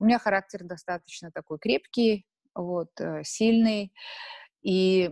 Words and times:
У 0.00 0.06
меня 0.06 0.18
характер 0.18 0.64
достаточно 0.64 1.30
такой 1.30 1.58
крепкий, 1.58 2.26
вот, 2.54 2.88
э, 2.98 3.22
сильный, 3.22 3.92
и 4.62 5.10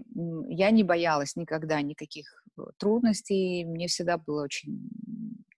я 0.48 0.70
не 0.70 0.82
боялась 0.82 1.36
никогда 1.36 1.82
никаких 1.82 2.42
э, 2.56 2.62
трудностей. 2.78 3.66
Мне 3.66 3.86
всегда 3.86 4.16
было 4.16 4.44
очень... 4.44 4.90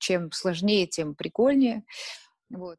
Чем 0.01 0.33
сложнее, 0.33 0.87
тем 0.87 1.15
прикольнее. 1.15 1.85
Вот. 2.49 2.79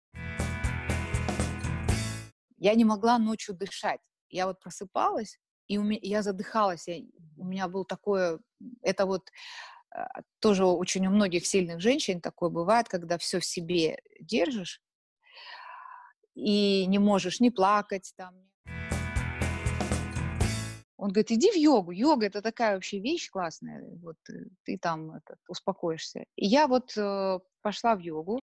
Я 2.57 2.73
не 2.73 2.83
могла 2.83 3.17
ночью 3.17 3.55
дышать. 3.55 4.01
Я 4.29 4.47
вот 4.47 4.59
просыпалась, 4.59 5.39
и 5.67 5.77
у 5.77 5.83
меня, 5.83 5.99
я 6.01 6.21
задыхалась. 6.21 6.87
Я, 6.87 7.01
у 7.37 7.45
меня 7.45 7.69
был 7.69 7.85
такое... 7.85 8.39
Это 8.81 9.05
вот 9.05 9.29
а, 9.91 10.21
тоже 10.39 10.65
очень 10.65 11.07
у 11.07 11.11
многих 11.11 11.45
сильных 11.45 11.79
женщин 11.79 12.19
такое 12.19 12.49
бывает, 12.49 12.89
когда 12.89 13.17
все 13.17 13.39
в 13.39 13.45
себе 13.45 14.01
держишь 14.19 14.81
и 16.41 16.85
не 16.87 16.99
можешь 16.99 17.39
не 17.39 17.51
плакать 17.51 18.13
там. 18.17 18.33
Он 20.97 21.09
говорит, 21.09 21.31
иди 21.31 21.51
в 21.51 21.55
йогу. 21.55 21.91
Йога 21.91 22.27
это 22.27 22.41
такая 22.41 22.75
вообще 22.75 22.99
вещь 22.99 23.29
классная. 23.31 23.83
Вот 24.03 24.17
э, 24.29 24.33
ты 24.63 24.77
там 24.77 25.11
этот, 25.11 25.37
успокоишься. 25.47 26.25
И 26.35 26.45
я 26.45 26.67
вот 26.67 26.95
э, 26.95 27.39
пошла 27.61 27.95
в 27.95 27.99
йогу 27.99 28.39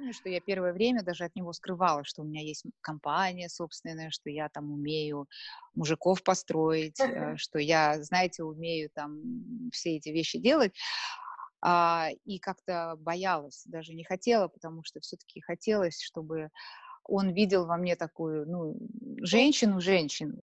помню, 0.00 0.14
что 0.14 0.28
я 0.28 0.40
первое 0.40 0.72
время 0.72 1.02
даже 1.02 1.24
от 1.24 1.36
него 1.36 1.52
скрывала, 1.52 2.04
что 2.04 2.22
у 2.22 2.24
меня 2.24 2.42
есть 2.42 2.64
компания 2.80 3.48
собственная, 3.48 4.10
что 4.10 4.30
я 4.30 4.48
там 4.48 4.72
умею 4.72 5.28
мужиков 5.74 6.22
построить, 6.22 6.98
э, 7.00 7.34
что 7.36 7.58
я, 7.58 8.02
знаете, 8.02 8.42
умею 8.42 8.90
там 8.94 9.70
все 9.72 9.96
эти 9.96 10.08
вещи 10.08 10.38
делать. 10.38 10.72
А, 11.62 12.08
и 12.24 12.38
как-то 12.38 12.96
боялась, 12.98 13.64
даже 13.66 13.94
не 13.94 14.04
хотела, 14.04 14.48
потому 14.48 14.82
что 14.84 15.00
все-таки 15.00 15.40
хотелось, 15.40 16.00
чтобы 16.00 16.50
он 17.04 17.30
видел 17.30 17.66
во 17.66 17.76
мне 17.76 17.96
такую, 17.96 18.48
ну, 18.48 18.76
женщину-женщину. 19.22 20.40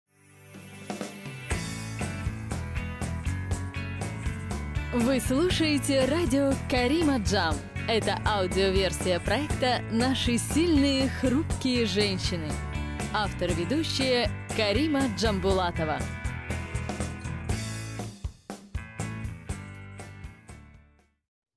Вы 4.94 5.20
слушаете 5.20 6.06
радио 6.06 6.54
Карима 6.70 7.20
Джам. 7.20 7.56
Это 7.88 8.20
аудиоверсия 8.26 9.20
проекта 9.20 9.82
«Наши 9.92 10.38
сильные, 10.38 11.08
хрупкие 11.08 11.86
женщины». 11.86 12.50
Автор-ведущая 13.14 14.30
Карима 14.56 15.08
Джамбулатова. 15.16 16.00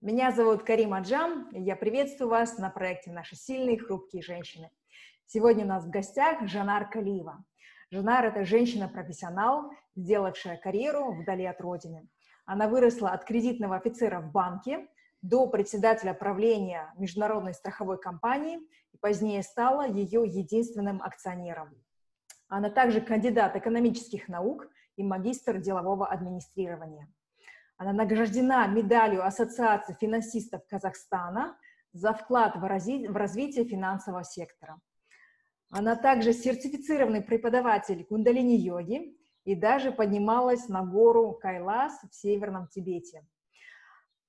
Меня 0.01 0.33
зовут 0.33 0.62
Карима 0.62 1.01
Джам, 1.01 1.48
и 1.51 1.61
я 1.61 1.77
приветствую 1.77 2.31
вас 2.31 2.59
на 2.59 2.70
проекте 2.70 3.12
«Наши 3.12 3.37
сильные, 3.37 3.79
хрупкие 3.79 4.23
женщины». 4.23 4.70
Сегодня 5.27 5.65
у 5.65 5.69
нас 5.69 5.84
в 5.84 5.91
гостях 5.91 6.47
Жанар 6.48 6.89
Калиева. 6.89 7.45
Жанар– 7.91 8.25
это 8.27 8.45
женщина-профессионал, 8.45 9.71
сделавшая 9.95 10.56
карьеру 10.56 11.12
вдали 11.12 11.45
от 11.45 11.61
родины. 11.61 12.09
Она 12.47 12.69
выросла 12.69 13.11
от 13.11 13.25
кредитного 13.25 13.77
офицера 13.77 14.21
в 14.21 14.33
банке– 14.33 14.87
до 15.23 15.47
председателя 15.47 16.15
правления 16.15 16.93
международной 16.97 17.55
страховой 17.55 17.98
компании 17.98 18.59
и 18.93 18.97
позднее 18.97 19.43
стала 19.43 19.87
ее 19.87 20.25
единственным 20.27 21.03
акционером. 21.03 21.75
Она 22.48 22.71
также 22.71 23.01
кандидат 23.01 23.55
экономических 23.56 24.28
наук 24.28 24.67
и 24.97 25.03
магистр 25.03 25.59
делового 25.59 26.06
администрирования. 26.06 27.09
Она 27.81 27.95
награждена 27.95 28.67
медалью 28.67 29.25
Ассоциации 29.25 29.97
финансистов 29.98 30.61
Казахстана 30.69 31.56
за 31.95 32.12
вклад 32.12 32.56
в 32.56 32.64
развитие 33.17 33.64
финансового 33.64 34.22
сектора. 34.22 34.78
Она 35.70 35.97
также 35.97 36.34
сертифицированный 36.34 37.22
преподаватель 37.22 38.05
кундалини-йоги 38.05 39.17
и 39.45 39.55
даже 39.55 39.92
поднималась 39.92 40.69
на 40.69 40.83
гору 40.83 41.33
Кайлас 41.33 41.99
в 42.10 42.15
Северном 42.15 42.69
Тибете– 42.69 43.25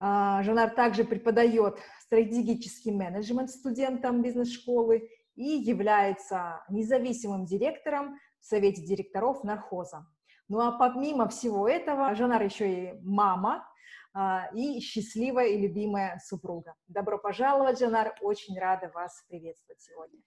а, 0.04 0.42
Жанар 0.42 0.72
также 0.72 1.04
преподает 1.04 1.78
стратегический 2.00 2.92
менеджмент 2.92 3.52
студентам 3.52 4.24
бизнес-школы 4.24 5.08
и 5.36 5.44
является 5.44 6.64
независимым 6.70 7.46
директором 7.46 8.18
в 8.40 8.46
Совете 8.46 8.82
директоров 8.82 9.44
нархоза. 9.44 10.08
Ну 10.48 10.60
а 10.60 10.72
помимо 10.72 11.28
всего 11.30 11.68
этого, 11.68 12.14
Жанар 12.16 12.44
еще 12.44 12.72
и 12.72 13.00
мама 13.04 13.68
а, 14.14 14.50
и 14.54 14.80
счастливая 14.82 15.48
и 15.48 15.62
любимая 15.62 16.20
супруга. 16.26 16.76
Добро 16.88 17.18
пожаловать, 17.18 17.80
Жанар, 17.80 18.16
очень 18.22 18.60
рада 18.60 18.92
вас 18.94 19.24
приветствовать 19.30 19.82
сегодня. 19.82 20.20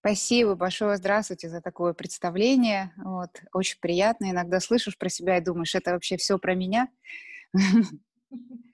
Спасибо 0.00 0.54
большое, 0.54 0.96
здравствуйте 0.96 1.48
за 1.48 1.60
такое 1.60 1.92
представление. 1.92 2.92
Вот, 2.98 3.30
очень 3.52 3.80
приятно. 3.80 4.30
Иногда 4.30 4.60
слышишь 4.60 4.96
про 4.96 5.08
себя 5.08 5.38
и 5.38 5.44
думаешь, 5.44 5.74
это 5.74 5.92
вообще 5.92 6.16
все 6.16 6.38
про 6.38 6.54
меня. 6.54 6.88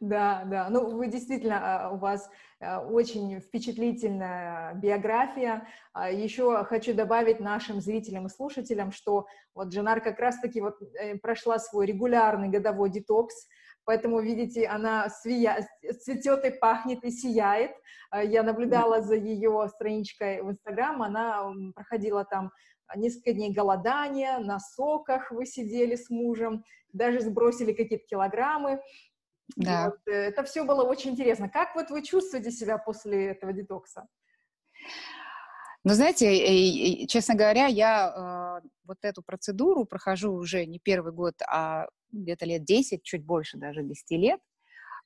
Да, 0.00 0.44
да. 0.46 0.68
Ну, 0.70 0.96
вы 0.96 1.08
действительно, 1.08 1.86
а, 1.86 1.90
у 1.90 1.96
вас 1.96 2.30
а, 2.60 2.80
очень 2.80 3.40
впечатлительная 3.40 4.74
биография. 4.74 5.66
А, 5.92 6.10
Еще 6.10 6.64
хочу 6.64 6.94
добавить 6.94 7.40
нашим 7.40 7.80
зрителям 7.80 8.26
и 8.26 8.30
слушателям, 8.30 8.92
что 8.92 9.26
вот 9.54 9.68
Дженар 9.68 10.00
как 10.00 10.18
раз-таки 10.18 10.60
вот 10.60 10.76
э, 10.98 11.16
прошла 11.18 11.58
свой 11.58 11.86
регулярный 11.86 12.48
годовой 12.48 12.90
детокс, 12.90 13.46
поэтому, 13.84 14.20
видите, 14.20 14.66
она 14.66 15.08
свия... 15.08 15.68
цветет 16.02 16.44
и 16.44 16.50
пахнет 16.50 17.04
и 17.04 17.10
сияет. 17.10 17.72
Я 18.12 18.42
наблюдала 18.42 19.02
за 19.02 19.14
ее 19.14 19.68
страничкой 19.74 20.42
в 20.42 20.50
Инстаграм, 20.50 21.02
она 21.02 21.52
проходила 21.74 22.24
там 22.24 22.50
несколько 22.96 23.32
дней 23.32 23.52
голодания, 23.52 24.38
на 24.38 24.58
соках 24.58 25.30
вы 25.30 25.46
сидели 25.46 25.96
с 25.96 26.10
мужем, 26.10 26.64
даже 26.92 27.20
сбросили 27.20 27.72
какие-то 27.72 28.06
килограммы. 28.06 28.80
Да. 29.56 29.86
Вот, 29.86 30.00
э, 30.06 30.12
это 30.12 30.44
все 30.44 30.64
было 30.64 30.82
очень 30.82 31.10
интересно. 31.12 31.48
Как 31.48 31.74
вот 31.74 31.90
вы 31.90 32.02
чувствуете 32.02 32.50
себя 32.50 32.78
после 32.78 33.28
этого 33.32 33.52
детокса? 33.52 34.06
Ну, 35.84 35.94
знаете, 35.94 37.06
честно 37.08 37.34
говоря, 37.34 37.66
я 37.66 38.60
э, 38.62 38.68
вот 38.84 38.98
эту 39.02 39.22
процедуру 39.22 39.84
прохожу 39.84 40.32
уже 40.32 40.64
не 40.64 40.78
первый 40.78 41.12
год, 41.12 41.34
а 41.48 41.86
где-то 42.12 42.44
лет 42.44 42.64
10, 42.64 43.02
чуть 43.02 43.24
больше 43.24 43.58
даже 43.58 43.82
10 43.82 44.10
лет. 44.12 44.40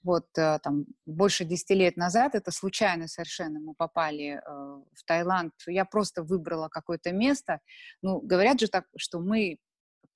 Вот 0.02 0.26
э, 0.36 0.58
там 0.62 0.84
больше 1.06 1.46
10 1.46 1.70
лет 1.70 1.96
назад, 1.96 2.34
это 2.34 2.50
случайно 2.50 3.08
совершенно 3.08 3.58
мы 3.58 3.74
попали 3.74 4.34
э, 4.34 4.40
в 4.44 5.04
Таиланд. 5.06 5.54
Я 5.66 5.86
просто 5.86 6.22
выбрала 6.22 6.68
какое-то 6.68 7.10
место. 7.10 7.60
Ну, 8.02 8.20
говорят 8.20 8.60
же 8.60 8.68
так, 8.68 8.84
что 8.98 9.18
мы 9.18 9.58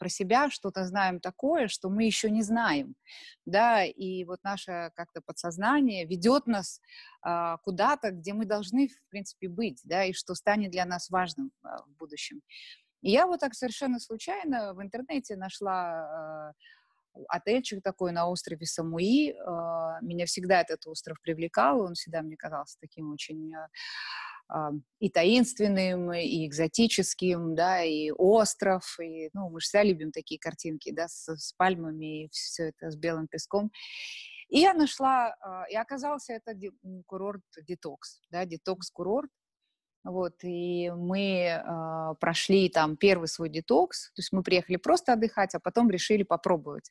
про 0.00 0.08
себя 0.08 0.50
что-то 0.50 0.86
знаем 0.86 1.20
такое, 1.20 1.68
что 1.68 1.90
мы 1.90 2.04
еще 2.04 2.30
не 2.30 2.42
знаем, 2.42 2.94
да, 3.44 3.84
и 3.84 4.24
вот 4.24 4.42
наше 4.42 4.90
как-то 4.96 5.20
подсознание 5.20 6.06
ведет 6.06 6.46
нас 6.46 6.80
а, 7.22 7.58
куда-то, 7.58 8.10
где 8.10 8.32
мы 8.32 8.46
должны, 8.46 8.88
в 8.88 9.10
принципе, 9.10 9.48
быть, 9.48 9.82
да, 9.84 10.04
и 10.04 10.14
что 10.14 10.34
станет 10.34 10.70
для 10.70 10.86
нас 10.86 11.10
важным 11.10 11.52
а, 11.62 11.82
в 11.82 11.90
будущем. 11.98 12.40
И 13.02 13.10
я 13.10 13.26
вот 13.26 13.40
так 13.40 13.54
совершенно 13.54 14.00
случайно 14.00 14.72
в 14.72 14.82
интернете 14.82 15.36
нашла 15.36 16.48
а, 16.48 16.52
отельчик 17.28 17.82
такой 17.82 18.12
на 18.12 18.26
острове 18.26 18.64
Самуи. 18.64 19.34
А, 19.46 19.98
меня 20.00 20.24
всегда 20.24 20.62
этот 20.62 20.86
остров 20.86 21.20
привлекал, 21.20 21.80
он 21.80 21.92
всегда 21.92 22.22
мне 22.22 22.36
казался 22.36 22.78
таким 22.80 23.12
очень 23.12 23.54
а, 23.54 23.68
и 24.98 25.10
таинственным, 25.10 26.12
и 26.12 26.46
экзотическим, 26.46 27.54
да, 27.54 27.82
и 27.82 28.10
остров, 28.10 28.98
и, 29.00 29.30
ну, 29.32 29.50
мы 29.50 29.60
же 29.60 29.64
всегда 29.64 29.84
любим 29.84 30.12
такие 30.12 30.38
картинки, 30.38 30.90
да, 30.92 31.08
с, 31.08 31.28
с 31.28 31.52
пальмами 31.54 32.24
и 32.24 32.28
все 32.30 32.68
это 32.68 32.90
с 32.90 32.96
белым 32.96 33.28
песком. 33.28 33.70
И 34.48 34.60
я 34.60 34.74
нашла, 34.74 35.36
а, 35.40 35.64
и 35.70 35.76
оказался 35.76 36.32
это 36.32 36.52
курорт 37.06 37.44
детокс, 37.66 38.20
да, 38.30 38.44
детокс-курорт, 38.44 39.30
вот, 40.02 40.42
и 40.44 40.90
мы 40.90 41.44
э, 41.44 42.14
прошли 42.20 42.70
там 42.70 42.96
первый 42.96 43.28
свой 43.28 43.50
детокс, 43.50 44.10
то 44.14 44.20
есть 44.20 44.32
мы 44.32 44.42
приехали 44.42 44.76
просто 44.76 45.12
отдыхать, 45.12 45.54
а 45.54 45.60
потом 45.60 45.90
решили 45.90 46.22
попробовать. 46.22 46.90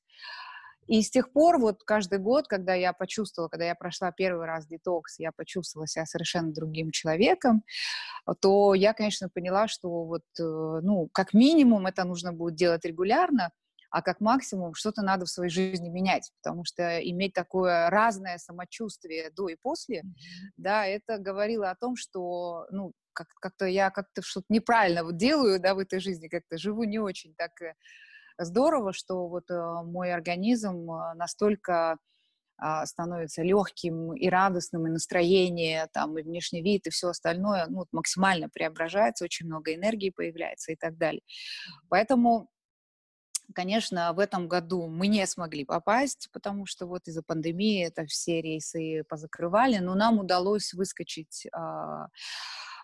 И 0.89 1.03
с 1.03 1.11
тех 1.11 1.31
пор, 1.31 1.59
вот 1.59 1.83
каждый 1.83 2.17
год, 2.17 2.47
когда 2.47 2.73
я 2.73 2.93
почувствовала, 2.93 3.47
когда 3.47 3.65
я 3.65 3.75
прошла 3.75 4.11
первый 4.11 4.47
раз 4.47 4.65
детокс, 4.65 5.19
я 5.19 5.31
почувствовала 5.31 5.87
себя 5.87 6.05
совершенно 6.07 6.51
другим 6.51 6.89
человеком, 6.89 7.63
то 8.41 8.73
я, 8.73 8.93
конечно, 8.93 9.29
поняла, 9.29 9.67
что 9.67 10.03
вот, 10.05 10.23
э, 10.39 10.43
ну, 10.43 11.07
как 11.13 11.33
минимум 11.33 11.85
это 11.85 12.05
нужно 12.05 12.33
будет 12.33 12.55
делать 12.55 12.85
регулярно, 12.85 13.51
а 13.91 14.01
как 14.01 14.19
максимум 14.19 14.73
что-то 14.73 15.03
надо 15.03 15.25
в 15.25 15.29
своей 15.29 15.51
жизни 15.51 15.89
менять, 15.89 16.31
потому 16.41 16.63
что 16.65 16.99
иметь 16.99 17.33
такое 17.33 17.89
разное 17.91 18.37
самочувствие 18.39 19.29
до 19.31 19.49
и 19.49 19.55
после, 19.61 20.03
да, 20.57 20.85
это 20.87 21.19
говорило 21.19 21.69
о 21.69 21.75
том, 21.75 21.95
что, 21.95 22.65
ну, 22.71 22.93
как- 23.13 23.33
как-то 23.41 23.65
я 23.65 23.89
как-то 23.91 24.21
что-то 24.21 24.45
неправильно 24.49 25.03
вот 25.03 25.17
делаю, 25.17 25.59
да, 25.59 25.75
в 25.75 25.79
этой 25.79 25.99
жизни, 25.99 26.27
как-то 26.29 26.57
живу 26.57 26.83
не 26.83 26.99
очень 26.99 27.33
так 27.35 27.61
э, 27.61 27.73
здорово, 28.39 28.93
что 28.93 29.27
вот 29.27 29.49
э, 29.49 29.83
мой 29.83 30.13
организм 30.13 30.91
э, 30.91 31.13
настолько 31.15 31.97
а, 32.61 32.85
становится 32.85 33.41
легким 33.41 34.13
и 34.13 34.27
радостным, 34.27 34.85
и 34.85 34.89
настроение, 34.89 35.87
там, 35.93 36.17
и 36.17 36.23
внешний 36.23 36.61
вид, 36.61 36.87
и 36.87 36.89
все 36.89 37.07
остальное 37.09 37.67
ну, 37.67 37.85
максимально 37.93 38.49
преображается, 38.49 39.23
очень 39.23 39.45
много 39.45 39.73
энергии 39.73 40.09
появляется 40.09 40.73
и 40.73 40.75
так 40.75 40.97
далее. 40.97 41.21
Поэтому 41.89 42.49
Конечно, 43.55 44.13
в 44.13 44.19
этом 44.19 44.47
году 44.47 44.87
мы 44.87 45.07
не 45.07 45.25
смогли 45.25 45.65
попасть, 45.65 46.29
потому 46.31 46.67
что 46.67 46.85
вот 46.85 47.07
из-за 47.07 47.23
пандемии 47.23 47.83
это 47.83 48.05
все 48.05 48.41
рейсы 48.41 49.03
позакрывали, 49.09 49.79
но 49.79 49.95
нам 49.95 50.19
удалось 50.19 50.71
выскочить 50.73 51.47
а 51.51 52.09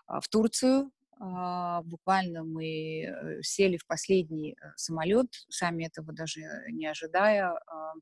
в 0.08 0.28
Турцию. 0.28 0.90
А, 1.18 1.82
буквально 1.82 2.44
мы 2.44 3.04
э, 3.04 3.42
сели 3.42 3.76
в 3.76 3.86
последний 3.86 4.52
э, 4.52 4.72
самолет, 4.76 5.28
сами 5.48 5.84
этого 5.86 6.12
даже 6.12 6.42
не 6.70 6.86
ожидая. 6.86 7.52
А, 7.66 7.92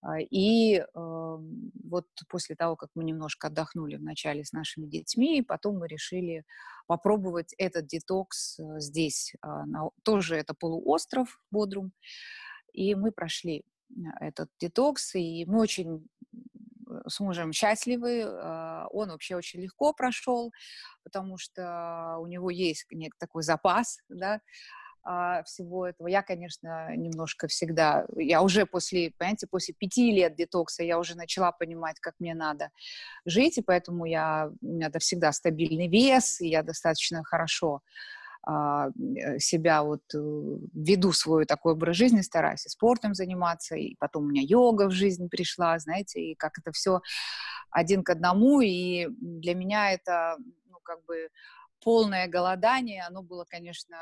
а, 0.00 0.20
и 0.20 0.76
э, 0.76 0.84
вот 0.94 2.06
после 2.28 2.54
того, 2.54 2.76
как 2.76 2.90
мы 2.94 3.04
немножко 3.04 3.48
отдохнули 3.48 3.96
вначале 3.96 4.44
с 4.44 4.52
нашими 4.52 4.86
детьми, 4.86 5.42
потом 5.42 5.78
мы 5.78 5.88
решили 5.88 6.44
попробовать 6.86 7.54
этот 7.58 7.86
детокс 7.86 8.58
э, 8.58 8.80
здесь. 8.80 9.34
Э, 9.44 9.64
тоже 10.04 10.36
это 10.36 10.54
полуостров 10.54 11.40
Бодрум. 11.50 11.92
И 12.72 12.94
мы 12.94 13.10
прошли 13.10 13.64
этот 14.20 14.50
детокс, 14.60 15.14
и 15.14 15.44
мы 15.46 15.60
очень 15.60 16.06
с 17.08 17.20
мужем 17.20 17.52
счастливы. 17.52 18.24
Он 18.90 19.10
вообще 19.10 19.36
очень 19.36 19.60
легко 19.60 19.92
прошел, 19.92 20.52
потому 21.04 21.38
что 21.38 22.16
у 22.20 22.26
него 22.26 22.50
есть 22.50 22.86
такой 23.18 23.42
запас, 23.42 23.98
да, 24.08 24.40
а, 25.10 25.42
всего 25.44 25.86
этого. 25.86 26.06
Я, 26.08 26.22
конечно, 26.22 26.94
немножко 26.94 27.48
всегда, 27.48 28.04
я 28.14 28.42
уже 28.42 28.66
после, 28.66 29.12
понимаете, 29.16 29.46
после 29.46 29.74
пяти 29.74 30.12
лет 30.12 30.36
детокса 30.36 30.82
я 30.82 30.98
уже 30.98 31.16
начала 31.16 31.50
понимать, 31.50 31.98
как 31.98 32.14
мне 32.18 32.34
надо 32.34 32.70
жить, 33.24 33.56
и 33.56 33.62
поэтому 33.62 34.04
я, 34.04 34.50
у 34.60 34.66
меня 34.66 34.90
всегда 34.98 35.32
стабильный 35.32 35.88
вес, 35.88 36.42
и 36.42 36.48
я 36.48 36.62
достаточно 36.62 37.24
хорошо 37.24 37.76
а, 37.76 38.17
себя 39.38 39.82
вот 39.82 40.02
э, 40.14 40.18
веду 40.72 41.12
свой 41.12 41.44
такой 41.44 41.72
образ 41.74 41.96
жизни, 41.96 42.22
стараюсь 42.22 42.64
и 42.66 42.68
спортом 42.70 43.14
заниматься, 43.14 43.76
и 43.76 43.94
потом 43.98 44.24
у 44.24 44.28
меня 44.28 44.42
йога 44.42 44.88
в 44.88 44.92
жизнь 44.92 45.28
пришла, 45.28 45.78
знаете, 45.78 46.20
и 46.20 46.34
как 46.34 46.58
это 46.58 46.72
все 46.72 47.00
один 47.70 48.02
к 48.02 48.10
одному, 48.10 48.60
и 48.60 49.06
для 49.08 49.54
меня 49.54 49.92
это, 49.92 50.36
ну, 50.66 50.78
как 50.82 51.04
бы 51.04 51.28
полное 51.82 52.26
голодание, 52.26 53.04
оно 53.06 53.22
было, 53.22 53.44
конечно, 53.48 53.96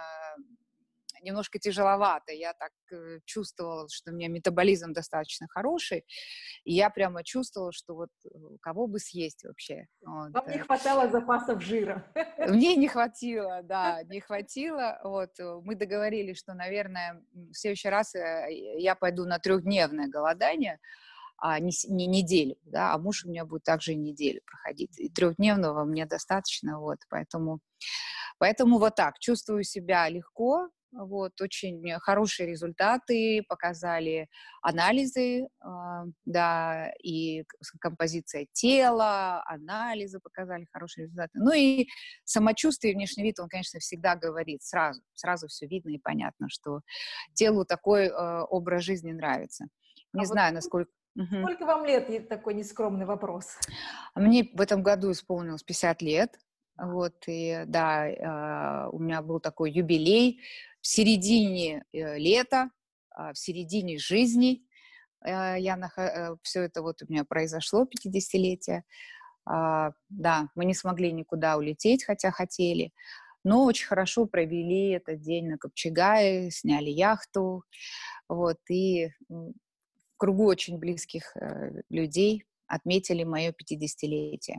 немножко 1.22 1.58
тяжеловато. 1.58 2.32
Я 2.32 2.52
так 2.54 2.72
э, 2.92 3.20
чувствовала, 3.24 3.88
что 3.90 4.10
у 4.10 4.14
меня 4.14 4.28
метаболизм 4.28 4.92
достаточно 4.92 5.46
хороший, 5.48 6.04
и 6.64 6.74
я 6.74 6.90
прямо 6.90 7.24
чувствовала, 7.24 7.72
что 7.72 7.94
вот 7.94 8.10
э, 8.24 8.28
кого 8.60 8.86
бы 8.86 8.98
съесть 8.98 9.44
вообще. 9.44 9.86
Вот. 10.04 10.32
Вам 10.32 10.50
не 10.50 10.58
хватало 10.58 11.08
запасов 11.10 11.62
жира. 11.62 12.04
Мне 12.38 12.76
не 12.76 12.88
хватило, 12.88 13.62
да, 13.62 14.02
не 14.04 14.20
хватило. 14.20 15.00
Вот 15.04 15.38
э, 15.38 15.60
мы 15.62 15.74
договорились, 15.74 16.38
что, 16.38 16.54
наверное, 16.54 17.22
в 17.32 17.54
следующий 17.54 17.88
раз 17.88 18.14
я 18.14 18.94
пойду 18.94 19.24
на 19.24 19.38
трехдневное 19.38 20.08
голодание, 20.08 20.78
а 21.38 21.58
не, 21.60 21.70
не 21.88 22.06
неделю, 22.06 22.56
да, 22.64 22.94
а 22.94 22.98
муж 22.98 23.24
у 23.24 23.28
меня 23.28 23.44
будет 23.44 23.64
также 23.64 23.92
и 23.92 23.96
неделю 23.96 24.40
проходить. 24.46 24.98
И 24.98 25.08
трехдневного 25.08 25.84
мне 25.84 26.06
достаточно, 26.06 26.80
вот, 26.80 26.98
поэтому, 27.08 27.60
поэтому 28.38 28.78
вот 28.78 28.94
так, 28.94 29.19
чувствую 29.19 29.64
себя 29.64 30.08
легко, 30.08 30.69
вот, 30.96 31.40
очень 31.40 31.98
хорошие 32.00 32.48
результаты 32.48 33.43
показали 33.48 34.28
анализы, 34.62 35.44
э, 35.44 35.46
да, 36.25 36.90
и 37.02 37.44
композиция 37.81 38.46
тела, 38.52 39.43
анализы 39.46 40.20
показали 40.20 40.66
хорошие 40.72 41.04
результаты. 41.04 41.32
Ну 41.34 41.52
и 41.52 41.87
самочувствие, 42.25 42.94
внешний 42.94 43.25
вид, 43.25 43.38
он, 43.38 43.48
конечно, 43.48 43.81
всегда 43.81 44.16
говорит 44.16 44.62
сразу, 44.62 45.00
сразу 45.14 45.48
все 45.48 45.66
видно 45.66 45.90
и 45.90 45.98
понятно, 45.98 46.48
что 46.48 46.81
телу 47.34 47.64
такой 47.64 48.06
э, 48.06 48.40
образ 48.48 48.82
жизни 48.82 49.12
нравится. 49.12 49.66
Не 50.12 50.25
а 50.25 50.26
знаю, 50.26 50.52
вот 50.52 50.56
насколько... 50.56 50.90
Сколько 51.14 51.64
вам 51.64 51.87
лет, 51.87 52.28
такой 52.28 52.52
нескромный 52.52 53.06
вопрос? 53.06 53.58
Мне 54.14 54.50
в 54.52 54.60
этом 54.60 54.82
году 54.82 55.12
исполнилось 55.12 55.62
50 55.62 56.02
лет. 56.02 56.37
Вот, 56.78 57.14
и 57.26 57.62
да, 57.66 58.06
э, 58.06 58.88
у 58.90 58.98
меня 58.98 59.22
был 59.22 59.40
такой 59.40 59.70
юбилей 59.70 60.43
в 60.86 60.88
середине 60.88 61.84
э, 61.92 62.16
лета, 62.16 62.70
э, 63.18 63.32
в 63.32 63.38
середине 63.38 63.98
жизни. 63.98 64.62
Э, 65.24 65.56
я 65.58 65.76
нах... 65.76 65.98
э, 65.98 66.36
все 66.42 66.62
это 66.62 66.80
вот 66.80 67.02
у 67.02 67.06
меня 67.12 67.24
произошло, 67.24 67.84
50-летие. 67.84 68.82
Э, 69.50 69.90
да, 70.08 70.48
мы 70.54 70.64
не 70.64 70.74
смогли 70.74 71.10
никуда 71.10 71.56
улететь, 71.56 72.04
хотя 72.04 72.30
хотели. 72.30 72.92
Но 73.42 73.64
очень 73.64 73.88
хорошо 73.88 74.26
провели 74.26 74.90
этот 74.90 75.20
день 75.20 75.48
на 75.48 75.58
Копчегае, 75.58 76.52
сняли 76.52 76.90
яхту. 76.90 77.64
Вот, 78.28 78.58
и 78.70 79.08
в 79.28 79.54
кругу 80.16 80.46
очень 80.46 80.78
близких 80.78 81.36
э, 81.36 81.82
людей 81.90 82.44
отметили 82.68 83.24
мое 83.24 83.50
50-летие. 83.50 84.58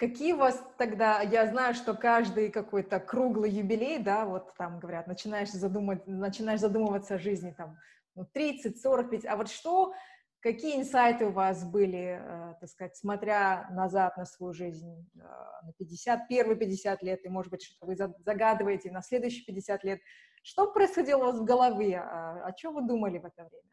Какие 0.00 0.32
у 0.32 0.38
вас 0.38 0.64
тогда, 0.78 1.20
я 1.20 1.46
знаю, 1.46 1.74
что 1.74 1.92
каждый 1.92 2.50
какой-то 2.50 3.00
круглый 3.00 3.50
юбилей, 3.50 3.98
да, 3.98 4.24
вот 4.24 4.54
там 4.56 4.78
говорят, 4.80 5.06
начинаешь, 5.06 5.50
задумать, 5.50 6.06
начинаешь 6.06 6.60
задумываться 6.60 7.16
о 7.16 7.18
жизни 7.18 7.54
там 7.54 7.76
ну, 8.14 8.24
30, 8.24 8.80
45, 8.80 9.26
а 9.26 9.36
вот 9.36 9.50
что, 9.50 9.92
какие 10.40 10.80
инсайты 10.80 11.26
у 11.26 11.32
вас 11.32 11.64
были, 11.64 12.18
э, 12.18 12.54
так 12.58 12.70
сказать, 12.70 12.96
смотря 12.96 13.68
назад 13.72 14.16
на 14.16 14.24
свою 14.24 14.54
жизнь, 14.54 15.06
э, 15.16 15.18
на 15.18 15.74
50, 15.76 16.28
первые 16.28 16.56
50 16.56 17.02
лет, 17.02 17.22
и, 17.26 17.28
может 17.28 17.50
быть, 17.50 17.62
что 17.62 17.84
вы 17.84 17.94
загадываете 17.94 18.90
на 18.90 19.02
следующие 19.02 19.44
50 19.44 19.84
лет, 19.84 20.00
что 20.42 20.72
происходило 20.72 21.24
у 21.24 21.26
вас 21.26 21.38
в 21.40 21.44
голове, 21.44 21.98
о, 21.98 22.46
о 22.46 22.52
чем 22.52 22.72
вы 22.72 22.86
думали 22.86 23.18
в 23.18 23.26
это 23.26 23.44
время? 23.44 23.68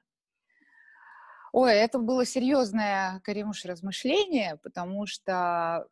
Ой, 1.59 1.74
это 1.74 1.98
было 1.98 2.24
серьезное, 2.24 3.19
Каримуш, 3.24 3.65
размышление, 3.65 4.59
потому 4.62 5.07
что, 5.07 5.88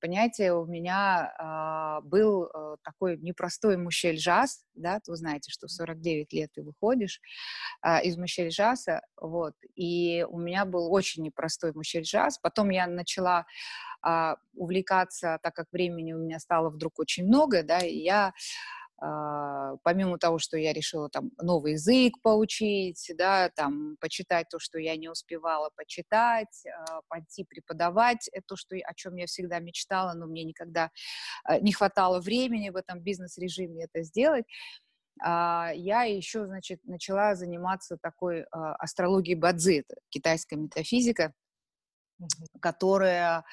понимаете, 0.00 0.52
у 0.52 0.66
меня 0.66 1.34
а, 1.36 2.00
был 2.02 2.44
а, 2.44 2.76
такой 2.84 3.18
непростой 3.18 3.76
мушель-жаз, 3.76 4.64
да, 4.76 5.00
вы 5.08 5.16
знаете, 5.16 5.50
что 5.50 5.66
в 5.66 5.72
49 5.72 6.32
лет 6.32 6.50
ты 6.54 6.62
выходишь 6.62 7.20
а, 7.80 7.98
из 8.02 8.16
мушель-жаза, 8.16 9.00
вот, 9.20 9.54
и 9.74 10.24
у 10.30 10.38
меня 10.38 10.64
был 10.64 10.92
очень 10.92 11.24
непростой 11.24 11.72
мушель-жаз, 11.72 12.38
потом 12.38 12.70
я 12.70 12.86
начала 12.86 13.46
а, 14.00 14.36
увлекаться, 14.54 15.40
так 15.42 15.56
как 15.56 15.66
времени 15.72 16.12
у 16.12 16.18
меня 16.18 16.38
стало 16.38 16.70
вдруг 16.70 17.00
очень 17.00 17.26
много, 17.26 17.64
да, 17.64 17.80
и 17.80 17.96
я 17.96 18.32
помимо 18.98 20.18
того, 20.18 20.38
что 20.38 20.56
я 20.56 20.72
решила 20.72 21.08
там 21.08 21.30
новый 21.40 21.72
язык 21.72 22.20
поучить, 22.22 23.10
да, 23.18 23.50
там 23.50 23.96
почитать 24.00 24.48
то, 24.48 24.58
что 24.58 24.78
я 24.78 24.96
не 24.96 25.08
успевала 25.08 25.70
почитать, 25.76 26.64
а, 26.66 27.00
пойти 27.08 27.44
преподавать, 27.44 28.28
это 28.32 28.44
то, 28.46 28.56
что, 28.56 28.76
о 28.76 28.94
чем 28.94 29.16
я 29.16 29.26
всегда 29.26 29.58
мечтала, 29.58 30.14
но 30.14 30.26
мне 30.26 30.44
никогда 30.44 30.90
а, 31.44 31.58
не 31.58 31.72
хватало 31.72 32.20
времени 32.20 32.70
в 32.70 32.76
этом 32.76 33.00
бизнес-режиме 33.00 33.84
это 33.84 34.02
сделать, 34.02 34.44
я 35.20 36.02
еще, 36.02 36.44
значит, 36.46 36.80
начала 36.82 37.36
заниматься 37.36 37.96
такой 38.02 38.42
астрологией 38.50 39.38
Бадзи, 39.38 39.84
китайская 40.08 40.56
метафизика, 40.56 41.32
которая 42.60 43.44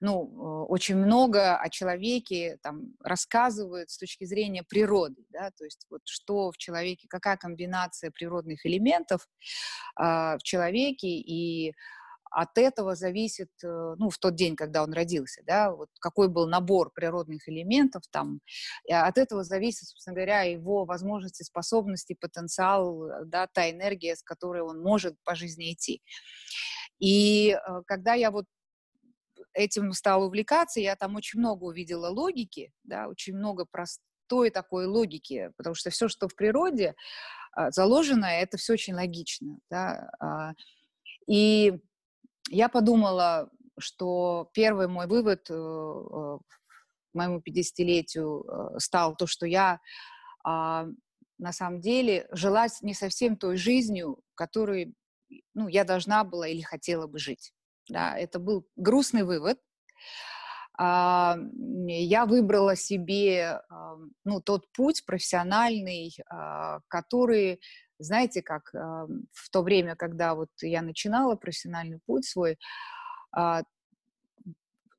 ну, 0.00 0.24
э, 0.24 0.66
очень 0.68 0.96
много 0.96 1.56
о 1.56 1.68
человеке 1.68 2.58
там 2.62 2.94
рассказывают 3.04 3.90
с 3.90 3.98
точки 3.98 4.24
зрения 4.24 4.62
природы, 4.62 5.24
да, 5.30 5.50
то 5.50 5.64
есть 5.64 5.86
вот 5.90 6.00
что 6.04 6.50
в 6.50 6.56
человеке, 6.56 7.06
какая 7.08 7.36
комбинация 7.36 8.10
природных 8.10 8.64
элементов 8.64 9.28
э, 9.98 10.02
в 10.02 10.40
человеке, 10.42 11.08
и 11.08 11.74
от 12.30 12.56
этого 12.58 12.94
зависит, 12.94 13.50
э, 13.62 13.94
ну, 13.98 14.08
в 14.08 14.18
тот 14.18 14.36
день, 14.36 14.56
когда 14.56 14.82
он 14.82 14.92
родился, 14.92 15.42
да, 15.46 15.72
вот 15.72 15.88
какой 16.00 16.28
был 16.28 16.48
набор 16.48 16.90
природных 16.94 17.48
элементов 17.48 18.02
там, 18.10 18.40
от 18.88 19.18
этого 19.18 19.44
зависит, 19.44 19.88
собственно 19.88 20.14
говоря, 20.14 20.42
его 20.42 20.84
возможности, 20.84 21.42
способности, 21.42 22.16
потенциал, 22.18 23.04
э, 23.04 23.24
да, 23.26 23.48
та 23.52 23.70
энергия, 23.70 24.16
с 24.16 24.22
которой 24.22 24.62
он 24.62 24.80
может 24.80 25.16
по 25.24 25.34
жизни 25.34 25.72
идти. 25.72 26.00
И 26.98 27.56
когда 27.86 28.14
я 28.14 28.30
вот 28.30 28.44
этим 29.52 29.92
стала 29.92 30.24
увлекаться, 30.24 30.80
я 30.80 30.96
там 30.96 31.16
очень 31.16 31.40
много 31.40 31.64
увидела 31.64 32.08
логики, 32.08 32.72
да, 32.84 33.08
очень 33.08 33.36
много 33.36 33.66
простой 33.70 34.50
такой 34.50 34.86
логики, 34.86 35.52
потому 35.56 35.74
что 35.74 35.90
все, 35.90 36.08
что 36.08 36.28
в 36.28 36.36
природе 36.36 36.94
а, 37.52 37.70
заложено, 37.70 38.26
это 38.26 38.56
все 38.56 38.74
очень 38.74 38.94
логично, 38.94 39.58
да, 39.70 40.10
а. 40.20 40.52
и 41.26 41.80
я 42.50 42.68
подумала, 42.68 43.50
что 43.78 44.50
первый 44.52 44.88
мой 44.88 45.06
вывод 45.06 45.48
э, 45.50 45.54
э, 45.54 46.38
моему 47.12 47.40
50-летию 47.40 48.44
э, 48.44 48.78
стал 48.78 49.16
то, 49.16 49.26
что 49.26 49.46
я 49.46 49.80
а, 50.44 50.86
на 51.38 51.52
самом 51.52 51.80
деле 51.80 52.28
жила 52.32 52.66
не 52.82 52.94
совсем 52.94 53.36
той 53.36 53.56
жизнью, 53.56 54.20
которой 54.34 54.94
ну, 55.54 55.68
я 55.68 55.84
должна 55.84 56.24
была 56.24 56.48
или 56.48 56.60
хотела 56.60 57.06
бы 57.06 57.18
жить. 57.18 57.52
Да, 57.90 58.16
это 58.16 58.38
был 58.38 58.66
грустный 58.76 59.24
вывод. 59.24 59.58
А, 60.78 61.36
я 61.86 62.24
выбрала 62.24 62.76
себе 62.76 63.60
ну, 64.24 64.40
тот 64.40 64.70
путь 64.72 65.04
профессиональный, 65.04 66.16
а, 66.30 66.80
который, 66.88 67.60
знаете, 67.98 68.42
как 68.42 68.72
в 68.72 69.50
то 69.50 69.62
время, 69.62 69.96
когда 69.96 70.34
вот 70.34 70.50
я 70.62 70.82
начинала 70.82 71.34
профессиональный 71.36 71.98
путь 72.06 72.24
свой, 72.24 72.56
а, 73.32 73.62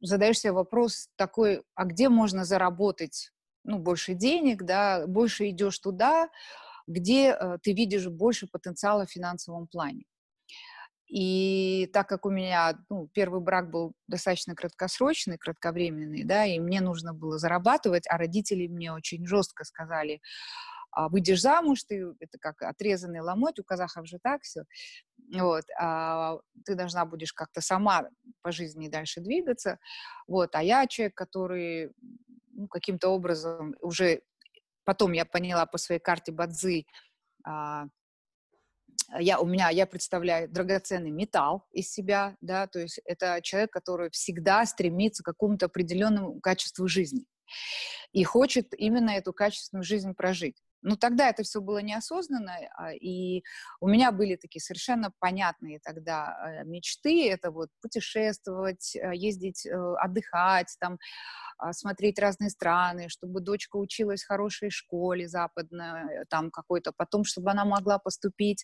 задаешь 0.02 0.40
себе 0.40 0.52
вопрос 0.52 1.10
такой, 1.16 1.64
а 1.76 1.86
где 1.86 2.10
можно 2.10 2.44
заработать 2.44 3.32
ну, 3.64 3.78
больше 3.78 4.14
денег, 4.14 4.64
да, 4.64 5.06
больше 5.08 5.50
идешь 5.50 5.80
туда, 5.80 6.30
где 6.88 7.30
э, 7.30 7.58
ты 7.62 7.74
видишь 7.74 8.08
больше 8.08 8.48
потенциала 8.48 9.06
в 9.06 9.12
финансовом 9.12 9.68
плане. 9.68 10.06
И 11.12 11.90
так 11.92 12.08
как 12.08 12.26
у 12.26 12.30
меня 12.30 12.80
ну, 12.90 13.10
первый 13.14 13.42
брак 13.42 13.70
был 13.70 13.94
достаточно 14.08 14.56
краткосрочный, 14.56 15.38
кратковременный, 15.38 16.24
да, 16.24 16.46
и 16.46 16.58
мне 16.58 16.80
нужно 16.80 17.14
было 17.14 17.38
зарабатывать, 17.38 18.06
а 18.08 18.18
родители 18.18 18.68
мне 18.68 18.94
очень 18.94 19.28
жестко 19.28 19.66
сказали, 19.66 20.22
а, 20.92 21.10
выйдешь 21.10 21.42
замуж, 21.42 21.84
ты 21.84 22.14
это 22.22 22.38
как 22.40 22.62
отрезанный 22.62 23.20
ломоть, 23.20 23.60
у 23.60 23.64
казахов 23.66 24.08
же 24.08 24.20
так 24.24 24.44
все, 24.44 24.64
вот, 25.34 25.66
а, 25.78 26.38
ты 26.64 26.76
должна 26.76 27.04
будешь 27.04 27.34
как-то 27.34 27.60
сама 27.60 28.08
по 28.42 28.54
жизни 28.54 28.88
дальше 28.88 29.20
двигаться, 29.20 29.80
вот, 30.28 30.56
а 30.56 30.64
я 30.64 30.88
человек, 30.88 31.16
который 31.16 31.92
ну, 32.54 32.70
каким-то 32.70 33.10
образом 33.10 33.76
уже 33.82 34.22
потом 34.86 35.12
я 35.12 35.26
поняла 35.26 35.66
по 35.66 35.78
своей 35.78 36.00
карте 36.00 36.32
Бадзи, 36.32 36.86
а, 37.46 37.88
я, 39.20 39.40
у 39.40 39.46
меня, 39.46 39.70
я 39.70 39.86
представляю 39.86 40.50
драгоценный 40.50 41.12
металл 41.12 41.68
из 41.72 41.92
себя, 41.92 42.36
да, 42.42 42.68
то 42.68 42.80
есть 42.80 43.00
это 43.06 43.40
человек, 43.42 43.72
который 43.72 44.10
всегда 44.12 44.66
стремится 44.66 45.24
к 45.24 45.26
какому-то 45.26 45.68
определенному 45.68 46.40
качеству 46.40 46.88
жизни 46.88 47.26
и 48.12 48.24
хочет 48.24 48.74
именно 48.78 49.12
эту 49.12 49.34
качественную 49.34 49.84
жизнь 49.84 50.14
прожить. 50.14 50.62
Ну, 50.84 50.96
тогда 50.96 51.30
это 51.30 51.44
все 51.44 51.62
было 51.62 51.80
неосознанно, 51.80 52.56
а, 52.76 52.94
и 52.94 53.44
у 53.80 53.88
меня 53.88 54.12
были 54.12 54.36
такие 54.36 54.62
совершенно 54.62 55.12
понятные 55.20 55.80
тогда 55.80 56.62
э, 56.62 56.64
мечты, 56.66 57.30
это 57.30 57.52
вот 57.52 57.70
путешествовать, 57.82 58.96
э, 58.96 59.12
ездить, 59.16 59.66
э, 59.66 59.94
отдыхать, 60.00 60.76
там, 60.80 60.98
а, 61.58 61.74
смотреть 61.74 62.18
разные 62.18 62.50
страны, 62.50 63.10
чтобы 63.10 63.42
дочка 63.42 63.78
училась 63.78 64.24
в 64.24 64.28
хорошей 64.28 64.72
школе 64.72 65.28
западной, 65.28 66.26
там 66.30 66.50
какой-то, 66.50 66.92
потом, 66.92 67.24
чтобы 67.24 67.52
она 67.52 67.66
могла 67.66 68.00
поступить 68.00 68.64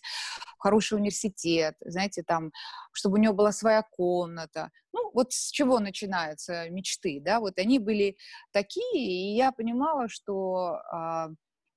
в 0.58 0.62
хороший 0.62 0.98
университет, 0.98 1.76
знаете, 1.80 2.24
там, 2.26 2.50
чтобы 2.92 3.14
у 3.14 3.18
нее 3.18 3.32
была 3.32 3.52
своя 3.52 3.82
комната. 3.82 4.70
Ну, 4.92 5.10
вот 5.14 5.32
с 5.32 5.50
чего 5.50 5.78
начинаются 5.78 6.68
мечты, 6.70 7.20
да, 7.24 7.38
вот 7.38 7.58
они 7.58 7.78
были 7.78 8.16
такие, 8.52 9.32
и 9.32 9.36
я 9.36 9.52
понимала, 9.52 10.08
что 10.08 10.80
а, 10.90 11.28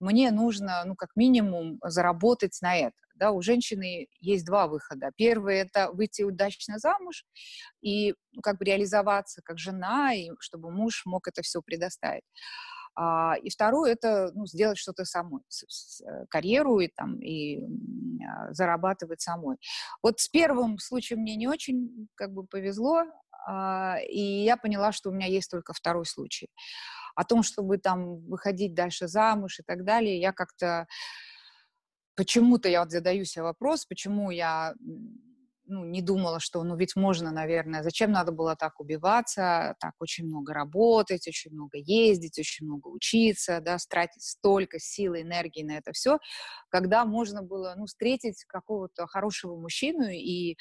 мне 0.01 0.31
нужно, 0.31 0.83
ну, 0.85 0.95
как 0.95 1.09
минимум, 1.15 1.79
заработать 1.83 2.57
на 2.61 2.75
это. 2.75 2.95
Да, 3.15 3.31
у 3.31 3.41
женщины 3.41 4.07
есть 4.19 4.45
два 4.45 4.67
выхода. 4.67 5.11
Первый– 5.15 5.57
это 5.57 5.91
выйти 5.91 6.23
удачно 6.23 6.79
замуж 6.79 7.23
и 7.81 8.15
ну, 8.31 8.41
как 8.41 8.57
бы 8.57 8.65
реализоваться 8.65 9.41
как 9.43 9.59
жена, 9.59 10.13
и 10.15 10.31
чтобы 10.39 10.71
муж 10.71 11.03
мог 11.05 11.27
это 11.27 11.43
все 11.43 11.61
предоставить. 11.61 12.23
А, 12.95 13.35
и 13.41 13.49
второе– 13.49 13.91
это 13.93 14.31
ну, 14.33 14.47
сделать 14.47 14.77
что-то 14.77 15.05
самой, 15.05 15.43
с, 15.49 15.63
с, 15.67 16.01
э, 16.01 16.25
карьеру 16.29 16.79
и, 16.79 16.87
там, 16.87 17.19
и 17.21 17.63
а, 18.25 18.51
зарабатывать 18.53 19.21
самой. 19.21 19.57
Вот 20.01 20.19
с 20.19 20.27
первым 20.27 20.79
случаем 20.79 21.21
мне 21.21 21.35
не 21.35 21.47
очень 21.47 22.07
как 22.15 22.33
бы 22.33 22.45
повезло, 22.45 23.05
а, 23.47 23.97
и 24.09 24.19
я 24.19 24.57
поняла, 24.57 24.91
что 24.91 25.09
у 25.09 25.13
меня 25.13 25.27
есть 25.27 25.49
только 25.49 25.73
второй 25.73 26.05
случай 26.05 26.49
о 27.15 27.23
том, 27.23 27.43
чтобы 27.43 27.77
там 27.77 28.19
выходить 28.27 28.73
дальше 28.73 29.07
замуж 29.07 29.59
и 29.59 29.63
так 29.63 29.83
далее, 29.83 30.19
я 30.19 30.31
как-то 30.31 30.87
почему-то 32.15 32.69
я 32.69 32.81
вот 32.81 32.91
задаю 32.91 33.25
себе 33.25 33.43
вопрос, 33.43 33.85
почему 33.85 34.31
я 34.31 34.73
ну, 35.71 35.85
не 35.85 36.01
думала, 36.01 36.39
что, 36.39 36.63
ну, 36.63 36.75
ведь 36.77 36.95
можно, 36.95 37.31
наверное, 37.31 37.83
зачем 37.83 38.11
надо 38.11 38.31
было 38.31 38.55
так 38.55 38.79
убиваться, 38.79 39.75
так 39.79 39.93
очень 39.99 40.25
много 40.27 40.53
работать, 40.53 41.27
очень 41.27 41.51
много 41.51 41.77
ездить, 41.77 42.37
очень 42.39 42.65
много 42.67 42.89
учиться, 42.89 43.61
да, 43.61 43.77
тратить 43.89 44.23
столько 44.23 44.79
сил, 44.79 45.15
энергии 45.15 45.63
на 45.63 45.77
это 45.77 45.93
все, 45.93 46.19
когда 46.69 47.05
можно 47.05 47.41
было, 47.43 47.73
ну, 47.77 47.85
встретить 47.85 48.43
какого-то 48.45 49.07
хорошего 49.07 49.55
мужчину 49.57 50.09
и 50.09 50.57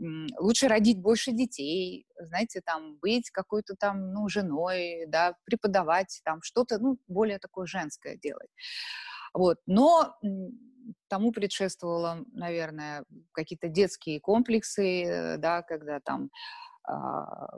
м, 0.00 0.26
лучше 0.38 0.68
родить 0.68 0.98
больше 1.00 1.32
детей, 1.32 2.06
знаете, 2.20 2.60
там, 2.64 2.96
быть 2.98 3.30
какой-то 3.30 3.74
там, 3.78 4.12
ну, 4.12 4.28
женой, 4.28 5.06
да, 5.08 5.34
преподавать, 5.44 6.20
там, 6.24 6.40
что-то, 6.42 6.78
ну, 6.78 6.98
более 7.08 7.38
такое 7.38 7.66
женское 7.66 8.16
делать. 8.16 8.50
Вот, 9.34 9.58
но 9.66 10.16
тому 11.08 11.32
предшествовало, 11.32 12.24
наверное, 12.32 13.04
какие-то 13.32 13.68
детские 13.68 14.20
комплексы, 14.20 15.04
э, 15.04 15.36
да, 15.38 15.62
когда 15.62 16.00
там 16.00 16.30
а, 16.84 17.56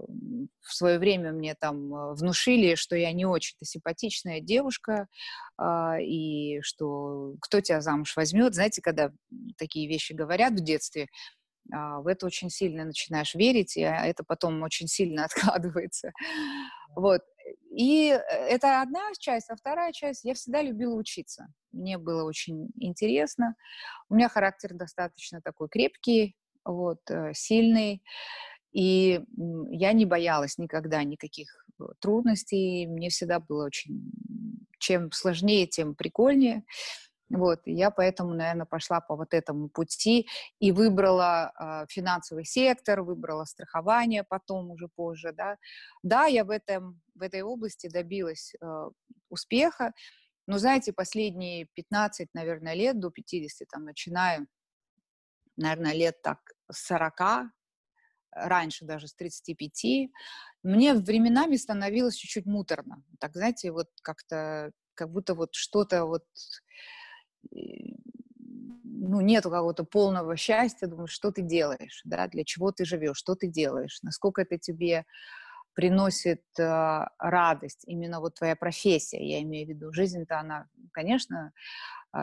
в 0.61 0.75
свое 0.75 0.99
время 0.99 1.33
мне 1.33 1.54
там 1.54 1.95
э, 1.95 2.14
внушили, 2.14 2.75
что 2.75 2.95
я 2.95 3.11
не 3.12 3.25
очень-то 3.25 3.64
симпатичная 3.64 4.40
девушка, 4.40 5.07
а, 5.57 5.99
и 5.99 6.61
что 6.61 7.35
кто 7.40 7.61
тебя 7.61 7.81
замуж 7.81 8.16
возьмет. 8.16 8.54
Знаете, 8.54 8.83
когда 8.83 9.12
такие 9.57 9.88
вещи 9.88 10.12
говорят 10.12 10.52
в 10.52 10.62
детстве, 10.62 11.09
а, 11.73 12.00
в 12.00 12.07
это 12.07 12.26
очень 12.26 12.50
сильно 12.50 12.85
начинаешь 12.85 13.35
верить, 13.35 13.78
и 13.78 13.81
это 13.81 14.25
потом 14.25 14.62
очень 14.62 14.88
сильно 14.88 15.25
откладывается. 15.64 16.12
Вот. 16.95 17.23
И 17.71 18.11
э, 18.11 18.17
это 18.17 18.83
одна 18.83 19.01
часть, 19.19 19.51
а 19.51 19.57
вторая 19.57 19.93
часть, 19.93 20.25
я 20.25 20.35
всегда 20.35 20.63
любила 20.63 20.95
учиться. 20.95 21.47
Мне 21.73 21.99
было 21.99 22.25
очень 22.25 22.69
интересно. 22.77 23.57
У 24.09 24.15
меня 24.15 24.29
характер 24.29 24.75
достаточно 24.75 25.41
такой 25.43 25.69
крепкий, 25.69 26.37
вот, 26.65 27.01
э, 27.11 27.33
сильный. 27.35 28.03
И 28.73 29.21
я 29.71 29.93
не 29.93 30.05
боялась 30.05 30.59
никогда 30.59 31.03
никаких 31.05 31.49
э, 31.81 31.85
трудностей. 32.01 32.87
Мне 32.87 33.09
всегда 33.09 33.41
было 33.41 33.67
очень... 33.67 34.11
Чем 34.81 35.13
сложнее, 35.13 35.67
тем 35.67 35.95
прикольнее. 35.95 36.63
Вот, 37.35 37.61
и 37.67 37.73
я 37.73 37.91
поэтому, 37.91 38.35
наверное, 38.35 38.67
пошла 38.67 39.00
по 39.00 39.17
вот 39.17 39.35
этому 39.35 39.69
пути 39.69 40.29
и 40.61 40.73
выбрала 40.73 41.53
э, 41.59 41.87
финансовый 41.88 42.45
сектор, 42.45 43.03
выбрала 43.03 43.45
страхование 43.45 44.23
потом, 44.25 44.71
уже 44.71 44.88
позже, 44.88 45.33
да. 45.33 45.57
Да, 46.03 46.26
я 46.26 46.45
в, 46.45 46.50
этом, 46.50 47.00
в 47.14 47.23
этой 47.23 47.43
области 47.43 47.88
добилась 47.88 48.55
э, 48.61 48.91
успеха, 49.31 49.93
но, 50.47 50.59
знаете, 50.59 50.93
последние 50.93 51.67
15, 51.75 52.29
наверное, 52.35 52.75
лет, 52.75 53.00
до 53.00 53.11
50, 53.11 53.69
там, 53.69 53.85
начинаю, 53.85 54.47
наверное, 55.57 55.95
лет 55.95 56.23
так 56.23 56.38
40, 56.71 57.50
раньше 58.35 58.85
даже 58.85 59.09
с 59.09 59.14
35, 59.14 60.11
мне 60.62 60.95
временами 60.95 61.57
становилось 61.57 62.17
чуть-чуть 62.17 62.47
муторно. 62.47 63.03
Так, 63.21 63.35
знаете, 63.35 63.73
вот 63.73 63.88
как-то, 64.03 64.73
как 64.95 65.11
будто 65.11 65.35
вот 65.35 65.55
что-то 65.55 66.05
вот 66.05 66.25
ну, 67.53 69.21
нету 69.21 69.51
какого-то 69.51 69.85
полного 69.85 70.37
счастья, 70.37 70.87
думаешь, 70.87 71.11
что 71.11 71.31
ты 71.31 71.43
делаешь, 71.43 72.01
да, 72.05 72.27
для 72.29 72.45
чего 72.45 72.73
ты 72.73 72.85
живешь, 72.85 73.19
что 73.19 73.35
ты 73.35 73.47
делаешь, 73.47 73.99
насколько 74.03 74.43
это 74.43 74.59
тебе 74.59 75.05
приносит 75.75 76.43
э, 76.59 77.07
радость, 77.19 77.85
именно 77.87 78.21
вот 78.21 78.35
твоя 78.37 78.57
профессия, 78.57 79.23
я 79.23 79.43
имею 79.43 79.67
в 79.67 79.71
виду, 79.71 79.93
жизнь-то 79.93 80.39
она, 80.39 80.69
конечно, 80.93 81.53
э, 82.17 82.21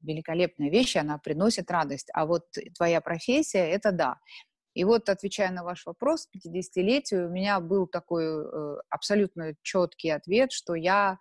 великолепная 0.00 0.70
вещь, 0.70 0.96
она 0.96 1.18
приносит 1.18 1.70
радость, 1.70 2.08
а 2.14 2.24
вот 2.24 2.44
твоя 2.76 3.00
профессия, 3.00 3.68
это 3.68 3.92
да. 3.92 4.18
И 4.74 4.84
вот, 4.84 5.08
отвечая 5.08 5.50
на 5.50 5.64
ваш 5.64 5.86
вопрос, 5.86 6.26
к 6.26 6.36
50-летию 6.36 7.26
у 7.26 7.30
меня 7.30 7.58
был 7.58 7.88
такой 7.88 8.26
э, 8.26 8.76
абсолютно 8.90 9.54
четкий 9.62 10.10
ответ, 10.10 10.52
что 10.52 10.74
я 10.76 11.18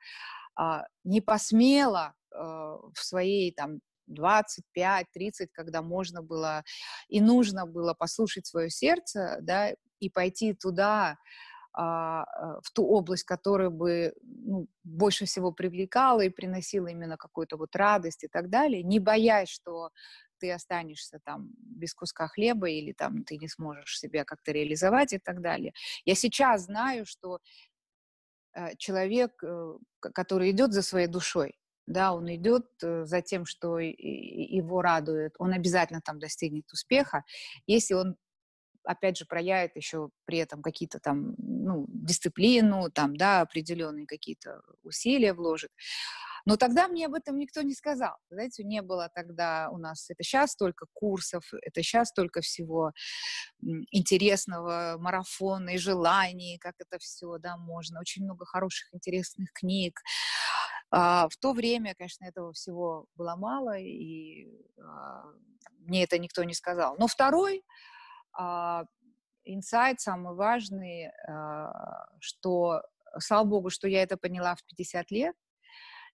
э, 0.60 0.64
не 1.04 1.22
посмела 1.22 2.14
в 2.32 2.94
своей 2.96 3.52
там 3.52 3.80
25-30, 4.10 5.04
когда 5.52 5.82
можно 5.82 6.22
было 6.22 6.64
и 7.08 7.22
нужно 7.22 7.66
было 7.66 7.94
послушать 7.94 8.46
свое 8.46 8.70
сердце, 8.70 9.38
да, 9.42 9.74
и 10.00 10.10
пойти 10.10 10.54
туда, 10.54 11.18
а, 11.74 12.24
а, 12.24 12.60
в 12.62 12.72
ту 12.72 12.88
область, 12.88 13.24
которая 13.24 13.70
бы 13.70 14.14
ну, 14.24 14.68
больше 14.84 15.26
всего 15.26 15.52
привлекала 15.52 16.22
и 16.22 16.30
приносила 16.30 16.88
именно 16.88 17.18
какую-то 17.18 17.58
вот 17.58 17.76
радость 17.76 18.24
и 18.24 18.28
так 18.28 18.50
далее, 18.50 18.82
не 18.82 19.00
боясь, 19.00 19.50
что 19.50 19.92
ты 20.40 20.52
останешься 20.52 21.20
там 21.24 21.50
без 21.60 21.94
куска 21.94 22.28
хлеба 22.30 22.70
или 22.70 22.94
там 22.94 23.24
ты 23.24 23.38
не 23.38 23.48
сможешь 23.48 24.00
себя 24.00 24.24
как-то 24.24 24.52
реализовать 24.52 25.14
и 25.14 25.20
так 25.20 25.42
далее. 25.42 25.74
Я 26.04 26.16
сейчас 26.16 26.64
знаю, 26.64 27.06
что 27.06 27.40
э, 28.54 28.76
человек, 28.78 29.32
э, 29.44 29.78
который 30.00 30.50
идет 30.50 30.74
за 30.74 30.82
своей 30.82 31.08
душой, 31.08 31.60
да, 31.88 32.14
он 32.14 32.34
идет 32.36 32.68
э, 32.84 33.06
за 33.06 33.22
тем, 33.22 33.46
что 33.46 33.80
его 33.80 34.82
радует, 34.82 35.34
он 35.40 35.54
обязательно 35.54 36.02
там 36.02 36.20
достигнет 36.20 36.72
успеха, 36.72 37.24
если 37.66 37.94
он 37.96 38.16
опять 38.88 39.18
же, 39.18 39.26
проявит 39.26 39.76
еще 39.76 40.10
при 40.26 40.38
этом 40.38 40.62
какие-то 40.62 41.00
там, 41.00 41.36
ну, 41.38 41.86
дисциплину, 41.90 42.90
там, 42.90 43.16
да, 43.18 43.42
определенные 43.42 44.08
какие-то 44.08 44.62
усилия 44.82 45.34
вложит. 45.34 45.72
Но 46.46 46.56
тогда 46.56 46.88
мне 46.88 47.08
об 47.08 47.14
этом 47.14 47.38
никто 47.38 47.62
не 47.62 47.74
сказал. 47.74 48.16
Знаете, 48.30 48.64
не 48.64 48.82
было 48.82 49.10
тогда 49.14 49.68
у 49.70 49.78
нас, 49.78 50.10
это 50.10 50.24
сейчас 50.24 50.56
только 50.56 50.86
курсов, 50.94 51.44
это 51.62 51.84
сейчас 51.84 52.14
только 52.14 52.40
всего 52.40 52.94
интересного, 53.92 54.96
марафона 54.98 55.72
и 55.72 55.78
желаний, 55.78 56.58
как 56.60 56.76
это 56.80 57.00
все, 57.00 57.38
да, 57.38 57.58
можно. 57.58 58.00
Очень 58.00 58.24
много 58.24 58.46
хороших, 58.46 58.88
интересных 58.94 59.52
книг. 59.52 60.00
А, 60.90 61.28
в 61.30 61.38
то 61.38 61.54
время, 61.54 61.96
конечно, 61.96 62.26
этого 62.26 62.54
всего 62.54 63.08
было 63.16 63.36
мало, 63.36 63.78
и 63.78 64.48
а, 64.80 65.26
мне 65.80 66.04
это 66.04 66.18
никто 66.20 66.44
не 66.44 66.54
сказал. 66.54 66.96
Но 66.98 67.08
второй 67.08 67.64
а, 68.34 68.86
инсайт 69.46 70.00
самый 70.00 70.36
важный, 70.36 71.12
а, 71.28 72.08
что, 72.20 72.84
слава 73.20 73.46
богу, 73.46 73.70
что 73.70 73.88
я 73.88 74.04
это 74.04 74.18
поняла 74.18 74.56
в 74.56 74.64
50 74.66 75.12
лет, 75.12 75.36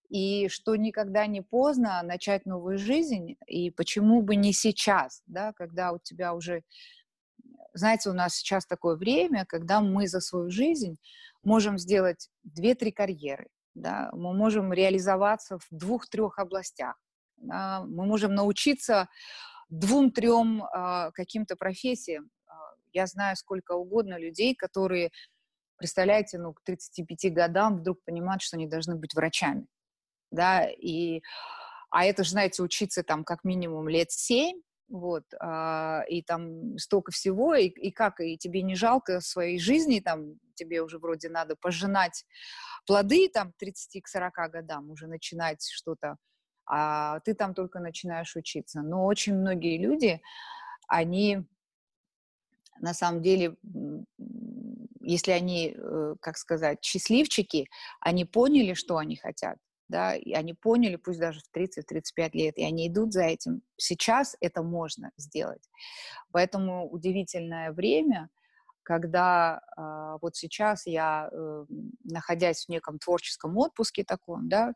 и 0.10 0.48
что 0.48 0.76
никогда 0.76 1.26
не 1.26 1.42
поздно 1.42 2.02
начать 2.04 2.46
новую 2.46 2.78
жизнь, 2.78 3.36
и 3.48 3.72
почему 3.72 4.22
бы 4.22 4.36
не 4.36 4.54
сейчас, 4.54 5.24
да, 5.26 5.54
когда 5.54 5.92
у 5.92 6.00
тебя 6.00 6.34
уже, 6.34 6.64
знаете, 7.74 8.10
у 8.10 8.14
нас 8.14 8.36
сейчас 8.36 8.66
такое 8.66 8.96
время, 8.96 9.46
когда 9.46 9.82
мы 9.82 10.08
за 10.08 10.20
свою 10.20 10.50
жизнь 10.50 10.98
можем 11.44 11.78
сделать 11.78 12.30
две-три 12.44 12.92
карьеры, 12.92 13.48
да, 13.76 14.10
мы 14.14 14.34
можем 14.34 14.74
реализоваться 14.74 15.58
в 15.60 15.68
двух-трех 15.72 16.40
областях, 16.40 16.96
да, 17.38 17.84
мы 17.86 18.06
можем 18.06 18.34
научиться 18.36 19.10
двум-трем 19.70 20.64
э, 20.64 21.12
каким-то 21.14 21.56
профессиям. 21.56 22.30
А, 22.48 22.54
я 22.92 23.08
знаю 23.08 23.36
сколько 23.36 23.74
угодно 23.74 24.20
людей, 24.20 24.56
которые, 24.56 25.10
представляете, 25.78 26.38
ну, 26.38 26.54
к 26.54 26.62
35 26.64 27.34
годам 27.34 27.78
вдруг 27.78 28.04
понимают, 28.06 28.42
что 28.42 28.58
они 28.58 28.68
должны 28.68 28.96
быть 28.96 29.16
врачами 29.16 29.68
да, 30.34 30.68
и, 30.68 31.22
а 31.90 32.06
это 32.06 32.24
же, 32.24 32.32
знаете, 32.32 32.64
учиться 32.64 33.04
там 33.04 33.24
как 33.24 33.44
минимум 33.44 33.88
лет 33.88 34.12
семь, 34.12 34.60
вот, 34.94 35.24
а, 35.40 36.04
и 36.08 36.22
там 36.22 36.78
столько 36.78 37.12
всего, 37.12 37.56
и, 37.56 37.66
и 37.66 37.92
как, 37.92 38.20
и 38.20 38.38
тебе 38.38 38.62
не 38.62 38.76
жалко 38.76 39.22
своей 39.22 39.60
жизни, 39.60 40.00
там, 40.00 40.36
тебе 40.54 40.84
уже 40.84 41.00
вроде 41.00 41.30
надо 41.30 41.56
пожинать 41.56 42.26
плоды, 42.86 43.28
там, 43.28 43.54
30 43.58 44.04
к 44.04 44.08
40 44.08 44.52
годам 44.52 44.92
уже 44.92 45.08
начинать 45.08 45.68
что-то, 45.68 46.18
а 46.68 47.20
ты 47.22 47.34
там 47.34 47.56
только 47.56 47.80
начинаешь 47.80 48.36
учиться. 48.36 48.82
Но 48.82 49.06
очень 49.06 49.34
многие 49.34 49.80
люди, 49.80 50.22
они 50.88 51.40
на 52.80 52.94
самом 52.94 53.24
деле, 53.24 53.56
если 55.00 55.32
они, 55.32 55.76
э, 55.76 56.16
как 56.22 56.38
сказать, 56.38 56.84
счастливчики, 56.84 57.68
они 58.00 58.26
поняли, 58.26 58.74
что 58.74 58.98
они 58.98 59.16
хотят, 59.16 59.58
да, 59.88 60.16
и 60.16 60.34
они 60.34 60.54
поняли, 60.54 60.96
пусть 60.96 61.20
даже 61.20 61.40
в 61.42 61.56
30-35 61.56 62.30
лет, 62.34 62.58
и 62.58 62.64
они 62.64 62.88
идут 62.88 63.14
за 63.14 63.24
этим. 63.24 63.62
Сейчас 63.78 64.36
это 64.40 64.64
можно 64.64 65.12
сделать. 65.18 65.70
Поэтому 66.32 66.90
удивительное 66.90 67.72
время, 67.72 68.30
когда 68.84 69.62
э, 69.78 70.18
вот 70.22 70.36
сейчас 70.36 70.86
я, 70.86 71.30
э, 71.32 71.66
находясь 72.04 72.66
в 72.66 72.70
неком 72.70 73.00
творческом 73.00 73.58
отпуске 73.58 74.04
таком, 74.04 74.50
да, 74.50 74.74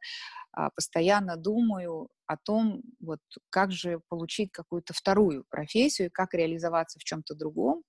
э, 0.57 0.69
постоянно 0.75 1.35
думаю 1.35 2.09
о 2.25 2.37
том, 2.37 2.83
вот 2.99 3.19
как 3.49 3.71
же 3.71 4.01
получить 4.09 4.51
какую-то 4.51 4.93
вторую 4.93 5.45
профессию, 5.49 6.09
как 6.11 6.33
реализоваться 6.33 6.99
в 6.99 7.03
чем-то 7.03 7.35
другом, 7.35 7.83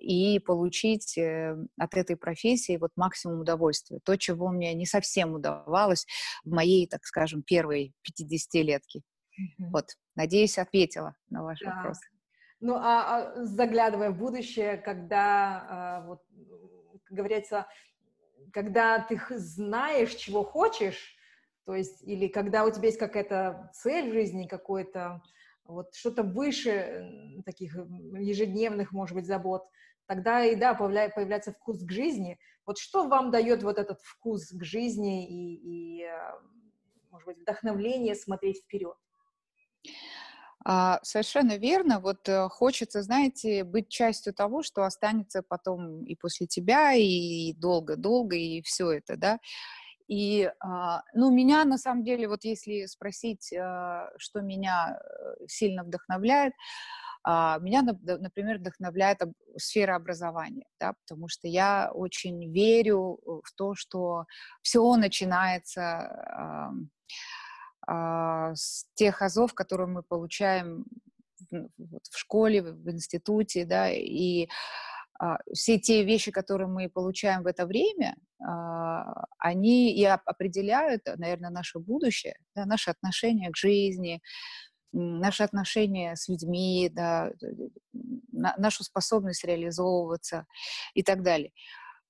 и 0.00 0.38
получить 0.44 1.16
э, 1.16 1.56
от 1.78 1.94
этой 1.94 2.16
профессии 2.16 2.76
вот 2.76 2.90
максимум 2.94 3.40
удовольствия. 3.40 4.00
То, 4.04 4.16
чего 4.16 4.50
мне 4.50 4.74
не 4.74 4.86
совсем 4.86 5.32
удавалось 5.32 6.06
в 6.44 6.50
моей, 6.50 6.86
так 6.86 7.04
скажем, 7.04 7.42
первой 7.42 7.94
50-летке. 8.06 9.00
Mm-hmm. 9.00 9.70
Вот, 9.72 9.86
надеюсь, 10.14 10.58
ответила 10.58 11.16
на 11.30 11.42
ваш 11.42 11.60
да. 11.60 11.74
вопрос. 11.74 11.98
Ну, 12.60 12.74
а, 12.76 13.34
а 13.36 13.44
заглядывая 13.44 14.10
в 14.10 14.18
будущее, 14.18 14.76
когда, 14.76 15.66
а, 15.68 16.06
вот, 16.06 16.20
как 17.04 17.16
говорится, 17.16 17.66
когда 18.52 19.00
ты 19.00 19.20
знаешь, 19.30 20.14
чего 20.14 20.44
хочешь, 20.44 21.16
то 21.66 21.74
есть, 21.74 22.02
или 22.02 22.28
когда 22.28 22.64
у 22.64 22.70
тебя 22.70 22.86
есть 22.86 22.98
какая-то 22.98 23.70
цель 23.74 24.10
в 24.10 24.12
жизни, 24.12 24.46
какой-то 24.46 25.22
вот 25.64 25.94
что-то 25.94 26.22
выше 26.22 27.42
таких 27.44 27.74
ежедневных, 27.74 28.92
может 28.92 29.14
быть, 29.14 29.26
забот, 29.26 29.64
тогда 30.06 30.44
и, 30.44 30.56
да, 30.56 30.74
появляется 30.74 31.52
вкус 31.52 31.84
к 31.84 31.90
жизни. 31.90 32.38
Вот 32.66 32.78
что 32.78 33.08
вам 33.08 33.30
дает 33.30 33.62
вот 33.62 33.78
этот 33.78 34.00
вкус 34.02 34.50
к 34.50 34.64
жизни 34.64 35.26
и, 35.26 36.00
и 36.00 36.04
а, 36.04 36.38
может 37.10 37.26
быть, 37.26 37.38
вдохновление 37.38 38.14
смотреть 38.14 38.62
вперед? 38.64 38.96
А, 40.64 40.98
совершенно 41.02 41.58
верно. 41.58 42.00
Вот 42.00 42.28
э, 42.28 42.48
хочется, 42.48 43.02
знаете, 43.02 43.64
быть 43.64 43.88
частью 43.90 44.32
того, 44.32 44.62
что 44.62 44.84
останется 44.84 45.42
потом 45.42 46.04
и 46.04 46.16
после 46.16 46.46
тебя, 46.46 46.94
и 46.94 47.52
долго-долго, 47.52 48.34
и 48.36 48.62
все 48.62 48.90
это, 48.92 49.16
да. 49.16 49.38
И, 50.08 50.50
а, 50.60 51.02
ну, 51.14 51.30
меня, 51.30 51.64
на 51.64 51.78
самом 51.78 52.04
деле, 52.04 52.28
вот 52.28 52.44
если 52.44 52.86
спросить, 52.86 53.52
а, 53.52 54.10
что 54.18 54.40
меня 54.40 54.98
э, 54.98 55.46
сильно 55.46 55.82
вдохновляет, 55.82 56.52
а, 57.22 57.58
меня, 57.60 57.82
например, 57.82 58.58
вдохновляет 58.58 59.20
сфера 59.56 59.96
образования, 59.96 60.66
да, 60.78 60.92
потому 60.92 61.28
что 61.28 61.48
я 61.48 61.90
очень 61.94 62.52
верю 62.52 63.18
в 63.24 63.50
то, 63.56 63.74
что 63.74 64.26
все 64.62 64.94
начинается 64.96 66.70
с 67.86 68.86
тех 68.94 69.20
азов, 69.20 69.52
которые 69.52 69.86
мы 69.86 70.02
получаем 70.02 70.86
в 71.50 72.16
школе, 72.16 72.62
в 72.62 72.90
институте, 72.90 73.64
да, 73.64 73.90
и 73.90 74.48
все 75.52 75.78
те 75.78 76.04
вещи, 76.04 76.30
которые 76.30 76.68
мы 76.68 76.88
получаем 76.88 77.42
в 77.42 77.46
это 77.46 77.66
время, 77.66 78.16
а, 78.44 79.24
они 79.38 79.94
и 79.94 80.04
определяют, 80.04 81.02
наверное, 81.16 81.50
наше 81.50 81.78
будущее, 81.78 82.36
да, 82.54 82.66
наше 82.66 82.90
отношение 82.90 83.50
к 83.50 83.56
жизни, 83.56 84.20
наши 84.92 85.42
отношения 85.42 86.14
с 86.16 86.28
людьми, 86.28 86.90
да, 86.92 87.30
нашу 88.32 88.84
способность 88.84 89.44
реализовываться 89.44 90.46
и 90.94 91.02
так 91.02 91.22
далее. 91.22 91.52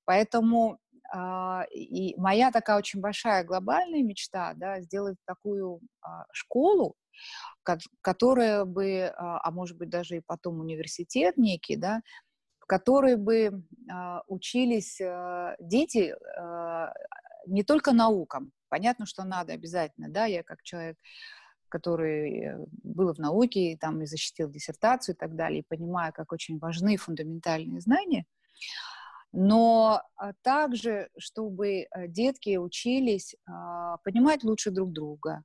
Поэтому 0.05 0.79
а, 1.13 1.65
и 1.71 2.15
моя 2.17 2.51
такая 2.51 2.79
очень 2.79 3.01
большая 3.01 3.45
глобальная 3.45 4.03
мечта, 4.03 4.55
да, 4.55 4.81
сделать 4.81 5.17
такую 5.27 5.81
школу, 6.33 6.97
которая 8.03 8.65
бы, 8.65 9.13
а 9.17 9.51
может 9.53 9.79
быть 9.79 9.89
даже 9.89 10.17
и 10.17 10.23
потом 10.27 10.61
университет 10.61 11.37
некий, 11.37 11.77
да, 11.77 12.01
в 12.65 12.67
которой 12.67 13.17
бы 13.17 13.37
э, 13.37 13.53
учились 14.27 14.99
э, 14.99 15.55
дети 15.61 16.15
э, 16.15 16.87
не 17.47 17.63
только 17.63 17.93
наукам. 17.93 18.53
Понятно, 18.71 19.05
что 19.05 19.23
надо 19.23 19.53
обязательно, 19.53 20.09
да, 20.09 20.25
я 20.25 20.43
как 20.43 20.63
человек, 20.63 20.97
который 21.69 22.57
был 22.83 23.13
в 23.13 23.19
науке, 23.19 23.73
и 23.73 23.77
там 23.77 24.01
и 24.01 24.07
защитил 24.07 24.49
диссертацию 24.49 25.15
и 25.15 25.19
так 25.19 25.37
далее, 25.37 25.61
и 25.61 25.67
понимаю, 25.69 26.15
как 26.15 26.33
очень 26.33 26.59
важны 26.59 26.97
фундаментальные 26.97 27.83
знания, 27.83 28.25
но 29.33 30.01
также, 30.43 31.11
чтобы 31.19 31.87
детки 32.09 32.57
учились 32.57 33.35
понимать 34.05 34.43
лучше 34.43 34.71
друг 34.71 34.93
друга, 34.93 35.43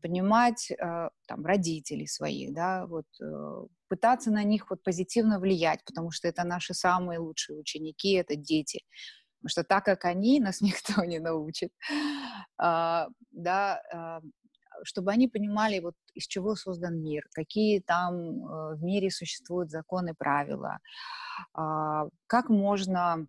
понимать 0.00 0.70
э, 0.70 1.08
там 1.26 1.44
родителей 1.44 2.06
своих, 2.06 2.54
да, 2.54 2.86
вот 2.86 3.06
э, 3.20 3.66
пытаться 3.88 4.30
на 4.30 4.42
них 4.44 4.70
вот 4.70 4.82
позитивно 4.82 5.40
влиять, 5.40 5.84
потому 5.84 6.10
что 6.10 6.28
это 6.28 6.44
наши 6.44 6.74
самые 6.74 7.18
лучшие 7.18 7.58
ученики, 7.58 8.12
это 8.12 8.36
дети, 8.36 8.84
потому 9.38 9.50
что 9.50 9.64
так 9.64 9.84
как 9.84 10.04
они 10.04 10.40
нас 10.40 10.60
никто 10.62 11.04
не 11.04 11.18
научит, 11.18 11.72
а, 12.56 13.08
да, 13.30 13.82
а, 13.92 14.20
чтобы 14.84 15.10
они 15.10 15.28
понимали 15.28 15.80
вот 15.80 15.94
из 16.14 16.26
чего 16.26 16.54
создан 16.54 17.02
мир, 17.02 17.24
какие 17.32 17.80
там 17.80 18.14
э, 18.14 18.74
в 18.76 18.82
мире 18.82 19.10
существуют 19.10 19.70
законы, 19.70 20.14
правила, 20.16 20.78
а, 21.52 22.06
как 22.26 22.48
можно 22.48 23.26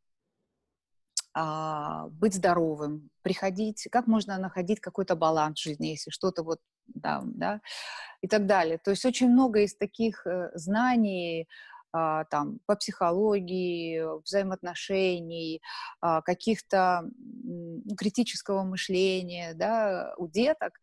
а, 1.34 2.08
быть 2.10 2.36
здоровым, 2.36 3.10
приходить, 3.22 3.88
как 3.92 4.08
можно 4.08 4.38
находить 4.38 4.80
какой-то 4.80 5.16
баланс 5.16 5.60
в 5.60 5.64
жизни, 5.64 5.88
если 5.88 6.10
что-то 6.10 6.44
вот, 6.44 6.60
да, 6.96 7.22
да, 7.26 7.62
и 8.22 8.28
так 8.28 8.46
далее. 8.46 8.78
То 8.78 8.92
есть 8.92 9.06
очень 9.06 9.30
много 9.30 9.62
из 9.62 9.76
таких 9.76 10.26
э, 10.28 10.52
знаний, 10.56 11.48
а, 11.92 12.26
там, 12.26 12.60
по 12.68 12.76
психологии, 12.76 14.22
взаимоотношений, 14.24 15.62
а, 16.02 16.22
каких-то 16.22 17.04
критического 17.98 18.64
мышления 18.64 19.54
да, 19.56 20.14
у 20.18 20.28
деток, 20.28 20.74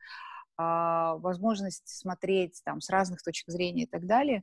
а, 0.57 1.17
возможность 1.17 1.87
смотреть 1.87 2.61
там, 2.65 2.81
с 2.81 2.91
разных 2.91 3.23
точек 3.23 3.49
зрения 3.51 3.85
и 3.85 3.87
так 3.87 4.07
далее. 4.07 4.43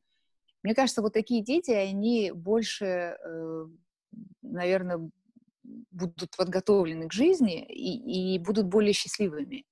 Мне 0.64 0.74
кажется, 0.74 1.02
вот 1.02 1.14
такие 1.14 1.44
дети, 1.44 1.72
они 1.72 2.32
больше, 2.32 2.86
э, 2.86 3.66
наверное, 4.42 5.10
будут 5.92 6.38
подготовлены 6.38 7.10
к 7.10 7.14
жизни 7.14 7.66
и, 7.66 8.36
и 8.36 8.40
будут 8.40 8.68
более 8.68 8.94
счастливыми. 8.94 9.66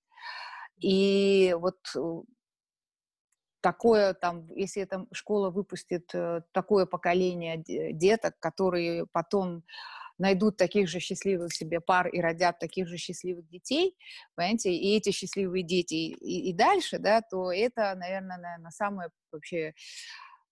И 0.81 1.55
вот 1.59 1.77
э, 1.95 2.21
такое 3.61 4.13
там, 4.13 4.47
если 4.55 4.83
эта 4.83 5.05
школа 5.11 5.49
выпустит 5.49 6.09
э, 6.13 6.41
такое 6.51 6.85
поколение 6.85 7.57
деток, 7.93 8.39
которые 8.39 9.05
потом 9.11 9.63
найдут 10.17 10.57
таких 10.57 10.87
же 10.87 10.99
счастливых 10.99 11.53
себе 11.53 11.81
пар 11.81 12.07
и 12.07 12.21
родят 12.21 12.59
таких 12.59 12.87
же 12.87 12.97
счастливых 12.97 13.47
детей, 13.49 13.97
понимаете, 14.35 14.71
и 14.71 14.95
эти 14.95 15.11
счастливые 15.11 15.63
дети 15.63 15.95
и, 15.95 16.49
и 16.49 16.53
дальше, 16.53 16.99
да, 16.99 17.21
то 17.21 17.51
это, 17.51 17.95
наверное, 17.95 18.37
наверное 18.37 18.71
самое 18.71 19.09
вообще 19.31 19.73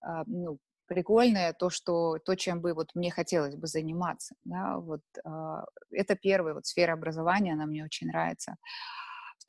а, 0.01 0.23
ну, 0.25 0.59
прикольное, 0.87 1.53
то, 1.53 1.69
что, 1.69 2.17
то, 2.17 2.35
чем 2.35 2.61
бы 2.61 2.73
вот 2.73 2.89
мне 2.95 3.11
хотелось 3.11 3.55
бы 3.55 3.67
заниматься, 3.67 4.35
да, 4.43 4.77
вот 4.77 5.01
а, 5.23 5.65
это 5.91 6.15
первая 6.15 6.55
вот 6.55 6.65
сфера 6.65 6.93
образования, 6.93 7.53
она 7.53 7.65
мне 7.67 7.83
очень 7.83 8.07
нравится. 8.07 8.55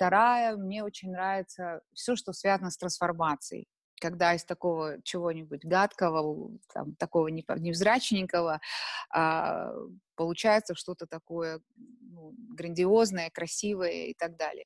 Вторая, 0.01 0.57
мне 0.57 0.83
очень 0.83 1.11
нравится 1.11 1.83
все, 1.93 2.17
что 2.17 2.33
связано 2.33 2.71
с 2.71 2.79
трансформацией. 2.79 3.69
Когда 4.01 4.33
из 4.33 4.47
такого 4.47 4.97
чего-нибудь 5.03 5.63
гадкого, 5.63 6.57
там, 6.73 6.95
такого 6.95 7.29
невзрачненького, 7.29 8.63
а, 9.11 9.75
получается 10.17 10.75
что-то 10.75 11.07
такое 11.07 11.61
ну, 11.77 12.33
грандиозное, 12.57 13.29
красивое 13.29 14.07
и 14.07 14.15
так 14.15 14.39
далее. 14.39 14.65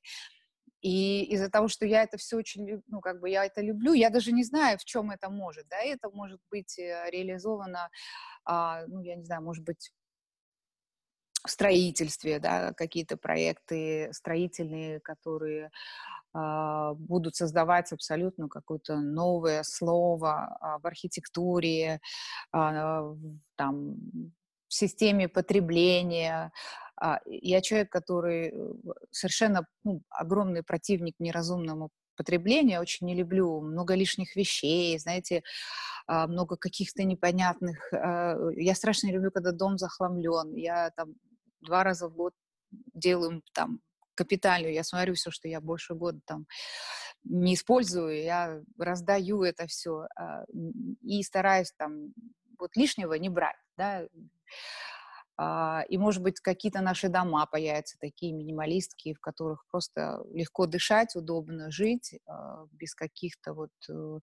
И 0.79 1.25
из-за 1.25 1.49
того, 1.49 1.67
что 1.67 1.85
я 1.85 2.03
это 2.03 2.15
все 2.15 2.37
очень, 2.37 2.81
ну, 2.87 3.01
как 3.01 3.19
бы 3.19 3.29
я 3.29 3.43
это 3.43 3.59
люблю, 3.59 3.91
я 3.91 4.09
даже 4.09 4.31
не 4.31 4.45
знаю, 4.45 4.77
в 4.77 4.85
чем 4.85 5.11
это 5.11 5.29
может, 5.29 5.67
да, 5.67 5.81
это 5.81 6.09
может 6.11 6.39
быть 6.49 6.79
э, 6.79 7.09
реализовано, 7.11 7.89
а, 8.45 8.85
ну, 8.87 9.01
я 9.01 9.17
не 9.17 9.25
знаю, 9.25 9.41
может 9.41 9.65
быть, 9.65 9.91
в 11.45 11.51
строительстве, 11.51 12.39
да, 12.39 12.73
какие-то 12.73 13.17
проекты 13.17 14.09
строительные, 14.11 14.99
которые 14.99 15.69
э, 16.33 16.91
будут 16.97 17.35
создавать 17.35 17.91
абсолютно 17.91 18.47
какое-то 18.47 18.97
новое 18.97 19.63
слово 19.63 20.57
э, 20.59 20.81
в 20.81 20.87
архитектуре, 20.87 21.99
э, 22.53 23.15
там, 23.55 23.95
в 24.67 24.73
системе 24.73 25.27
потребления. 25.27 26.51
Я 27.25 27.61
человек, 27.61 27.91
который 27.91 28.47
э, 28.47 28.73
совершенно 29.11 29.67
ну, 29.83 30.01
огромный 30.09 30.63
противник 30.63 31.15
неразумному 31.19 31.89
потребления, 32.17 32.79
очень 32.79 33.07
не 33.07 33.15
люблю 33.15 33.61
много 33.61 33.93
лишних 33.93 34.35
вещей, 34.37 34.97
знаете, 34.99 35.43
много 36.07 36.55
каких-то 36.55 37.03
непонятных. 37.03 37.91
Я 37.91 38.75
страшно 38.75 39.07
не 39.07 39.13
люблю, 39.13 39.31
когда 39.31 39.51
дом 39.51 39.77
захламлен. 39.77 40.53
Я 40.55 40.91
там 40.95 41.15
два 41.65 41.83
раза 41.83 42.07
в 42.07 42.15
год 42.15 42.33
делаем 42.93 43.43
там 43.53 43.81
капиталью, 44.15 44.73
я 44.73 44.83
смотрю 44.83 45.13
все, 45.15 45.31
что 45.31 45.47
я 45.47 45.59
больше 45.59 45.93
года 45.93 46.19
там 46.25 46.45
не 47.23 47.55
использую, 47.55 48.23
я 48.23 48.61
раздаю 48.77 49.43
это 49.43 49.67
все 49.67 50.07
а, 50.15 50.45
и 51.01 51.21
стараюсь 51.23 51.73
там 51.77 52.13
вот 52.57 52.75
лишнего 52.75 53.13
не 53.15 53.29
брать, 53.29 53.57
да, 53.77 54.07
а, 55.37 55.83
и, 55.89 55.97
может 55.97 56.21
быть, 56.23 56.39
какие-то 56.39 56.81
наши 56.81 57.09
дома 57.09 57.45
появятся 57.45 57.97
такие 57.99 58.31
минималистские, 58.31 59.15
в 59.15 59.19
которых 59.19 59.65
просто 59.69 60.23
легко 60.31 60.65
дышать, 60.65 61.15
удобно 61.15 61.71
жить, 61.71 62.17
а, 62.25 62.65
без 62.71 62.95
каких-то 62.95 63.53
вот 63.53 63.71
э, 63.89 64.19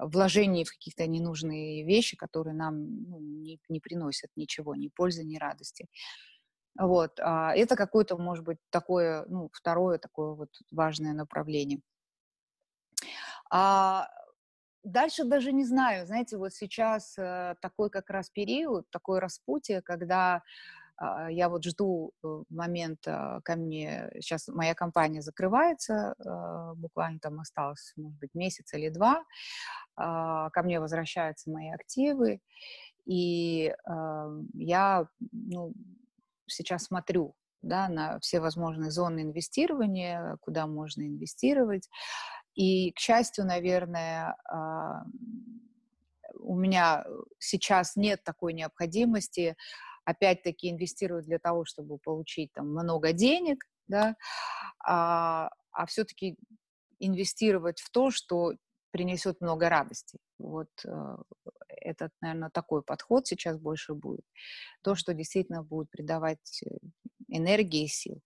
вложений 0.00 0.64
в 0.64 0.72
каких-то 0.72 1.06
ненужные 1.06 1.84
вещи, 1.84 2.16
которые 2.16 2.54
нам 2.54 3.04
ну, 3.04 3.20
не, 3.20 3.60
не 3.68 3.78
приносят 3.78 4.30
ничего, 4.34 4.74
ни 4.74 4.88
пользы, 4.88 5.22
ни 5.22 5.36
радости. 5.36 5.86
Вот. 6.78 7.18
А 7.20 7.54
это 7.54 7.74
какое-то, 7.76 8.16
может 8.16 8.44
быть, 8.44 8.58
такое, 8.70 9.24
ну, 9.28 9.50
второе 9.52 9.98
такое 9.98 10.34
вот 10.34 10.50
важное 10.70 11.12
направление. 11.12 11.80
А 13.50 14.08
дальше 14.84 15.24
даже 15.24 15.52
не 15.52 15.64
знаю, 15.64 16.06
знаете, 16.06 16.36
вот 16.36 16.52
сейчас 16.52 17.18
э, 17.18 17.56
такой 17.60 17.90
как 17.90 18.10
раз 18.10 18.30
период, 18.30 18.88
такое 18.90 19.20
распутье, 19.20 19.82
когда 19.82 20.42
э, 21.00 21.28
я 21.30 21.48
вот 21.48 21.64
жду 21.64 22.12
э, 22.22 22.42
момента 22.48 23.40
ко 23.44 23.56
мне, 23.56 24.10
сейчас 24.20 24.46
моя 24.48 24.74
компания 24.74 25.22
закрывается, 25.22 26.14
э, 26.18 26.74
буквально 26.76 27.18
там 27.18 27.40
осталось, 27.40 27.92
может 27.96 28.18
быть, 28.20 28.34
месяц 28.34 28.72
или 28.74 28.88
два, 28.88 29.24
ко 29.96 30.62
мне 30.62 30.78
возвращаются 30.78 31.50
мои 31.50 31.70
активы, 31.70 32.40
и 33.04 33.74
я, 34.54 35.08
ну, 35.32 35.72
сейчас 36.48 36.84
смотрю 36.84 37.34
да, 37.62 37.88
на 37.88 38.20
все 38.20 38.40
возможные 38.40 38.90
зоны 38.90 39.22
инвестирования, 39.22 40.36
куда 40.40 40.66
можно 40.66 41.02
инвестировать. 41.02 41.88
И, 42.54 42.92
к 42.92 42.98
счастью, 42.98 43.46
наверное, 43.46 44.36
а, 44.50 45.04
у 46.40 46.56
меня 46.56 47.04
сейчас 47.38 47.96
нет 47.96 48.22
такой 48.24 48.52
необходимости 48.52 49.56
опять-таки 50.04 50.70
инвестировать 50.70 51.26
для 51.26 51.38
того, 51.38 51.64
чтобы 51.64 51.98
получить 51.98 52.52
там 52.52 52.70
много 52.70 53.12
денег, 53.12 53.64
да, 53.88 54.16
а, 54.84 55.50
а 55.72 55.86
все-таки 55.86 56.36
инвестировать 56.98 57.80
в 57.80 57.90
то, 57.90 58.10
что 58.10 58.54
принесет 58.90 59.40
много 59.40 59.68
радости. 59.68 60.18
Вот 60.38 60.68
э, 60.84 61.16
этот, 61.68 62.12
наверное, 62.20 62.50
такой 62.50 62.82
подход 62.82 63.26
сейчас 63.26 63.58
больше 63.58 63.94
будет. 63.94 64.24
То, 64.82 64.94
что 64.94 65.14
действительно 65.14 65.62
будет 65.62 65.90
придавать 65.90 66.62
э, 66.64 66.76
энергии 67.28 67.84
и 67.84 67.88
сил. 67.88 68.20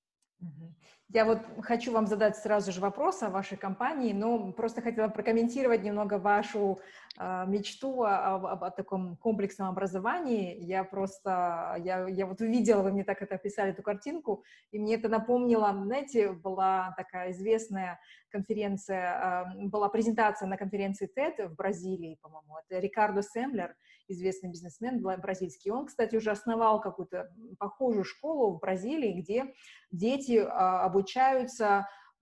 Я 1.14 1.26
вот 1.26 1.40
хочу 1.60 1.92
вам 1.92 2.06
задать 2.06 2.38
сразу 2.38 2.72
же 2.72 2.80
вопрос 2.80 3.22
о 3.22 3.28
вашей 3.28 3.58
компании, 3.58 4.14
но 4.14 4.50
просто 4.52 4.80
хотела 4.80 5.08
прокомментировать 5.08 5.82
немного 5.82 6.18
вашу 6.18 6.80
э, 7.18 7.44
мечту 7.46 8.02
о, 8.02 8.36
о, 8.36 8.66
о 8.66 8.70
таком 8.70 9.16
комплексном 9.16 9.68
образовании. 9.68 10.56
Я 10.58 10.84
просто, 10.84 11.76
я, 11.84 12.08
я 12.08 12.24
вот 12.24 12.40
увидела, 12.40 12.80
вы 12.80 12.92
мне 12.92 13.04
так 13.04 13.20
это 13.20 13.34
описали, 13.34 13.72
эту 13.72 13.82
картинку, 13.82 14.42
и 14.70 14.78
мне 14.78 14.94
это 14.94 15.10
напомнило, 15.10 15.70
знаете, 15.84 16.32
была 16.32 16.94
такая 16.96 17.32
известная 17.32 18.00
конференция, 18.30 19.44
э, 19.60 19.66
была 19.68 19.90
презентация 19.90 20.48
на 20.48 20.56
конференции 20.56 21.10
TED 21.14 21.48
в 21.48 21.56
Бразилии, 21.56 22.18
по-моему, 22.22 22.56
это 22.56 22.78
Рикардо 22.80 23.22
Семлер, 23.22 23.76
известный 24.08 24.50
бизнесмен 24.50 25.02
бразильский. 25.02 25.70
Он, 25.70 25.86
кстати, 25.86 26.16
уже 26.16 26.30
основал 26.30 26.80
какую-то 26.80 27.32
похожую 27.58 28.04
школу 28.04 28.54
в 28.54 28.60
Бразилии, 28.60 29.20
где 29.20 29.54
дети 29.90 30.38
а, 30.38 30.84
обучаются, 30.84 31.01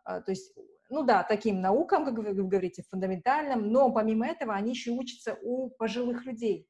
а, 0.05 0.21
то 0.21 0.31
есть 0.31 0.53
ну 0.91 1.05
да, 1.05 1.23
таким 1.23 1.61
наукам, 1.61 2.05
как 2.05 2.19
вы 2.19 2.35
говорите, 2.35 2.83
фундаментальным, 2.91 3.71
но 3.71 3.93
помимо 3.93 4.27
этого 4.27 4.55
они 4.55 4.71
еще 4.73 4.91
учатся 4.91 5.39
у 5.41 5.71
пожилых 5.71 6.27
людей. 6.27 6.67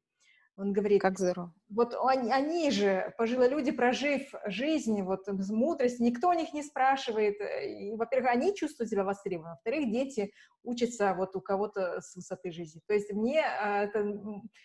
Он 0.57 0.75
говорит, 0.75 1.01
как 1.01 1.19
здорово. 1.19 1.55
Вот 1.71 1.95
они, 1.95 2.31
они 2.31 2.71
же, 2.71 3.15
пожилые 3.17 3.49
люди, 3.49 3.71
прожив 3.71 4.31
жизнь, 4.45 5.01
вот 5.01 5.27
мудрость, 5.49 6.01
никто 6.01 6.29
у 6.29 6.35
них 6.35 6.53
не 6.53 6.63
спрашивает. 6.63 7.37
И, 7.67 7.95
во-первых, 7.97 8.31
они 8.31 8.55
чувствуют 8.55 8.91
себя 8.91 9.05
востребованными, 9.05 9.55
во-вторых, 9.55 9.91
дети 9.91 10.33
учатся 10.63 11.15
вот 11.15 11.35
у 11.35 11.41
кого-то 11.41 12.03
с 12.03 12.15
высоты 12.15 12.51
жизни. 12.51 12.83
То 12.87 12.93
есть 12.93 13.11
мне, 13.11 13.43
а, 13.43 13.85
это, 13.85 14.05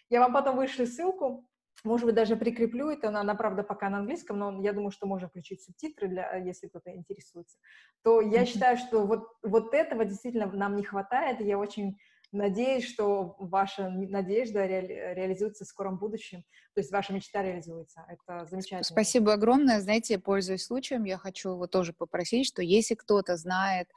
я 0.09 0.19
вам 0.19 0.33
потом 0.33 0.57
вышлю 0.57 0.85
ссылку, 0.85 1.47
может 1.83 2.05
быть, 2.05 2.15
даже 2.15 2.35
прикреплю 2.35 2.89
это, 2.89 3.09
она, 3.09 3.21
она, 3.21 3.35
правда, 3.35 3.63
пока 3.63 3.89
на 3.89 3.99
английском, 3.99 4.39
но 4.39 4.61
я 4.63 4.73
думаю, 4.73 4.91
что 4.91 5.05
можно 5.05 5.27
включить 5.27 5.63
субтитры, 5.63 6.07
для, 6.07 6.35
если 6.37 6.67
кто-то 6.67 6.91
интересуется. 6.95 7.57
То 8.03 8.21
я 8.21 8.41
mm-hmm. 8.41 8.45
считаю, 8.45 8.77
что 8.77 9.05
вот, 9.05 9.27
вот 9.43 9.73
этого 9.73 10.05
действительно 10.05 10.51
нам 10.51 10.75
не 10.75 10.83
хватает, 10.83 11.41
и 11.41 11.45
я 11.45 11.59
очень 11.59 11.97
Надеюсь, 12.35 12.85
что 12.85 13.37
ваша 13.39 13.89
надежда 13.89 14.65
ре- 14.67 15.13
реализуется 15.15 15.63
в 15.63 15.67
скором 15.67 15.97
будущем, 15.97 16.43
то 16.73 16.81
есть 16.81 16.91
ваша 16.91 17.13
мечта 17.13 17.41
реализуется. 17.41 18.05
Это 18.09 18.45
замечательно. 18.45 18.83
Спасибо 18.83 19.33
огромное. 19.33 19.79
Знаете, 19.79 20.19
пользуясь 20.19 20.65
случаем, 20.65 21.05
я 21.05 21.17
хочу 21.17 21.55
вот 21.55 21.71
тоже 21.71 21.93
попросить, 21.93 22.45
что 22.45 22.61
если 22.61 22.95
кто-то 22.95 23.37
знает 23.37 23.87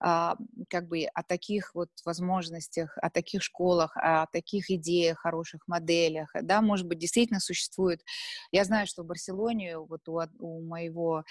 как 0.00 0.88
бы 0.88 1.04
о 1.04 1.22
таких 1.22 1.74
вот 1.74 1.90
возможностях, 2.06 2.96
о 3.02 3.10
таких 3.10 3.42
школах, 3.42 3.96
о 3.96 4.26
таких 4.32 4.70
идеях, 4.70 5.18
хороших 5.18 5.68
моделях, 5.68 6.30
да, 6.42 6.62
может 6.62 6.86
быть, 6.86 6.98
действительно 6.98 7.40
существует. 7.40 8.02
Я 8.50 8.64
знаю, 8.64 8.86
что 8.86 9.02
в 9.02 9.06
Барселоне 9.06 9.78
вот 9.78 10.08
у, 10.08 10.20
у 10.38 10.62
моего 10.62 11.24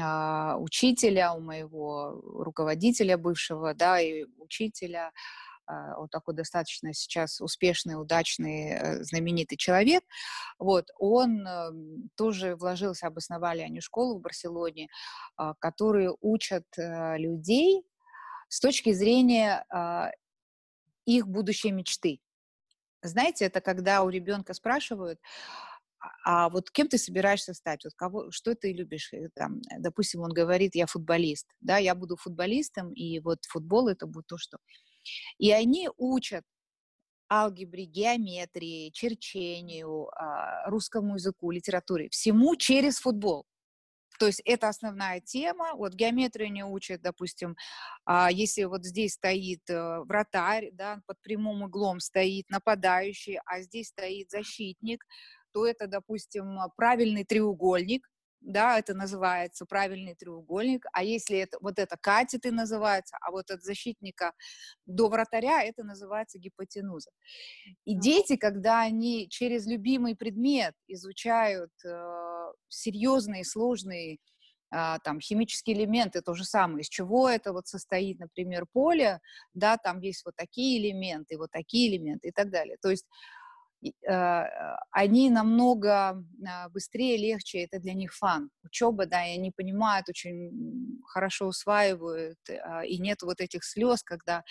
а, 0.00 0.56
учителя, 0.58 1.32
у 1.32 1.40
моего 1.40 2.20
руководителя 2.22 3.16
бывшего, 3.16 3.74
да, 3.74 4.00
и 4.00 4.24
учителя, 4.38 5.12
а, 5.66 5.98
он 5.98 6.08
такой 6.08 6.34
достаточно 6.34 6.92
сейчас 6.92 7.40
успешный, 7.40 8.00
удачный, 8.00 8.72
э, 8.72 9.02
знаменитый 9.04 9.56
человек, 9.58 10.02
вот, 10.58 10.86
он 10.98 11.46
эм, 11.46 12.10
тоже 12.16 12.56
вложился, 12.56 13.06
обосновали 13.06 13.60
они 13.60 13.80
школу 13.80 14.18
в 14.18 14.22
Барселоне, 14.22 14.88
а, 15.36 15.54
которые 15.54 16.14
учат 16.20 16.64
э, 16.78 17.18
людей 17.18 17.84
с 18.48 18.60
точки 18.60 18.92
зрения 18.92 19.64
а, 19.70 20.10
их 21.04 21.26
будущей 21.26 21.70
мечты. 21.70 22.20
Знаете, 23.02 23.44
это 23.44 23.60
когда 23.60 24.02
у 24.02 24.08
ребенка 24.08 24.54
спрашивают, 24.54 25.20
а 26.24 26.48
вот 26.48 26.70
кем 26.70 26.88
ты 26.88 26.98
собираешься 26.98 27.54
стать? 27.54 27.84
Вот 27.84 27.94
кого, 27.94 28.30
что 28.30 28.54
ты 28.54 28.72
любишь? 28.72 29.12
Там, 29.34 29.60
допустим, 29.78 30.22
он 30.22 30.32
говорит, 30.32 30.74
я 30.74 30.86
футболист, 30.86 31.46
да, 31.60 31.78
я 31.78 31.94
буду 31.94 32.16
футболистом, 32.16 32.92
и 32.92 33.20
вот 33.20 33.44
футбол 33.44 33.88
это 33.88 34.06
будет 34.06 34.26
то, 34.26 34.38
что... 34.38 34.58
И 35.38 35.52
они 35.52 35.88
учат 35.96 36.42
алгебре, 37.30 37.84
геометрии, 37.84 38.90
черчению, 38.90 40.08
а, 40.16 40.68
русскому 40.68 41.14
языку, 41.14 41.50
литературе, 41.50 42.08
всему 42.10 42.56
через 42.56 42.98
футбол. 42.98 43.46
То 44.18 44.26
есть 44.26 44.42
это 44.44 44.68
основная 44.68 45.20
тема. 45.20 45.74
Вот 45.74 45.94
геометрию 45.94 46.50
не 46.52 46.64
учат, 46.64 47.02
допустим, 47.02 47.56
а, 48.04 48.30
если 48.30 48.64
вот 48.64 48.84
здесь 48.84 49.14
стоит 49.14 49.68
э, 49.68 50.00
вратарь, 50.00 50.70
да, 50.72 51.00
под 51.06 51.20
прямым 51.22 51.62
углом 51.62 52.00
стоит 52.00 52.48
нападающий, 52.50 53.38
а 53.44 53.60
здесь 53.60 53.88
стоит 53.88 54.30
защитник, 54.30 55.04
то 55.52 55.66
это, 55.66 55.86
допустим, 55.86 56.58
правильный 56.76 57.24
треугольник, 57.24 58.06
да, 58.40 58.78
это 58.78 58.94
называется 58.94 59.66
правильный 59.66 60.14
треугольник, 60.14 60.86
а 60.92 61.02
если 61.02 61.38
это, 61.38 61.58
вот 61.60 61.78
это 61.78 61.96
катеты 62.00 62.52
называется, 62.52 63.16
а 63.20 63.30
вот 63.30 63.50
от 63.50 63.62
защитника 63.62 64.32
до 64.86 65.08
вратаря 65.08 65.62
это 65.64 65.82
называется 65.82 66.38
гипотенуза. 66.38 67.10
И 67.84 67.94
дети, 67.94 68.36
когда 68.36 68.82
они 68.82 69.28
через 69.28 69.66
любимый 69.66 70.14
предмет 70.14 70.74
изучают 70.86 71.72
э, 71.84 71.88
серьезные, 72.68 73.44
сложные 73.44 74.18
а, 74.70 74.98
там 75.00 75.20
химические 75.20 75.76
элементы, 75.76 76.22
то 76.22 76.34
же 76.34 76.44
самое, 76.44 76.80
из 76.80 76.88
чего 76.88 77.28
это 77.28 77.52
вот 77.52 77.66
состоит, 77.66 78.18
например, 78.18 78.66
поле, 78.72 79.20
да, 79.54 79.76
там 79.76 80.00
есть 80.00 80.24
вот 80.24 80.34
такие 80.36 80.78
элементы, 80.80 81.38
вот 81.38 81.50
такие 81.52 81.94
элементы 81.94 82.28
и 82.28 82.32
так 82.32 82.50
далее. 82.50 82.76
То 82.80 82.90
есть 82.90 83.06
а, 84.08 84.46
они 84.90 85.30
намного 85.30 86.22
а, 86.46 86.68
быстрее, 86.70 87.16
легче, 87.16 87.60
это 87.60 87.78
для 87.78 87.94
них 87.94 88.14
фан. 88.14 88.50
Учеба, 88.64 89.06
да, 89.06 89.26
и 89.26 89.34
они 89.38 89.50
понимают, 89.50 90.08
очень 90.08 91.00
хорошо 91.06 91.46
усваивают, 91.46 92.38
а, 92.48 92.84
и 92.84 92.98
нет 92.98 93.22
вот 93.22 93.40
этих 93.40 93.64
слез, 93.64 94.02
когда 94.02 94.42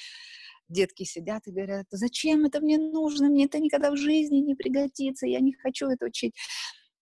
детки 0.69 1.03
сидят 1.03 1.45
и 1.47 1.51
говорят, 1.51 1.85
зачем 1.89 2.45
это 2.45 2.59
мне 2.59 2.77
нужно, 2.77 3.29
мне 3.29 3.45
это 3.45 3.59
никогда 3.59 3.91
в 3.91 3.97
жизни 3.97 4.37
не 4.37 4.55
пригодится, 4.55 5.27
я 5.27 5.39
не 5.39 5.53
хочу 5.53 5.87
это 5.87 6.05
учить. 6.05 6.33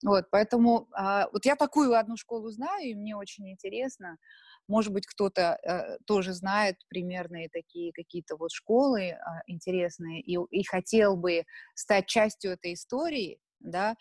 Вот, 0.04 0.26
поэтому 0.32 0.88
вот 1.32 1.46
я 1.46 1.56
такую 1.56 1.98
одну 1.98 2.18
школу 2.18 2.52
знаю, 2.52 2.89
и 2.89 2.96
мне 2.96 3.16
очень 3.16 3.50
интересно, 3.50 4.18
может 4.68 4.94
быть, 4.94 5.06
кто-то 5.06 5.60
э, 5.62 5.98
тоже 6.06 6.34
знает 6.34 6.78
примерные 6.88 7.50
такие 7.50 7.92
какие-то 7.92 8.38
вот 8.38 8.52
школы 8.52 9.02
э, 9.02 9.18
интересные 9.48 10.22
и, 10.22 10.38
и 10.52 10.63
хотел 10.63 11.18
бы 11.18 11.44
стать 11.76 12.08
частью 12.08 12.52
этой 12.52 12.74
истории, 12.74 13.39
да, 13.60 13.96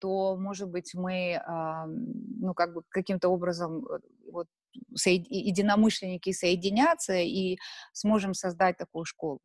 то, 0.00 0.36
может 0.36 0.68
быть, 0.68 0.94
мы, 0.94 1.34
э, 1.34 1.86
ну, 1.86 2.54
как 2.54 2.74
бы 2.74 2.82
каким-то 2.88 3.28
образом 3.28 3.86
э, 3.86 3.98
вот 4.32 4.48
соед... 4.94 5.26
единомышленники 5.28 6.32
соединятся 6.32 7.14
и 7.14 7.58
сможем 7.92 8.34
создать 8.34 8.78
такую 8.78 9.04
школу. 9.04 9.40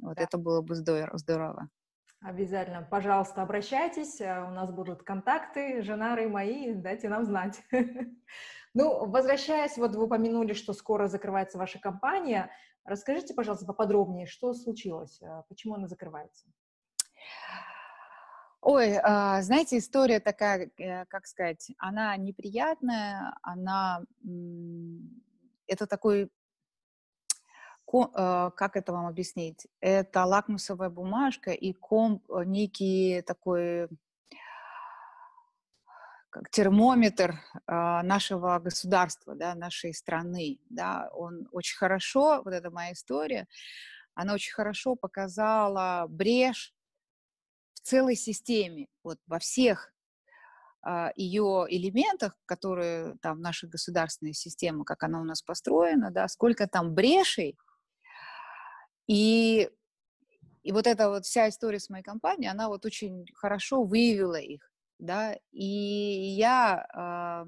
Вот 0.00 0.16
да. 0.16 0.22
это 0.22 0.38
было 0.38 0.62
бы 0.62 0.74
здорово. 0.74 1.68
Обязательно, 2.20 2.82
пожалуйста, 2.82 3.42
обращайтесь, 3.42 4.20
э, 4.20 4.44
у 4.44 4.50
нас 4.50 4.72
будут 4.72 5.04
контакты, 5.04 5.82
Женары 5.82 6.28
мои, 6.28 6.74
дайте 6.74 7.08
нам 7.08 7.24
знать. 7.24 7.62
Ну, 8.74 9.06
возвращаясь, 9.06 9.78
вот 9.78 9.96
вы 9.96 10.04
упомянули, 10.04 10.52
что 10.52 10.74
скоро 10.74 11.08
закрывается 11.08 11.56
ваша 11.56 11.80
компания. 11.80 12.50
Расскажите, 12.84 13.34
пожалуйста, 13.34 13.64
поподробнее, 13.64 14.26
что 14.26 14.52
случилось, 14.52 15.20
э, 15.22 15.42
почему 15.48 15.74
она 15.74 15.88
закрывается? 15.88 16.46
Ой, 18.60 18.98
а, 19.02 19.40
знаете, 19.42 19.78
история 19.78 20.20
такая, 20.20 20.70
э, 20.78 21.06
как 21.06 21.26
сказать, 21.26 21.70
она 21.78 22.16
неприятная, 22.16 23.34
она, 23.42 24.04
это 25.66 25.86
такой, 25.86 26.30
как 27.92 28.76
это 28.76 28.92
вам 28.92 29.06
объяснить, 29.06 29.66
это 29.80 30.24
лакмусовая 30.24 30.90
бумажка 30.90 31.52
и 31.52 31.72
комп, 31.72 32.22
некий 32.44 33.22
такой 33.22 33.88
как 36.30 36.50
термометр 36.50 37.32
э, 37.32 37.72
нашего 38.02 38.58
государства, 38.58 39.34
да, 39.34 39.54
нашей 39.54 39.94
страны, 39.94 40.58
да, 40.68 41.10
он 41.14 41.48
очень 41.52 41.76
хорошо, 41.76 42.42
вот 42.44 42.52
эта 42.52 42.70
моя 42.70 42.92
история, 42.92 43.48
она 44.14 44.34
очень 44.34 44.52
хорошо 44.52 44.94
показала 44.94 46.06
брешь 46.08 46.74
в 47.74 47.80
целой 47.80 48.14
системе, 48.14 48.88
вот 49.02 49.18
во 49.26 49.38
всех 49.38 49.92
э, 50.86 51.08
ее 51.16 51.66
элементах, 51.68 52.36
которые 52.44 53.16
там 53.22 53.40
наша 53.40 53.66
государственная 53.66 54.34
система, 54.34 54.84
как 54.84 55.02
она 55.02 55.20
у 55.20 55.24
нас 55.24 55.42
построена, 55.42 56.10
да, 56.10 56.28
сколько 56.28 56.66
там 56.66 56.94
брешей, 56.94 57.56
и 59.08 59.68
и 60.62 60.72
вот 60.72 60.86
эта 60.86 61.08
вот 61.08 61.24
вся 61.24 61.48
история 61.48 61.80
с 61.80 61.88
моей 61.88 62.04
компанией, 62.04 62.50
она 62.50 62.68
вот 62.68 62.84
очень 62.84 63.26
хорошо 63.34 63.84
выявила 63.84 64.36
их 64.36 64.68
да, 64.98 65.36
и 65.52 65.64
я 65.64 66.86
э, 66.94 67.46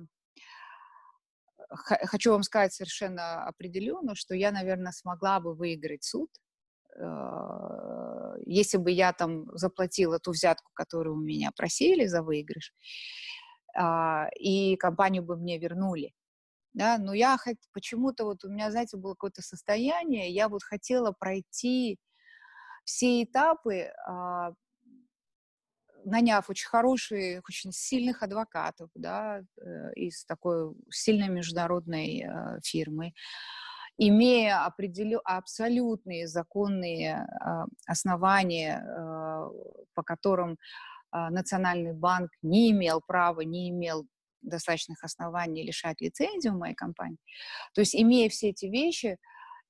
хочу 2.07 2.33
вам 2.33 2.43
сказать 2.43 2.73
совершенно 2.73 3.45
определенно, 3.45 4.15
что 4.15 4.35
я, 4.35 4.53
наверное, 4.53 4.93
смогла 4.93 5.41
бы 5.41 5.55
выиграть 5.55 6.05
суд, 6.05 6.31
э, 6.97 8.37
если 8.47 8.79
бы 8.79 8.91
я 8.91 9.13
там 9.13 9.47
заплатила 9.57 10.19
ту 10.21 10.31
взятку, 10.33 10.71
которую 10.75 11.17
у 11.17 11.21
меня 11.21 11.51
просили 11.57 12.07
за 12.07 12.23
выигрыш, 12.23 12.73
э, 13.77 14.31
и 14.39 14.77
компанию 14.77 15.23
бы 15.25 15.37
мне 15.37 15.59
вернули. 15.59 16.13
Да, 16.73 16.99
но 16.99 17.15
я 17.15 17.37
почему-то 17.73 18.25
вот 18.25 18.45
у 18.45 18.49
меня, 18.49 18.71
знаете, 18.71 18.97
было 18.97 19.15
какое-то 19.15 19.43
состояние, 19.43 20.31
я 20.31 20.49
вот 20.49 20.63
хотела 20.63 21.13
пройти 21.13 21.99
все 22.85 23.25
этапы, 23.25 23.91
наняв 26.05 26.49
очень 26.51 26.69
хороших, 26.69 27.43
очень 27.49 27.73
сильных 27.73 28.23
адвокатов, 28.23 28.91
да, 28.95 29.41
э, 29.41 29.93
из 29.95 30.25
такой 30.25 30.75
сильной 30.91 31.29
международной 31.29 32.23
э, 32.23 32.61
фирмы, 32.65 33.13
имея 33.99 34.65
определю, 34.65 35.21
абсолютные 35.25 36.27
законные 36.27 37.27
э, 37.27 37.65
основания, 37.87 38.83
по 39.95 40.03
которым 40.03 40.59
Национальный 41.13 41.93
банк 41.93 42.31
не 42.41 42.71
имел 42.71 43.01
права, 43.05 43.41
не 43.41 43.71
имел 43.71 44.07
достаточных 44.43 45.03
оснований 45.05 45.65
лишать 45.65 46.01
лицензию 46.01 46.57
моей 46.57 46.75
компании. 46.75 47.19
То 47.75 47.81
есть, 47.81 47.95
имея 47.95 48.29
все 48.29 48.51
эти 48.51 48.67
вещи, 48.67 49.19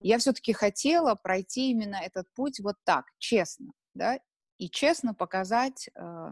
я 0.00 0.18
все-таки 0.18 0.52
хотела 0.52 1.14
пройти 1.14 1.70
именно 1.70 1.96
этот 1.96 2.32
путь 2.34 2.60
вот 2.60 2.76
так, 2.84 3.06
честно, 3.18 3.72
да, 3.94 4.18
и 4.58 4.68
честно 4.70 5.14
показать, 5.14 5.88
э, 5.94 6.30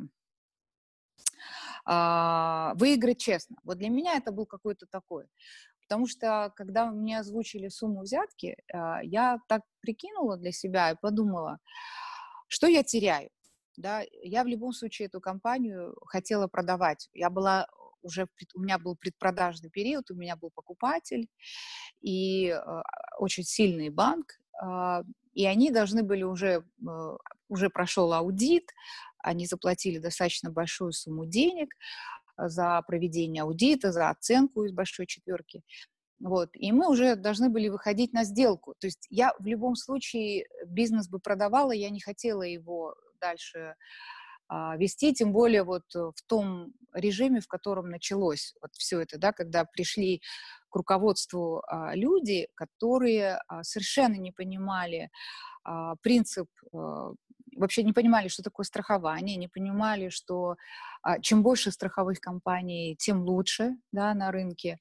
э, 1.87 2.72
выиграть 2.74 3.18
честно. 3.18 3.57
Вот 3.64 3.79
для 3.79 3.88
меня 3.88 4.16
это 4.16 4.33
был 4.33 4.46
какой-то 4.46 4.87
такой. 4.87 5.27
Потому 5.83 6.07
что, 6.07 6.53
когда 6.55 6.90
мне 6.90 7.18
озвучили 7.18 7.68
сумму 7.68 8.03
взятки, 8.03 8.57
э, 8.72 8.98
я 9.05 9.38
так 9.48 9.62
прикинула 9.81 10.37
для 10.37 10.53
себя 10.53 10.90
и 10.90 10.96
подумала, 11.01 11.59
что 12.46 12.66
я 12.66 12.83
теряю. 12.83 13.31
Да? 13.77 14.03
Я 14.22 14.44
в 14.44 14.48
любом 14.48 14.72
случае 14.72 15.07
эту 15.07 15.20
компанию 15.20 15.96
хотела 16.07 16.46
продавать. 16.46 17.09
Я 17.14 17.31
была 17.31 17.66
уже, 18.09 18.27
у 18.55 18.61
меня 18.61 18.79
был 18.79 18.97
предпродажный 18.97 19.71
период, 19.71 20.11
у 20.11 20.14
меня 20.14 20.37
был 20.37 20.51
покупатель 20.51 21.29
и 22.01 22.49
э, 22.49 22.83
очень 23.18 23.44
сильный 23.44 23.90
банк, 23.90 24.40
э, 24.62 25.03
и 25.35 25.47
они 25.47 25.71
должны 25.71 26.03
были 26.03 26.23
уже, 26.23 26.64
э, 26.87 27.16
уже 27.49 27.71
прошел 27.71 28.12
аудит, 28.12 28.73
они 29.18 29.47
заплатили 29.47 29.99
достаточно 29.99 30.51
большую 30.51 30.92
сумму 30.92 31.27
денег 31.27 31.75
за 32.37 32.83
проведение 32.87 33.42
аудита, 33.42 33.92
за 33.92 34.11
оценку 34.11 34.64
из 34.64 34.73
большой 34.73 35.07
четверки. 35.07 35.62
Вот. 36.21 36.51
И 36.55 36.73
мы 36.73 36.88
уже 36.88 37.14
должны 37.14 37.49
были 37.49 37.68
выходить 37.68 38.12
на 38.12 38.25
сделку. 38.25 38.75
То 38.79 38.87
есть 38.87 39.07
я 39.11 39.33
в 39.38 39.47
любом 39.47 39.77
случае 39.77 40.47
бизнес 40.66 41.09
бы 41.09 41.21
продавала, 41.21 41.73
я 41.73 41.90
не 41.90 42.01
хотела 42.01 42.42
его 42.42 42.94
дальше 43.21 43.59
а, 43.59 43.75
вести, 44.51 45.13
тем 45.13 45.33
более 45.33 45.63
вот 45.63 45.85
в 45.93 46.23
том 46.27 46.73
режиме, 46.95 47.41
в 47.41 47.49
котором 47.49 47.91
началось 47.91 48.55
вот 48.63 48.71
все 48.75 49.01
это, 49.01 49.19
да, 49.19 49.33
когда 49.33 49.65
пришли 49.65 50.23
к 50.71 50.77
руководству 50.77 51.63
а, 51.67 51.95
люди, 51.95 52.49
которые 52.55 53.41
а, 53.49 53.63
совершенно 53.63 54.15
не 54.15 54.33
понимали 54.33 55.11
а, 55.65 55.97
принцип 55.97 56.49
а, 56.73 57.13
вообще 57.57 57.83
не 57.83 57.93
понимали, 57.93 58.29
что 58.29 58.43
такое 58.43 58.65
страхование, 58.65 59.37
не 59.37 59.49
понимали, 59.49 60.09
что 60.09 60.57
а, 61.03 61.21
чем 61.21 61.43
больше 61.43 61.71
страховых 61.71 62.21
компаний, 62.21 62.97
тем 62.99 63.23
лучше 63.23 63.77
да, 63.93 64.15
на 64.15 64.31
рынке. 64.31 64.79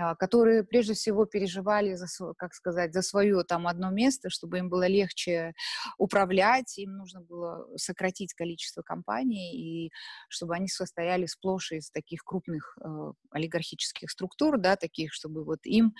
А, 0.00 0.14
которые 0.14 0.64
прежде 0.64 0.94
всего 0.94 1.24
переживали, 1.24 1.94
за, 1.94 2.06
как 2.34 2.54
сказать, 2.54 2.92
за 2.92 3.02
свое 3.02 3.42
там 3.44 3.66
одно 3.66 3.90
место, 3.90 4.30
чтобы 4.30 4.58
им 4.58 4.68
было 4.68 4.86
легче 4.86 5.54
управлять, 5.96 6.78
им 6.78 6.96
нужно 6.96 7.20
было 7.20 7.66
сократить 7.76 8.34
количество 8.34 8.82
компаний, 8.82 9.54
и 9.54 9.92
чтобы 10.28 10.54
они 10.54 10.68
состояли 10.68 11.26
сплошь 11.26 11.72
из 11.72 11.90
таких 11.90 12.22
крупных 12.24 12.76
э, 12.80 13.12
олигархических 13.30 14.10
структур, 14.10 14.58
да, 14.58 14.76
таких, 14.76 15.12
чтобы 15.12 15.44
вот 15.44 15.60
им 15.64 15.94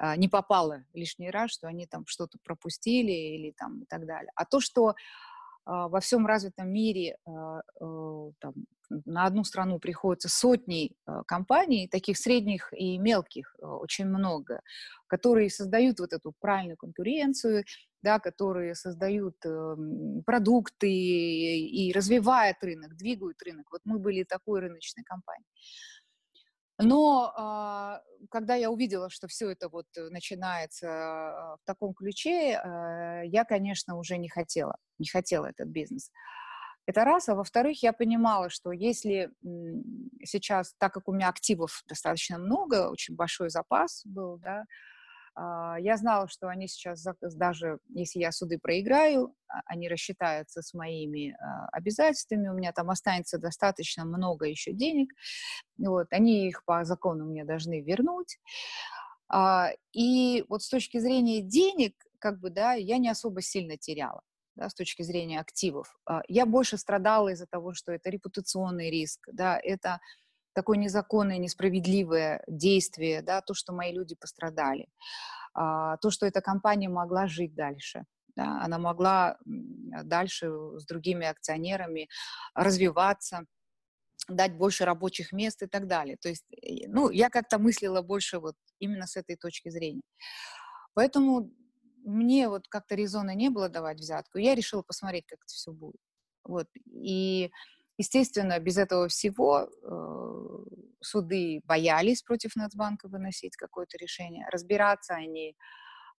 э, 0.00 0.16
не 0.16 0.28
попало 0.28 0.84
лишний 0.92 1.30
раз, 1.30 1.52
что 1.52 1.68
они 1.68 1.86
там 1.86 2.06
что-то 2.06 2.38
пропустили 2.44 3.12
или 3.12 3.52
там 3.56 3.82
и 3.82 3.86
так 3.86 4.06
далее. 4.06 4.30
А 4.34 4.44
то, 4.44 4.60
что 4.60 4.94
во 5.66 6.00
всем 6.00 6.26
развитом 6.26 6.72
мире 6.72 7.16
а, 7.26 7.60
э, 7.80 8.30
там, 8.40 8.54
на 9.04 9.24
одну 9.24 9.42
страну 9.42 9.80
приходится 9.80 10.28
сотни 10.28 10.92
а, 11.06 11.24
компаний, 11.24 11.88
таких 11.88 12.18
средних 12.18 12.72
и 12.72 12.98
мелких 12.98 13.56
очень 13.60 14.06
много, 14.06 14.60
которые 15.08 15.50
создают 15.50 15.98
вот 15.98 16.12
эту 16.12 16.32
правильную 16.40 16.76
конкуренцию, 16.76 17.64
да, 18.02 18.20
которые 18.20 18.76
создают 18.76 19.34
эм, 19.44 20.22
продукты 20.24 20.88
и 20.88 21.92
развивают 21.92 22.58
рынок, 22.62 22.96
двигают 22.96 23.42
рынок. 23.42 23.66
Вот 23.72 23.80
мы 23.84 23.98
были 23.98 24.22
такой 24.22 24.60
рыночной 24.60 25.02
компанией. 25.02 25.50
Но 26.78 27.32
а, 27.36 28.02
когда 28.30 28.54
я 28.54 28.70
увидела, 28.70 29.08
что 29.08 29.28
все 29.28 29.50
это 29.50 29.68
вот 29.68 29.86
начинается 29.96 31.56
в 31.62 31.64
таком 31.64 31.94
ключе, 31.94 32.60
а, 32.62 33.22
я, 33.22 33.44
конечно, 33.44 33.96
уже 33.96 34.18
не 34.18 34.28
хотела, 34.28 34.76
не 34.98 35.08
хотела 35.08 35.46
этот 35.46 35.68
бизнес. 35.68 36.10
Это 36.86 37.04
раз. 37.04 37.28
А 37.28 37.34
во-вторых, 37.34 37.82
я 37.82 37.92
понимала, 37.92 38.48
что 38.50 38.72
если 38.72 39.30
сейчас, 40.22 40.74
так 40.78 40.94
как 40.94 41.08
у 41.08 41.12
меня 41.12 41.28
активов 41.28 41.82
достаточно 41.88 42.38
много, 42.38 42.90
очень 42.90 43.16
большой 43.16 43.50
запас 43.50 44.02
был, 44.04 44.38
да, 44.38 44.60
а, 44.60 44.64
я 45.38 45.96
знала, 45.96 46.28
что 46.28 46.48
они 46.48 46.66
сейчас, 46.66 47.06
даже 47.20 47.78
если 47.88 48.20
я 48.20 48.32
суды 48.32 48.58
проиграю, 48.58 49.34
а, 49.48 49.60
они 49.66 49.88
рассчитаются 49.88 50.62
с 50.62 50.72
моими 50.72 51.36
а, 51.38 51.68
обязательствами, 51.72 52.48
у 52.48 52.54
меня 52.54 52.72
там 52.72 52.90
останется 52.90 53.38
достаточно 53.38 54.04
много 54.04 54.46
еще 54.46 54.72
денег, 54.72 55.12
вот, 55.78 56.06
они 56.10 56.48
их 56.48 56.64
по 56.64 56.84
закону 56.84 57.26
мне 57.26 57.44
должны 57.44 57.82
вернуть. 57.82 58.38
И 59.92 60.44
вот 60.48 60.62
с 60.62 60.68
точки 60.68 60.98
зрения 60.98 61.42
денег, 61.42 61.94
как 62.20 62.38
бы, 62.38 62.48
да, 62.50 62.74
я 62.74 62.98
не 62.98 63.08
особо 63.08 63.42
сильно 63.42 63.76
теряла. 63.76 64.22
Да, 64.54 64.70
с 64.70 64.74
точки 64.74 65.02
зрения 65.02 65.40
активов. 65.40 65.98
Я 66.28 66.46
больше 66.46 66.78
страдала 66.78 67.28
из-за 67.28 67.46
того, 67.46 67.74
что 67.74 67.92
это 67.92 68.08
репутационный 68.08 68.90
риск, 68.90 69.28
да, 69.30 69.60
это 69.62 70.00
такое 70.56 70.78
незаконное, 70.78 71.36
несправедливое 71.36 72.42
действие, 72.48 73.20
да, 73.20 73.42
то, 73.42 73.52
что 73.52 73.74
мои 73.74 73.92
люди 73.92 74.16
пострадали, 74.16 74.88
а, 75.52 75.98
то, 75.98 76.10
что 76.10 76.24
эта 76.24 76.40
компания 76.40 76.88
могла 76.88 77.26
жить 77.26 77.54
дальше. 77.54 78.04
Да, 78.36 78.60
она 78.62 78.78
могла 78.78 79.38
дальше 79.44 80.50
с 80.78 80.86
другими 80.86 81.26
акционерами 81.26 82.08
развиваться, 82.54 83.44
дать 84.28 84.56
больше 84.56 84.84
рабочих 84.84 85.32
мест 85.32 85.62
и 85.62 85.66
так 85.66 85.86
далее. 85.86 86.16
То 86.16 86.28
есть, 86.30 86.44
ну, 86.88 87.10
я 87.10 87.28
как-то 87.28 87.58
мыслила 87.58 88.02
больше 88.02 88.38
вот 88.38 88.54
именно 88.78 89.06
с 89.06 89.16
этой 89.16 89.36
точки 89.36 89.70
зрения. 89.70 90.02
Поэтому 90.94 91.50
мне 92.04 92.48
вот 92.48 92.68
как-то 92.68 92.94
резона 92.94 93.34
не 93.34 93.50
было 93.50 93.68
давать 93.68 93.98
взятку. 93.98 94.38
Я 94.38 94.54
решила 94.54 94.82
посмотреть, 94.82 95.26
как 95.26 95.40
это 95.40 95.52
все 95.52 95.72
будет. 95.72 96.00
Вот. 96.44 96.68
И 96.86 97.50
Естественно, 97.98 98.58
без 98.58 98.76
этого 98.76 99.08
всего 99.08 99.68
э, 99.68 100.86
суды 101.02 101.60
боялись 101.64 102.22
против 102.22 102.54
Нацбанка 102.56 103.08
выносить 103.08 103.56
какое-то 103.56 103.96
решение. 103.96 104.46
Разбираться 104.50 105.14
они 105.14 105.56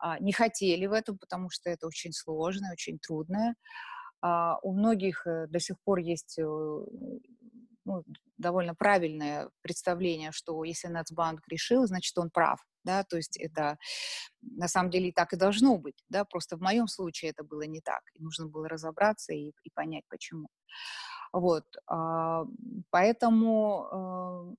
э, 0.03 0.07
не 0.19 0.33
хотели 0.33 0.87
в 0.87 0.93
этом, 0.93 1.17
потому 1.17 1.49
что 1.49 1.69
это 1.69 1.87
очень 1.87 2.13
сложно, 2.13 2.71
очень 2.71 2.97
трудно. 2.99 3.55
Э, 4.25 4.53
у 4.63 4.73
многих 4.73 5.27
э, 5.27 5.47
до 5.47 5.59
сих 5.59 5.77
пор 5.83 5.99
есть 5.99 6.39
э, 6.39 6.43
ну, 6.43 8.03
довольно 8.37 8.75
правильное 8.75 9.49
представление, 9.61 10.31
что 10.31 10.63
если 10.63 10.87
Нацбанк 10.87 11.41
решил, 11.47 11.85
значит, 11.85 12.17
он 12.17 12.29
прав. 12.29 12.59
Да, 12.83 13.03
то 13.03 13.17
есть 13.17 13.35
это 13.37 13.77
на 14.41 14.69
самом 14.69 14.91
деле 14.91 15.11
так 15.11 15.33
и 15.33 15.37
должно 15.37 15.77
быть, 15.77 16.05
да, 16.07 16.23
просто 16.23 16.55
в 16.55 16.61
моем 16.61 16.87
случае 16.87 17.31
это 17.31 17.43
было 17.43 17.63
не 17.63 17.81
так, 17.81 17.99
и 18.13 18.23
нужно 18.23 18.47
было 18.47 18.69
разобраться 18.69 19.33
и, 19.33 19.51
и 19.63 19.69
понять, 19.73 20.05
почему. 20.07 20.47
Вот, 21.33 21.65
а, 21.87 22.45
поэтому 22.89 23.87
а, 23.91 24.53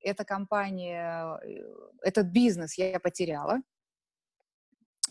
эта 0.00 0.24
компания, 0.24 1.38
э, 1.44 1.62
этот 2.02 2.26
бизнес 2.28 2.78
я 2.78 2.98
потеряла 2.98 3.60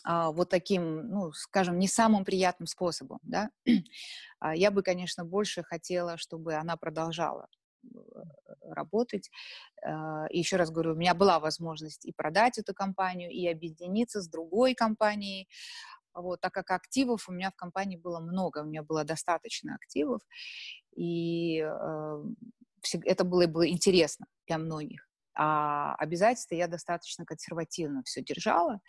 а, 0.04 0.32
вот 0.32 0.50
таким, 0.50 1.10
ну, 1.10 1.32
скажем, 1.34 1.78
не 1.78 1.88
самым 1.88 2.26
приятным 2.26 2.68
способом, 2.68 3.20
да. 3.24 3.52
Я 4.54 4.72
бы, 4.72 4.82
конечно, 4.82 5.26
больше 5.26 5.62
хотела, 5.64 6.18
чтобы 6.18 6.56
она 6.56 6.78
продолжала 6.78 7.48
э, 7.84 7.88
работать. 8.62 9.30
И 10.32 10.40
еще 10.40 10.56
раз 10.56 10.72
говорю, 10.72 10.94
у 10.94 10.98
меня 10.98 11.14
была 11.14 11.40
возможность 11.40 12.06
и 12.06 12.14
продать 12.14 12.58
эту 12.58 12.74
компанию, 12.74 13.30
и 13.30 13.48
объединиться 13.48 14.22
с 14.22 14.28
другой 14.28 14.74
компанией, 14.74 15.48
вот, 16.22 16.42
так 16.42 16.54
как 16.54 16.72
активов 16.72 17.28
у 17.28 17.32
меня 17.32 17.52
в 17.52 17.56
компании 17.56 17.98
было 17.98 18.20
много, 18.20 18.60
у 18.60 18.66
меня 18.66 18.84
было 18.84 19.04
достаточно 19.04 19.76
активов, 19.76 20.22
и 20.96 21.60
э, 21.60 22.24
это 23.06 23.24
было, 23.24 23.48
было 23.48 23.68
интересно 23.68 24.26
для 24.48 24.58
многих. 24.58 25.08
А 25.36 25.96
обязательства 25.96 26.56
я 26.56 26.68
достаточно 26.68 27.26
консервативно 27.26 28.04
все 28.04 28.22
держала, 28.22 28.80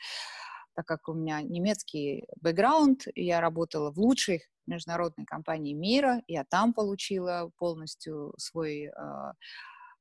так 0.75 0.87
как 0.87 1.09
у 1.09 1.15
меня 1.15 1.43
немецкий 1.43 2.27
бэкграунд, 2.41 3.03
я 3.15 3.41
работала 3.41 3.93
в 3.93 3.99
лучшей 3.99 4.43
международной 4.67 5.27
компании 5.27 5.75
мира, 5.75 6.23
я 6.27 6.45
там 6.45 6.73
получила 6.73 7.51
полностью 7.59 8.35
свой 8.39 8.87
э, 8.87 9.33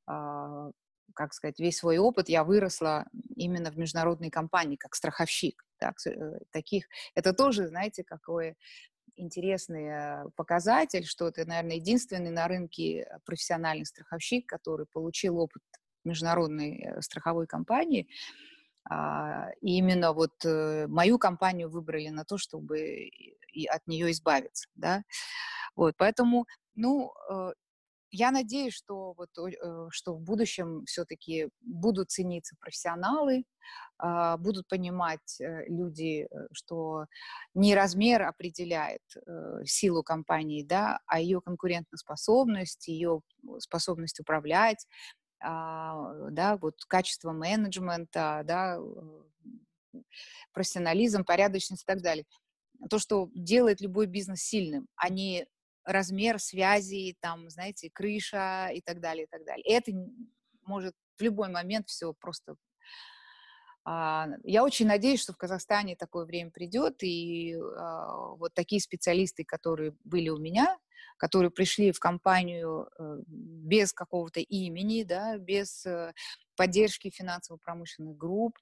э, 0.10 0.72
как 1.14 1.34
сказать, 1.34 1.60
весь 1.60 1.78
свой 1.78 1.98
опыт 1.98 2.30
я 2.30 2.44
выросла 2.44 3.06
именно 3.36 3.72
в 3.72 3.78
международной 3.78 4.30
компании, 4.30 4.76
как 4.76 4.96
страховщик. 4.96 5.66
Так, 5.78 5.96
э, 6.06 6.40
таких, 6.52 6.86
это 7.16 7.34
тоже, 7.34 7.68
знаете, 7.68 8.04
какой 8.04 8.56
интересный 9.16 9.86
э, 9.86 10.30
показатель, 10.36 11.06
что 11.06 11.32
ты, 11.32 11.46
наверное, 11.46 11.78
единственный 11.78 12.32
на 12.32 12.48
рынке 12.48 13.08
профессиональный 13.26 13.86
страховщик, 13.86 14.48
который 14.48 14.86
получил 14.86 15.40
опыт 15.40 15.62
международной 16.04 16.82
э, 16.82 17.02
страховой 17.02 17.48
компании. 17.48 18.08
А, 18.90 19.52
и 19.62 19.78
именно 19.78 20.14
вот 20.14 20.34
мою 20.44 21.20
компанию 21.20 21.70
выбрали 21.70 22.10
на 22.10 22.24
то, 22.24 22.38
чтобы 22.38 23.12
от 23.70 23.86
нее 23.88 24.10
избавиться, 24.12 24.68
да. 24.74 25.04
Вот, 25.76 25.96
поэтому, 25.98 26.46
ну, 26.76 27.14
я 28.12 28.32
надеюсь, 28.32 28.74
что, 28.74 29.14
вот, 29.14 29.30
э, 29.38 29.88
что 29.92 30.16
в 30.16 30.22
будущем 30.22 30.84
все-таки 30.86 31.50
будут 31.62 32.12
цениться 32.12 32.56
профессионалы, 32.60 33.44
а, 33.98 34.38
будут 34.38 34.68
понимать 34.68 35.40
э, 35.40 35.66
люди, 35.68 36.28
э, 36.30 36.48
что 36.52 37.06
не 37.54 37.76
размер 37.76 38.24
определяет 38.24 39.02
силу 39.66 40.04
компании, 40.04 40.64
да, 40.64 41.00
а 41.06 41.20
ее 41.20 41.42
конкурентоспособность, 41.42 42.88
ее 42.88 43.22
способность 43.60 44.20
управлять, 44.20 44.88
а, 45.42 46.30
да, 46.32 46.58
вот 46.58 46.76
качество 46.88 47.32
менеджмента, 47.32 48.42
да, 48.46 48.80
профессионализм, 50.54 51.24
порядочность 51.24 51.84
и 51.84 51.86
так 51.86 52.02
далее. 52.02 52.26
То, 52.90 53.00
что 53.00 53.30
делает 53.34 53.82
любой 53.82 54.08
бизнес 54.08 54.42
сильным, 54.42 54.88
а 54.96 55.10
не 55.10 55.48
размер 55.86 56.40
связи, 56.40 57.16
там, 57.20 57.50
знаете, 57.50 57.90
крыша 57.92 58.70
и 58.74 58.82
так 58.82 59.00
далее, 59.00 59.26
и 59.26 59.28
так 59.28 59.46
далее. 59.46 59.64
И 59.66 59.72
это 59.72 59.92
может 60.64 60.94
в 61.18 61.22
любой 61.22 61.50
момент 61.50 61.90
все 61.90 62.14
просто... 62.14 62.56
А, 63.86 64.28
я 64.44 64.64
очень 64.64 64.88
надеюсь, 64.88 65.22
что 65.22 65.34
в 65.34 65.38
Казахстане 65.38 65.96
такое 65.96 66.26
время 66.26 66.52
придет, 66.52 67.02
и 67.02 67.56
а, 67.56 68.36
вот 68.36 68.54
такие 68.54 68.82
специалисты, 68.82 69.44
которые 69.44 69.96
были 70.04 70.30
у 70.30 70.38
меня, 70.38 70.78
которые 71.18 71.52
пришли 71.52 71.92
в 71.92 72.00
компанию 72.00 72.90
э, 72.98 73.20
без 73.28 73.92
какого-то 73.94 74.40
имени, 74.40 75.04
да, 75.04 75.38
без 75.38 75.86
э, 75.86 76.14
поддержки 76.60 77.10
финансово-промышленных 77.10 78.18
групп, 78.18 78.58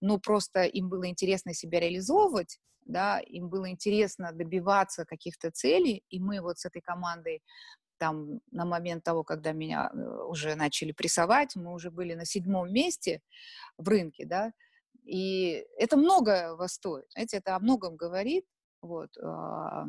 но 0.00 0.18
просто 0.18 0.62
им 0.62 0.88
было 0.88 1.06
интересно 1.06 1.52
себя 1.52 1.80
реализовывать, 1.80 2.58
да, 2.86 3.20
им 3.20 3.50
было 3.50 3.68
интересно 3.68 4.32
добиваться 4.32 5.04
каких-то 5.04 5.50
целей, 5.50 6.02
и 6.08 6.18
мы 6.18 6.40
вот 6.40 6.58
с 6.58 6.64
этой 6.64 6.80
командой 6.80 7.42
там 7.98 8.40
на 8.50 8.64
момент 8.64 9.04
того, 9.04 9.22
когда 9.22 9.52
меня 9.52 9.90
э, 9.92 10.24
уже 10.24 10.54
начали 10.54 10.92
прессовать, 10.92 11.54
мы 11.56 11.74
уже 11.74 11.90
были 11.90 12.14
на 12.14 12.24
седьмом 12.24 12.72
месте 12.72 13.20
в 13.76 13.86
рынке, 13.86 14.24
да, 14.24 14.52
и 15.04 15.66
это 15.76 15.98
много 15.98 16.56
вас 16.56 16.72
стоит, 16.72 17.04
знаете, 17.12 17.36
это 17.36 17.54
о 17.54 17.60
многом 17.60 17.96
говорит, 17.96 18.46
Вот. 18.80 19.10
А, 19.18 19.84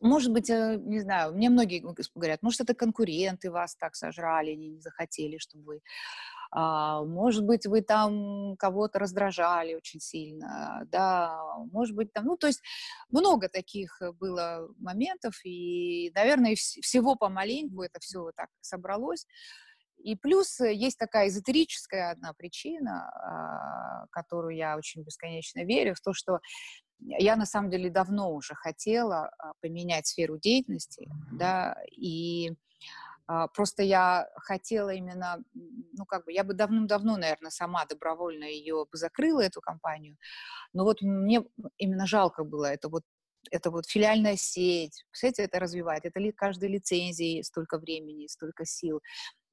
может 0.00 0.32
быть, 0.32 0.50
э, 0.50 0.76
не 0.80 1.00
знаю, 1.00 1.34
мне 1.34 1.50
многие 1.50 1.80
говорят, 2.14 2.42
может, 2.42 2.60
это 2.60 2.74
конкуренты 2.74 3.50
вас 3.50 3.76
так 3.76 3.94
сожрали, 3.94 4.52
они 4.52 4.68
не 4.68 4.80
захотели, 4.80 5.38
чтобы 5.38 5.64
вы 5.64 5.80
может 6.52 7.44
быть, 7.44 7.66
вы 7.66 7.80
там 7.80 8.56
кого-то 8.56 8.98
раздражали 8.98 9.74
очень 9.74 10.00
сильно, 10.00 10.82
да, 10.86 11.40
может 11.72 11.94
быть, 11.94 12.12
там, 12.12 12.24
ну, 12.24 12.36
то 12.36 12.48
есть 12.48 12.60
много 13.10 13.48
таких 13.48 14.00
э, 14.02 14.12
было 14.12 14.68
моментов, 14.78 15.34
и, 15.44 16.10
наверное, 16.14 16.54
всего 16.56 17.14
помаленьку 17.14 17.82
это 17.82 18.00
все 18.00 18.30
так 18.36 18.48
собралось. 18.60 19.26
И 20.02 20.16
плюс 20.16 20.60
э, 20.60 20.74
есть 20.74 20.98
такая 20.98 21.28
эзотерическая 21.28 22.10
одна 22.10 22.32
причина, 22.32 23.10
а, 23.10 24.06
которую 24.10 24.56
я 24.56 24.76
очень 24.76 25.02
бесконечно 25.02 25.64
верю, 25.64 25.94
в 25.94 26.00
то, 26.00 26.12
что 26.12 26.40
я 26.98 27.36
на 27.36 27.46
самом 27.46 27.70
деле 27.70 27.90
давно 27.90 28.32
уже 28.32 28.54
хотела 28.54 29.30
а, 29.38 29.52
поменять 29.60 30.06
сферу 30.06 30.38
деятельности, 30.38 31.08
да, 31.32 31.76
и 31.90 32.50
а, 32.50 32.54
просто 33.54 33.82
я 33.82 34.28
хотела 34.36 34.90
именно, 34.90 35.42
ну, 35.54 36.04
как 36.06 36.24
бы, 36.24 36.32
я 36.32 36.44
бы 36.44 36.54
давным-давно, 36.54 37.16
наверное, 37.16 37.50
сама 37.50 37.84
добровольно 37.86 38.44
ее 38.44 38.86
бы 38.90 38.98
закрыла, 38.98 39.40
эту 39.40 39.60
компанию. 39.60 40.16
Но 40.72 40.84
вот 40.84 41.02
мне 41.02 41.44
именно 41.78 42.06
жалко 42.06 42.44
было 42.44 42.66
это 42.66 42.88
вот 42.88 43.02
это 43.50 43.70
вот 43.70 43.86
филиальная 43.88 44.36
сеть, 44.36 45.04
представляете, 45.10 45.44
это 45.44 45.58
развивает, 45.60 46.04
это 46.04 46.20
ли 46.20 46.30
каждой 46.30 46.68
лицензии 46.68 47.40
столько 47.42 47.78
времени, 47.78 48.26
столько 48.26 48.66
сил 48.66 49.00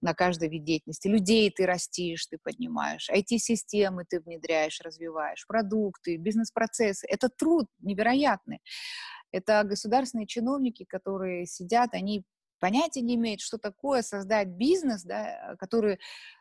на 0.01 0.13
каждый 0.13 0.49
вид 0.49 0.63
деятельности. 0.63 1.07
Людей 1.07 1.49
ты 1.51 1.65
растишь, 1.65 2.28
ты 2.28 2.38
поднимаешь, 2.38 3.09
IT-системы 3.09 4.05
ты 4.07 4.19
внедряешь, 4.19 4.82
развиваешь, 4.82 5.45
продукты, 5.47 6.17
бизнес-процессы. 6.17 7.07
Это 7.07 7.30
труд 7.30 7.67
невероятный. 7.80 8.59
Это 9.32 9.63
государственные 9.63 10.28
чиновники, 10.28 10.86
которые 10.86 11.45
сидят, 11.45 11.93
они 11.93 12.25
понятия 12.60 13.01
не 13.01 13.16
имеет, 13.16 13.41
что 13.41 13.58
такое 13.58 14.01
создать 14.01 14.47
бизнес, 14.49 15.03
да, 15.03 15.55
который 15.60 15.99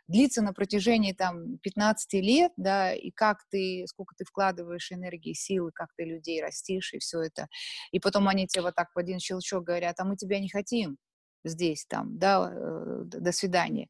длится 0.08 0.42
на 0.42 0.52
протяжении 0.52 1.12
там 1.12 1.58
15 1.58 2.12
лет, 2.14 2.52
да, 2.56 2.92
и 2.92 3.10
как 3.10 3.38
ты, 3.50 3.84
сколько 3.88 4.14
ты 4.16 4.24
вкладываешь 4.24 4.92
энергии, 4.92 5.32
силы, 5.32 5.70
как 5.72 5.88
ты 5.96 6.04
людей 6.04 6.42
растишь 6.42 6.94
и 6.94 6.98
все 6.98 7.20
это. 7.20 7.48
И 7.92 8.00
потом 8.00 8.28
они 8.28 8.46
тебе 8.46 8.62
вот 8.62 8.74
так 8.74 8.88
в 8.94 8.98
один 8.98 9.18
щелчок 9.18 9.64
говорят, 9.64 9.98
а 9.98 10.04
мы 10.04 10.16
тебя 10.16 10.40
не 10.40 10.48
хотим 10.48 10.98
здесь, 11.44 11.86
там, 11.86 12.18
да, 12.18 12.52
э, 12.52 13.02
до 13.04 13.32
свидания. 13.32 13.88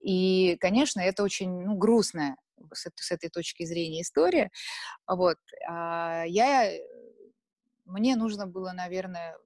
И, 0.00 0.56
конечно, 0.60 1.00
это 1.00 1.22
очень 1.22 1.50
ну, 1.50 1.76
грустная 1.76 2.36
с, 2.72 2.88
с 2.94 3.10
этой 3.10 3.28
точки 3.30 3.64
зрения 3.64 4.02
история. 4.02 4.50
Вот. 5.06 5.36
А 5.68 6.24
я, 6.26 6.70
мне 7.84 8.16
нужно 8.16 8.46
было, 8.46 8.72
наверное, 8.72 9.36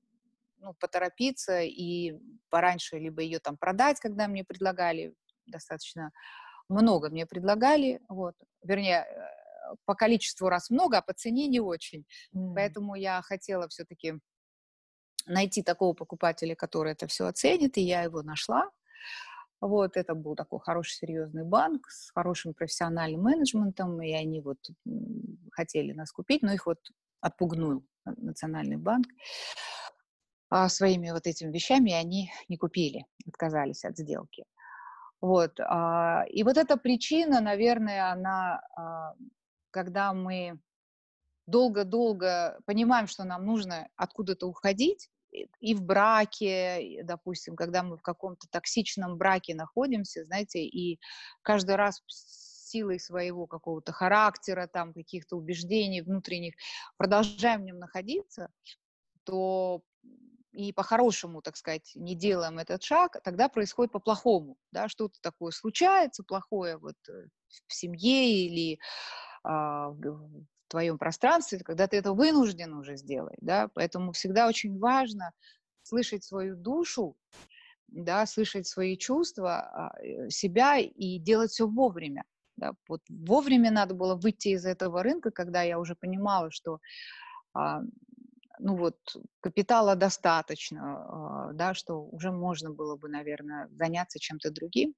ну, 0.65 0.75
поторопиться 0.81 1.61
и 1.61 2.15
пораньше 2.49 2.99
либо 2.99 3.23
ее 3.23 3.39
там 3.39 3.57
продать, 3.57 4.01
когда 4.01 4.29
мне 4.29 4.45
предлагали 4.45 5.15
достаточно 5.47 6.11
много 6.69 7.11
мне 7.11 7.27
предлагали, 7.27 8.01
вот, 8.09 8.35
вернее, 8.63 9.05
э, 9.05 9.75
по 9.85 9.95
количеству 9.95 10.49
раз 10.49 10.71
много, 10.71 10.99
а 10.99 11.03
по 11.03 11.13
цене 11.13 11.47
не 11.47 11.61
очень. 11.61 12.07
Mm. 12.35 12.55
Поэтому 12.55 12.95
я 12.95 13.21
хотела 13.23 13.69
все-таки 13.69 14.15
найти 15.27 15.63
такого 15.63 15.95
покупателя, 15.95 16.55
который 16.55 16.93
это 16.93 17.07
все 17.07 17.27
оценит, 17.27 17.77
и 17.77 17.83
я 17.83 18.03
его 18.03 18.23
нашла. 18.23 18.71
Вот, 19.61 19.97
это 19.97 20.15
был 20.15 20.35
такой 20.35 20.61
хороший, 20.61 20.95
серьезный 20.95 21.45
банк 21.45 21.89
с 21.89 22.11
хорошим 22.11 22.53
профессиональным 22.53 23.23
менеджментом, 23.23 24.03
и 24.03 24.13
они 24.13 24.41
вот 24.41 24.59
хотели 25.53 25.93
нас 25.93 26.13
купить, 26.13 26.43
но 26.43 26.53
их 26.53 26.67
вот 26.67 26.79
отпугнул 27.21 27.83
Национальный 28.05 28.77
банк 28.77 29.07
а, 30.51 30.69
своими 30.69 31.11
вот 31.11 31.27
этими 31.27 31.53
вещами, 31.53 31.91
и 31.91 31.95
они 31.95 32.33
не 32.49 32.57
купили, 32.57 33.07
отказались 33.27 33.85
от 33.85 33.97
сделки. 33.97 34.45
Вот. 35.21 35.59
А, 35.61 36.25
и 36.29 36.43
вот 36.43 36.57
эта 36.59 36.77
причина, 36.77 37.41
наверное, 37.41 38.13
она, 38.13 38.61
а, 38.77 39.15
когда 39.71 40.13
мы 40.13 40.59
долго-долго 41.47 42.59
понимаем, 42.67 43.07
что 43.07 43.25
нам 43.25 43.45
нужно 43.45 43.89
откуда-то 43.97 44.47
уходить, 44.47 45.11
и 45.61 45.75
в 45.75 45.83
браке, 45.83 47.01
допустим, 47.03 47.57
когда 47.57 47.83
мы 47.83 47.97
в 47.97 48.03
каком-то 48.03 48.47
токсичном 48.51 49.17
браке 49.19 49.55
находимся, 49.55 50.25
знаете, 50.25 50.65
и 50.65 51.01
каждый 51.43 51.75
раз 51.75 52.03
силой 52.07 53.01
своего 53.01 53.47
какого-то 53.47 53.93
характера, 53.93 54.69
там, 54.73 54.93
каких-то 54.93 55.37
убеждений 55.37 56.03
внутренних 56.03 56.55
продолжаем 56.97 57.63
в 57.63 57.65
нем 57.65 57.79
находиться, 57.79 58.49
то 59.25 59.83
и 60.55 60.73
по-хорошему, 60.73 61.43
так 61.43 61.57
сказать, 61.57 61.93
не 61.95 62.15
делаем 62.15 62.59
этот 62.59 62.83
шаг, 62.83 63.17
тогда 63.25 63.49
происходит 63.49 63.93
по-плохому, 63.93 64.57
да, 64.73 64.89
что-то 64.89 65.19
такое 65.21 65.51
случается 65.51 66.23
плохое 66.23 66.77
вот 66.77 66.97
э, 67.09 67.27
в 67.67 67.75
семье 67.75 68.47
или 68.47 68.79
а, 69.43 69.91
в 69.91 70.47
твоем 70.69 70.97
пространстве, 70.99 71.59
когда 71.59 71.87
ты 71.87 71.97
это 71.97 72.13
вынужден 72.13 72.73
уже 72.75 72.97
сделать, 72.97 73.39
да, 73.41 73.69
поэтому 73.75 74.13
всегда 74.13 74.47
очень 74.47 74.79
важно 74.79 75.33
слышать 75.83 76.25
свою 76.25 76.57
душу, 76.57 77.17
да, 77.89 78.25
слышать 78.27 78.67
свои 78.67 78.97
чувства, 78.97 79.59
а, 79.59 80.01
э, 80.01 80.31
себя 80.31 80.79
и 80.79 81.19
делать 81.19 81.51
все 81.51 81.67
вовремя. 81.67 82.25
Да. 82.57 82.75
Вот 82.89 83.01
вовремя 83.09 83.73
надо 83.73 83.95
было 83.95 84.15
выйти 84.15 84.49
из 84.51 84.65
этого 84.65 85.03
рынка, 85.03 85.33
когда 85.33 85.63
я 85.63 85.81
уже 85.81 85.97
понимала, 85.97 86.53
что 86.53 86.79
а, 87.53 87.83
ну 88.65 88.77
вот, 88.77 88.97
капитала 89.41 89.95
достаточно, 89.95 90.81
а, 90.81 91.53
да, 91.53 91.75
что 91.75 92.03
уже 92.03 92.33
можно 92.33 92.71
было 92.71 92.97
бы, 92.97 93.09
наверное, 93.11 93.69
заняться 93.69 94.19
чем-то 94.19 94.51
другим, 94.51 94.95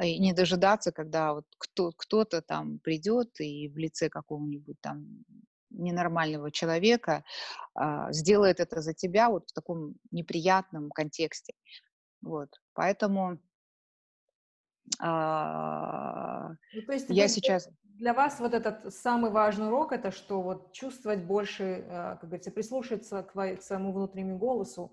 и 0.00 0.20
не 0.20 0.32
дожидаться, 0.32 0.92
когда 0.92 1.34
вот 1.34 1.46
кто, 1.58 1.90
кто-то 1.90 2.42
там 2.42 2.78
придет 2.78 3.40
и 3.40 3.68
в 3.68 3.76
лице 3.76 4.08
какого-нибудь 4.08 4.80
там 4.80 5.24
ненормального 5.70 6.52
человека 6.52 7.24
а, 7.74 8.12
сделает 8.12 8.60
это 8.60 8.80
за 8.80 8.94
тебя 8.94 9.30
вот 9.30 9.50
в 9.50 9.52
таком 9.52 9.96
неприятном 10.12 10.90
контексте. 10.90 11.54
Вот, 12.22 12.50
поэтому 12.72 13.38
а, 15.00 16.50
ну, 16.72 16.82
то 16.82 16.92
есть 16.92 17.06
я 17.08 17.28
сейчас 17.28 17.68
для 17.98 18.12
вас 18.12 18.40
вот 18.40 18.52
этот 18.52 18.94
самый 18.94 19.30
важный 19.30 19.68
урок 19.68 19.92
это 19.92 20.10
что 20.10 20.42
вот 20.42 20.72
чувствовать 20.72 21.20
больше, 21.24 21.84
как 21.88 22.24
говорится, 22.24 22.50
прислушаться 22.50 23.22
к, 23.22 23.32
к 23.32 23.62
своему 23.62 23.92
внутреннему 23.92 24.38
голосу, 24.38 24.92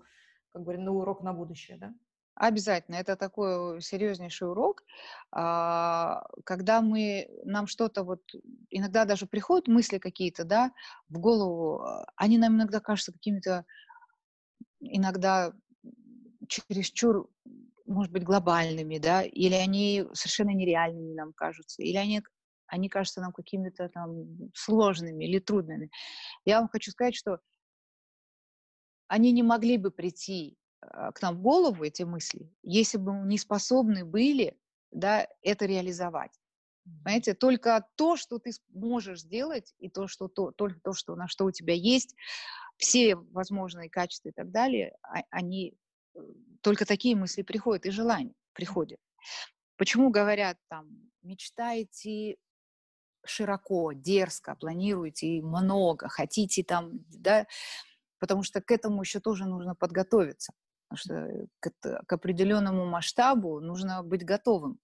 как 0.52 0.62
говорится, 0.62 0.86
ну, 0.86 0.98
урок 0.98 1.22
на 1.22 1.34
будущее, 1.34 1.76
да? 1.76 1.92
Обязательно, 2.36 2.96
это 2.96 3.14
такой 3.14 3.80
серьезнейший 3.80 4.48
урок, 4.48 4.82
а, 5.30 6.26
когда 6.44 6.80
мы, 6.80 7.28
нам 7.44 7.68
что-то 7.68 8.02
вот, 8.02 8.22
иногда 8.70 9.04
даже 9.04 9.26
приходят 9.26 9.68
мысли 9.68 9.98
какие-то, 9.98 10.44
да, 10.44 10.72
в 11.08 11.20
голову, 11.20 11.82
а, 11.82 12.06
они 12.16 12.38
нам 12.38 12.56
иногда 12.56 12.80
кажутся 12.80 13.12
какими-то, 13.12 13.64
иногда 14.80 15.52
чересчур, 16.48 17.28
может 17.86 18.12
быть, 18.12 18.24
глобальными, 18.24 18.98
да, 18.98 19.22
или 19.22 19.54
они 19.54 20.04
совершенно 20.12 20.50
нереальными 20.50 21.14
нам 21.14 21.32
кажутся, 21.32 21.82
или 21.82 21.96
они, 21.96 22.22
они 22.66 22.88
кажутся 22.88 23.20
нам 23.20 23.32
какими-то 23.32 23.88
там 23.88 24.50
сложными 24.54 25.24
или 25.24 25.38
трудными. 25.38 25.90
Я 26.44 26.60
вам 26.60 26.68
хочу 26.68 26.90
сказать, 26.90 27.14
что 27.14 27.38
они 29.08 29.32
не 29.32 29.42
могли 29.42 29.76
бы 29.76 29.90
прийти 29.90 30.56
а, 30.80 31.12
к 31.12 31.20
нам 31.22 31.36
в 31.36 31.42
голову 31.42 31.84
эти 31.84 32.02
мысли, 32.02 32.50
если 32.62 32.98
бы 32.98 33.12
мы 33.12 33.26
не 33.26 33.38
способны 33.38 34.04
были 34.04 34.58
да, 34.94 35.26
это 35.42 35.66
реализовать. 35.66 36.30
Понимаете, 36.84 37.34
только 37.34 37.86
то, 37.96 38.16
что 38.16 38.38
ты 38.38 38.52
можешь 38.72 39.22
сделать, 39.22 39.74
и 39.78 39.88
то, 39.88 40.06
что, 40.06 40.28
то, 40.28 40.52
только 40.52 40.80
то, 40.80 40.92
что, 40.92 41.16
на 41.16 41.28
что 41.28 41.46
у 41.46 41.50
тебя 41.50 41.74
есть, 41.74 42.14
все 42.76 43.16
возможные 43.16 43.90
качества 43.90 44.28
и 44.28 44.32
так 44.32 44.50
далее, 44.50 44.96
а, 45.02 45.22
они, 45.30 45.76
э, 46.14 46.20
только 46.64 46.84
такие 46.84 47.14
мысли 47.14 47.42
приходят, 47.42 47.86
и 47.86 47.90
желания 47.90 48.34
приходят. 48.54 48.98
Почему 49.76 50.10
говорят 50.10 50.56
там, 50.68 50.88
мечтайте 51.22 52.36
широко, 53.24 53.92
дерзко, 53.92 54.56
планируете 54.56 55.40
много, 55.42 56.08
хотите 56.08 56.64
там, 56.64 57.00
да, 57.08 57.46
потому 58.18 58.42
что 58.42 58.60
к 58.60 58.70
этому 58.70 59.02
еще 59.02 59.20
тоже 59.20 59.46
нужно 59.46 59.74
подготовиться 59.74 60.52
что 60.96 61.28
к, 61.60 61.72
к 62.06 62.12
определенному 62.12 62.86
масштабу 62.86 63.60
нужно 63.60 64.02
быть 64.02 64.24
готовым. 64.24 64.78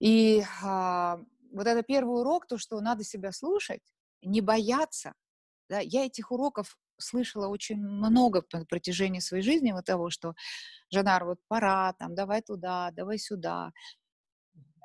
И 0.00 0.44
а, 0.62 1.18
вот 1.52 1.66
это 1.66 1.82
первый 1.82 2.20
урок, 2.20 2.46
то, 2.46 2.58
что 2.58 2.80
надо 2.80 3.04
себя 3.04 3.32
слушать, 3.32 3.82
не 4.22 4.40
бояться. 4.40 5.14
Да? 5.70 5.80
Я 5.80 6.04
этих 6.04 6.30
уроков 6.30 6.78
слышала 6.98 7.48
очень 7.48 7.78
много 7.78 8.44
на 8.52 8.64
протяжении 8.64 9.20
своей 9.20 9.42
жизни, 9.42 9.72
вот 9.72 9.84
того, 9.84 10.10
что, 10.10 10.34
Жанар, 10.90 11.24
вот 11.24 11.38
пора, 11.48 11.92
там, 11.94 12.14
давай 12.14 12.42
туда, 12.42 12.90
давай 12.92 13.18
сюда. 13.18 13.72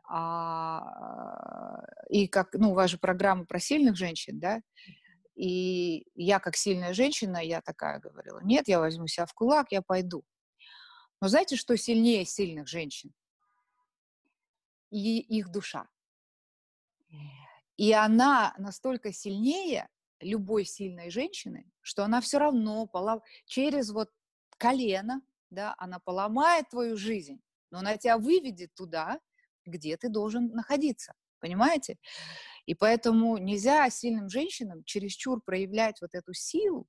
А, 0.09 1.83
и 2.09 2.27
как, 2.27 2.53
ну, 2.53 2.71
у 2.71 2.73
вас 2.73 2.89
же 2.91 2.97
программа 2.97 3.45
про 3.45 3.59
сильных 3.59 3.95
женщин, 3.95 4.39
да, 4.39 4.61
И 5.35 6.05
я, 6.15 6.39
как 6.39 6.57
сильная 6.57 6.93
женщина, 6.93 7.37
я 7.37 7.61
такая 7.61 7.99
говорила, 7.99 8.41
нет, 8.43 8.67
я 8.67 8.79
возьму 8.79 9.07
себя 9.07 9.25
в 9.25 9.33
кулак, 9.33 9.71
я 9.71 9.81
пойду. 9.81 10.23
Но 11.21 11.29
знаете, 11.29 11.55
что 11.55 11.77
сильнее 11.77 12.25
сильных 12.25 12.67
женщин? 12.67 13.13
И 14.89 15.19
их 15.19 15.49
душа. 15.49 15.87
И 17.77 17.93
она 17.93 18.53
настолько 18.57 19.13
сильнее 19.13 19.87
любой 20.21 20.65
сильной 20.65 21.09
женщины, 21.09 21.65
что 21.81 22.03
она 22.03 22.21
все 22.21 22.37
равно 22.37 22.85
полов... 22.87 23.23
через 23.45 23.91
вот 23.91 24.09
колено, 24.57 25.21
да, 25.49 25.75
она 25.77 25.99
поломает 25.99 26.69
твою 26.69 26.97
жизнь, 26.97 27.41
но 27.71 27.79
она 27.79 27.97
тебя 27.97 28.17
выведет 28.17 28.73
туда, 28.73 29.19
где 29.65 29.97
ты 29.97 30.09
должен 30.09 30.47
находиться. 30.47 31.13
Понимаете? 31.39 31.97
И 32.65 32.75
поэтому 32.75 33.37
нельзя 33.37 33.89
сильным 33.89 34.29
женщинам 34.29 34.83
чересчур 34.83 35.41
проявлять 35.41 35.99
вот 36.01 36.13
эту 36.13 36.33
силу 36.33 36.87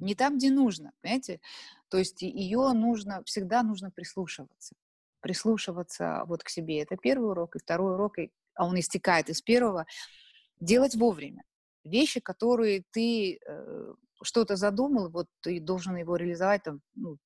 не 0.00 0.14
там, 0.14 0.36
где 0.36 0.50
нужно, 0.50 0.92
понимаете? 1.00 1.40
То 1.88 1.98
есть 1.98 2.22
ее 2.22 2.72
нужно, 2.72 3.22
всегда 3.24 3.62
нужно 3.62 3.90
прислушиваться. 3.90 4.74
Прислушиваться 5.20 6.24
вот 6.26 6.42
к 6.42 6.48
себе. 6.48 6.82
Это 6.82 6.96
первый 6.96 7.30
урок. 7.30 7.56
И 7.56 7.58
второй 7.58 7.94
урок, 7.94 8.16
а 8.54 8.66
он 8.66 8.78
истекает 8.78 9.28
из 9.28 9.40
первого, 9.40 9.86
делать 10.60 10.94
вовремя. 10.94 11.44
Вещи, 11.84 12.20
которые 12.20 12.84
ты 12.92 13.38
э, 13.44 13.94
что-то 14.22 14.56
задумал, 14.56 15.10
вот 15.10 15.26
ты 15.40 15.60
должен 15.60 15.96
его 15.96 16.16
реализовать 16.16 16.62
там, 16.62 16.80
ну, 16.94 17.18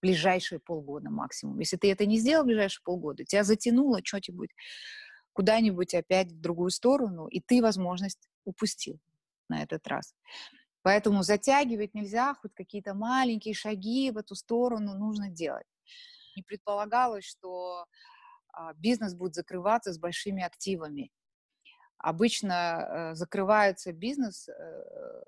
ближайшие 0.00 0.58
полгода 0.60 1.10
максимум. 1.10 1.58
Если 1.58 1.76
ты 1.76 1.90
это 1.90 2.06
не 2.06 2.18
сделал 2.18 2.44
в 2.44 2.46
ближайшие 2.46 2.82
полгода, 2.84 3.24
тебя 3.24 3.42
затянуло 3.42 4.00
что-нибудь 4.04 4.50
куда-нибудь 5.32 5.94
опять 5.94 6.32
в 6.32 6.40
другую 6.40 6.70
сторону, 6.70 7.26
и 7.26 7.40
ты 7.40 7.60
возможность 7.60 8.28
упустил 8.44 9.00
на 9.48 9.62
этот 9.62 9.86
раз. 9.88 10.14
Поэтому 10.82 11.22
затягивать 11.22 11.94
нельзя, 11.94 12.34
хоть 12.34 12.54
какие-то 12.54 12.94
маленькие 12.94 13.54
шаги 13.54 14.10
в 14.10 14.18
эту 14.18 14.34
сторону 14.34 14.94
нужно 14.94 15.30
делать. 15.30 15.66
Не 16.36 16.42
предполагалось, 16.42 17.24
что 17.24 17.86
а, 18.52 18.74
бизнес 18.74 19.14
будет 19.14 19.34
закрываться 19.34 19.92
с 19.92 19.98
большими 19.98 20.42
активами. 20.42 21.10
Обычно 21.98 22.52
э, 22.52 23.14
закрывается 23.14 23.92
бизнес 23.92 24.48
э, 24.48 25.22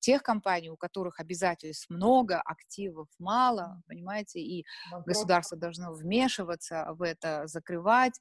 тех 0.00 0.22
компаний, 0.22 0.70
у 0.70 0.76
которых 0.76 1.20
обязательств 1.20 1.90
много, 1.90 2.40
активов 2.40 3.08
мало, 3.18 3.82
понимаете, 3.86 4.40
и 4.40 4.64
государство 5.06 5.56
должно 5.56 5.92
вмешиваться 5.92 6.86
в 6.92 7.02
это, 7.02 7.46
закрывать, 7.46 8.18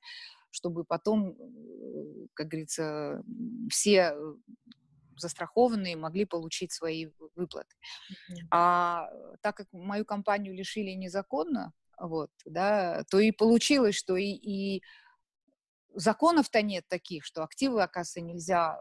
чтобы 0.51 0.83
потом, 0.83 1.31
э, 1.31 2.27
как 2.33 2.47
говорится, 2.47 3.23
все 3.69 4.13
застрахованные 5.17 5.97
могли 5.97 6.25
получить 6.25 6.71
свои 6.71 7.07
выплаты. 7.35 7.75
А 8.51 9.09
так 9.41 9.57
как 9.57 9.67
мою 9.71 10.05
компанию 10.05 10.55
лишили 10.55 10.91
незаконно, 10.91 11.73
вот, 11.99 12.31
да, 12.45 13.03
то 13.09 13.19
и 13.19 13.31
получилось, 13.31 13.95
что 13.95 14.15
и, 14.15 14.31
и 14.31 14.81
законов-то 15.95 16.61
нет 16.61 16.85
таких, 16.87 17.25
что 17.25 17.43
активы, 17.43 17.81
оказывается, 17.83 18.21
нельзя 18.21 18.79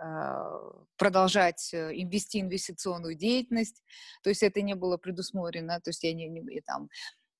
а, 0.00 0.60
продолжать 0.96 1.72
э, 1.72 1.92
вести 1.92 2.40
инвестиционную 2.40 3.14
деятельность, 3.14 3.82
то 4.22 4.30
есть 4.30 4.42
это 4.42 4.62
не 4.62 4.74
было 4.74 4.96
предусмотрено, 4.96 5.80
то 5.80 5.90
есть 5.90 6.04
я 6.04 6.12
не, 6.14 6.28
не 6.28 6.60
там 6.60 6.88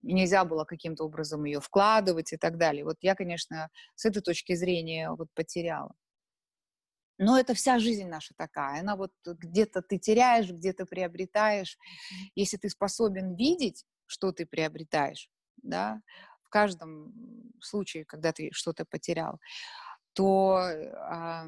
нельзя 0.03 0.45
было 0.45 0.65
каким-то 0.65 1.05
образом 1.05 1.45
ее 1.45 1.61
вкладывать 1.61 2.33
и 2.33 2.37
так 2.37 2.57
далее. 2.57 2.85
Вот 2.85 2.97
я, 3.01 3.15
конечно, 3.15 3.69
с 3.95 4.05
этой 4.05 4.23
точки 4.23 4.55
зрения 4.55 5.11
вот 5.11 5.29
потеряла. 5.35 5.93
Но 7.19 7.39
это 7.39 7.55
вся 7.55 7.81
жизнь 7.81 8.07
наша 8.07 8.33
такая. 8.37 8.81
Она 8.81 8.95
вот 8.97 9.13
где-то 9.25 9.83
ты 9.83 9.99
теряешь, 9.99 10.51
где-то 10.51 10.87
приобретаешь. 10.87 11.77
Если 12.37 12.57
ты 12.57 12.69
способен 12.69 13.35
видеть, 13.35 13.85
что 14.07 14.31
ты 14.31 14.47
приобретаешь, 14.47 15.29
да, 15.57 16.01
в 16.49 16.51
каждом 16.51 17.13
случае, 17.61 18.07
когда 18.07 18.33
ты 18.33 18.49
что-то 18.53 18.87
потерял, 18.87 19.39
то 20.15 20.59
э, 20.61 21.47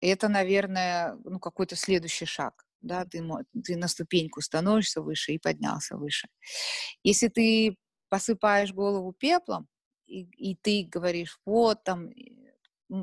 это, 0.00 0.28
наверное, 0.28 1.18
ну, 1.24 1.40
какой-то 1.40 1.74
следующий 1.74 2.26
шаг. 2.26 2.64
Да, 2.80 3.04
ты, 3.04 3.20
ты 3.64 3.76
на 3.76 3.88
ступеньку 3.88 4.40
становишься 4.40 5.02
выше 5.02 5.32
и 5.32 5.38
поднялся 5.38 5.96
выше. 5.96 6.28
Если 7.02 7.26
ты 7.26 7.76
посыпаешь 8.08 8.72
голову 8.72 9.12
пеплом, 9.12 9.66
и, 10.06 10.22
и 10.22 10.54
ты 10.54 10.88
говоришь, 10.88 11.40
вот 11.44 11.82
там, 11.82 12.10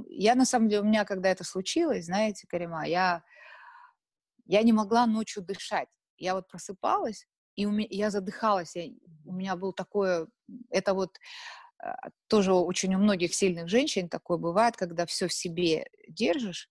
я 0.08 0.36
на 0.36 0.46
самом 0.46 0.70
деле, 0.70 0.82
у 0.82 0.86
меня, 0.86 1.04
когда 1.04 1.30
это 1.30 1.44
случилось, 1.44 2.06
знаете, 2.06 2.48
Карима, 2.48 2.88
я, 2.88 3.22
я 4.46 4.64
не 4.64 4.72
могла 4.72 5.06
ночью 5.06 5.44
дышать. 5.44 5.90
Я 6.18 6.36
вот 6.36 6.48
просыпалась, 6.48 7.28
и 7.56 7.66
у 7.66 7.72
меня, 7.72 7.88
я 7.90 8.10
задыхалась, 8.10 8.76
я, 8.76 8.92
у 9.26 9.34
меня 9.34 9.56
был 9.56 9.74
такое, 9.74 10.28
это 10.70 10.94
вот 10.94 11.18
а, 11.80 12.10
тоже 12.28 12.54
очень 12.54 12.96
у 12.96 13.00
многих 13.00 13.34
сильных 13.34 13.70
женщин 13.70 14.10
такое 14.10 14.38
бывает, 14.38 14.76
когда 14.76 15.06
все 15.06 15.28
в 15.28 15.34
себе 15.34 15.88
держишь, 16.08 16.70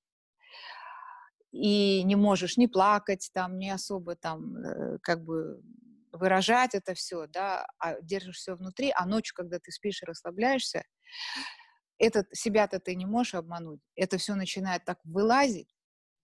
и 1.53 2.03
не 2.03 2.17
можешь 2.17 2.57
ни 2.57 2.67
плакать, 2.67 3.31
там, 3.33 3.59
не 3.59 3.71
особо 3.71 4.17
там, 4.17 4.57
э, 4.57 4.99
как 5.03 5.25
бы 5.25 5.63
выражать 6.11 6.75
это 6.75 6.95
все, 6.95 7.27
да, 7.29 7.67
а 7.79 8.01
держишь 8.01 8.37
все 8.37 8.57
внутри, 8.57 8.93
а 8.95 9.07
ночью, 9.07 9.35
когда 9.37 9.59
ты 9.59 9.71
спишь 9.71 10.03
и 10.03 10.07
расслабляешься, 10.07 10.85
этот, 11.99 12.27
себя-то 12.33 12.81
ты 12.81 12.97
не 12.97 13.07
можешь 13.07 13.35
обмануть. 13.35 13.81
Это 13.95 14.19
все 14.19 14.35
начинает 14.35 14.85
так 14.85 14.99
вылазить, 15.05 15.73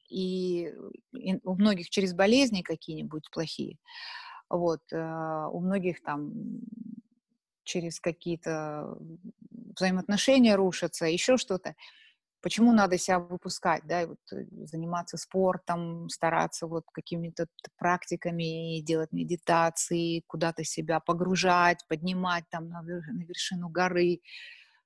и, 0.08 0.72
и 1.12 1.38
у 1.44 1.54
многих 1.54 1.90
через 1.90 2.12
болезни 2.12 2.62
какие-нибудь 2.62 3.30
плохие, 3.30 3.78
вот, 4.50 4.82
э, 4.92 5.46
у 5.52 5.60
многих 5.60 6.02
там 6.02 6.32
через 7.64 8.00
какие-то 8.00 8.98
взаимоотношения 9.76 10.56
рушатся, 10.56 11.06
еще 11.06 11.36
что-то. 11.36 11.74
Почему 12.42 12.72
надо 12.72 12.96
себя 12.96 13.18
выпускать, 13.18 13.82
да, 13.86 14.02
и 14.02 14.06
вот 14.06 14.18
э, 14.32 14.44
заниматься 14.64 15.18
спортом, 15.18 16.08
стараться 16.08 16.66
вот 16.66 16.84
какими-то 16.92 17.46
практиками, 17.76 18.80
делать 18.80 19.12
медитации, 19.12 20.24
куда-то 20.26 20.64
себя 20.64 21.00
погружать, 21.00 21.86
поднимать 21.86 22.44
там 22.50 22.68
на, 22.68 22.82
вершину 22.82 23.68
горы, 23.68 24.20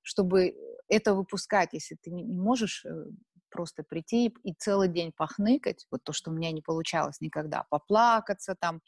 чтобы 0.02 0.54
это 0.88 1.14
выпускать, 1.14 1.70
если 1.72 1.94
ты 1.94 2.10
не 2.10 2.24
можешь 2.24 2.84
э, 2.84 3.06
просто 3.50 3.84
прийти 3.84 4.34
и 4.42 4.52
целый 4.52 4.88
день 4.88 5.12
похныкать, 5.16 5.86
вот 5.90 6.02
то, 6.04 6.12
что 6.12 6.30
у 6.30 6.34
меня 6.34 6.50
не 6.50 6.60
получалось 6.60 7.20
никогда, 7.20 7.64
поплакаться 7.70 8.56
там, 8.56 8.82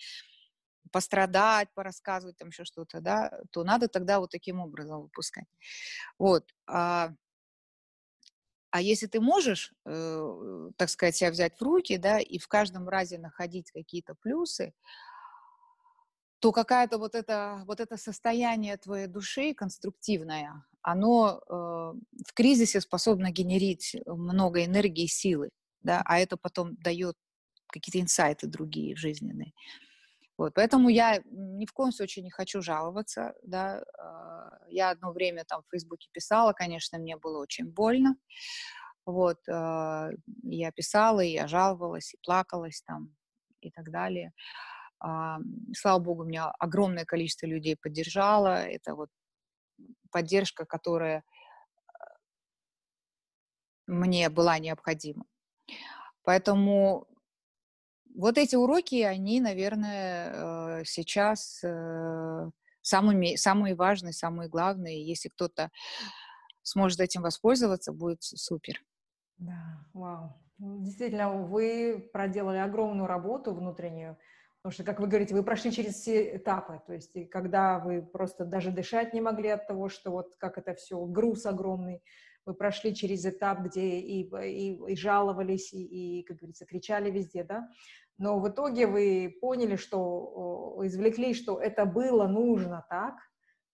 пострадать, 0.92 1.68
порассказывать 1.74 2.36
там 2.36 2.48
еще 2.48 2.64
что-то, 2.64 3.00
да, 3.00 3.40
то 3.50 3.64
надо 3.64 3.88
тогда 3.88 4.20
вот 4.20 4.30
таким 4.30 4.60
образом 4.60 5.02
выпускать. 5.02 5.46
Вот. 6.18 6.44
А 6.66 7.12
а 8.70 8.80
если 8.82 9.06
ты 9.06 9.20
можешь, 9.20 9.72
э, 9.86 10.70
так 10.76 10.90
сказать, 10.90 11.16
себя 11.16 11.30
взять 11.30 11.58
в 11.58 11.62
руки, 11.62 11.96
да, 11.96 12.18
и 12.18 12.38
в 12.38 12.46
каждом 12.46 12.88
разе 12.88 13.16
находить 13.16 13.70
какие-то 13.70 14.14
плюсы, 14.20 14.74
то 16.40 16.52
какая-то 16.52 16.98
вот 16.98 17.14
это, 17.14 17.62
вот 17.66 17.80
это 17.80 17.96
состояние 17.96 18.76
твоей 18.76 19.06
души 19.06 19.54
конструктивное, 19.54 20.64
оно 20.82 21.40
э, 21.40 21.52
в 21.52 22.34
кризисе 22.34 22.80
способно 22.80 23.30
генерить 23.30 23.96
много 24.04 24.64
энергии 24.64 25.04
и 25.04 25.08
силы, 25.08 25.48
да, 25.80 26.02
а 26.04 26.18
это 26.18 26.36
потом 26.36 26.76
дает 26.76 27.16
какие-то 27.68 28.00
инсайты 28.00 28.46
другие 28.46 28.94
жизненные. 28.94 29.54
Вот, 30.38 30.52
поэтому 30.54 30.90
я 30.90 31.20
ни 31.30 31.64
в 31.64 31.72
коем 31.72 31.92
случае 31.92 32.22
не 32.22 32.30
хочу 32.30 32.60
жаловаться, 32.60 33.34
да, 33.42 33.82
а, 33.98 34.58
я 34.68 34.90
одно 34.90 35.12
время 35.12 35.44
там 35.44 35.62
в 35.62 35.70
Фейсбуке 35.70 36.08
писала, 36.12 36.52
конечно, 36.52 36.98
мне 36.98 37.16
было 37.16 37.38
очень 37.40 37.66
больно, 37.70 38.16
вот, 39.06 39.38
а, 39.48 40.10
я 40.42 40.72
писала, 40.72 41.20
и 41.20 41.30
я 41.32 41.48
жаловалась, 41.48 42.14
и 42.14 42.18
плакалась 42.22 42.82
там, 42.82 43.14
и 43.62 43.70
так 43.70 43.90
далее. 43.90 44.32
А, 45.00 45.38
слава 45.76 46.00
богу, 46.00 46.24
меня 46.24 46.50
огромное 46.58 47.04
количество 47.06 47.46
людей 47.46 47.76
поддержало, 47.76 48.64
это 48.64 48.94
вот 48.94 49.10
поддержка, 50.10 50.66
которая 50.66 51.24
мне 53.86 54.28
была 54.30 54.58
необходима. 54.58 55.24
Поэтому 56.24 57.06
вот 58.16 58.38
эти 58.38 58.56
уроки, 58.56 59.02
они, 59.02 59.40
наверное, 59.40 60.80
э, 60.80 60.84
сейчас 60.84 61.60
э, 61.62 62.50
самыми, 62.80 63.36
самые 63.36 63.74
важные, 63.74 64.12
самые 64.12 64.48
главные. 64.48 65.06
Если 65.06 65.28
кто-то 65.28 65.70
сможет 66.62 67.00
этим 67.00 67.22
воспользоваться, 67.22 67.92
будет 67.92 68.22
супер. 68.22 68.82
Да, 69.38 69.86
вау. 69.92 70.34
Ну, 70.58 70.82
действительно, 70.82 71.32
вы 71.32 72.08
проделали 72.12 72.58
огромную 72.58 73.06
работу 73.06 73.54
внутреннюю, 73.54 74.16
Потому 74.66 74.74
что, 74.74 74.82
как 74.82 74.98
вы 74.98 75.06
говорите, 75.06 75.32
вы 75.32 75.44
прошли 75.44 75.70
через 75.70 75.94
все 75.94 76.38
этапы, 76.38 76.82
то 76.88 76.92
есть, 76.92 77.14
и 77.14 77.24
когда 77.24 77.78
вы 77.78 78.02
просто 78.02 78.44
даже 78.44 78.72
дышать 78.72 79.14
не 79.14 79.20
могли 79.20 79.50
от 79.50 79.68
того, 79.68 79.88
что 79.88 80.10
вот 80.10 80.34
как 80.38 80.58
это 80.58 80.74
все, 80.74 81.04
груз 81.06 81.46
огромный, 81.46 82.02
вы 82.46 82.54
прошли 82.54 82.94
через 82.94 83.26
этап, 83.26 83.60
где 83.60 83.98
и, 83.98 84.22
и, 84.22 84.92
и 84.92 84.96
жаловались, 84.96 85.72
и, 85.72 86.20
и, 86.20 86.22
как 86.22 86.38
говорится, 86.38 86.64
кричали 86.64 87.10
везде, 87.10 87.44
да, 87.44 87.68
но 88.18 88.38
в 88.38 88.48
итоге 88.48 88.86
вы 88.86 89.36
поняли, 89.40 89.76
что, 89.76 90.78
извлекли, 90.84 91.34
что 91.34 91.60
это 91.60 91.84
было 91.84 92.26
нужно 92.26 92.86
так, 92.88 93.14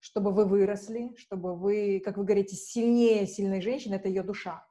чтобы 0.00 0.32
вы 0.32 0.46
выросли, 0.46 1.14
чтобы 1.16 1.54
вы, 1.54 2.02
как 2.04 2.16
вы 2.16 2.24
говорите, 2.24 2.56
сильнее 2.56 3.26
сильной 3.26 3.60
женщины, 3.60 3.94
это 3.94 4.08
ее 4.08 4.24
душа. 4.24 4.66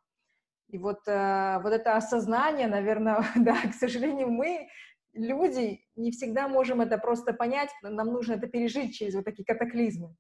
И 0.67 0.77
вот, 0.77 1.07
э, 1.07 1.59
вот 1.63 1.71
это 1.71 1.95
осознание, 1.95 2.67
наверное, 2.67 3.23
да, 3.35 3.55
к 3.61 3.73
сожалению, 3.73 4.29
мы 4.29 4.67
люди 5.13 5.85
не 5.95 6.11
всегда 6.11 6.49
можем 6.49 6.81
это 6.81 6.97
просто 6.97 7.33
понять, 7.33 7.69
нам 7.81 8.07
нужно 8.07 8.33
это 8.33 8.47
пережить 8.47 8.95
через 8.95 9.15
вот 9.15 9.23
такие 9.23 9.45
катаклизмы. 9.45 10.15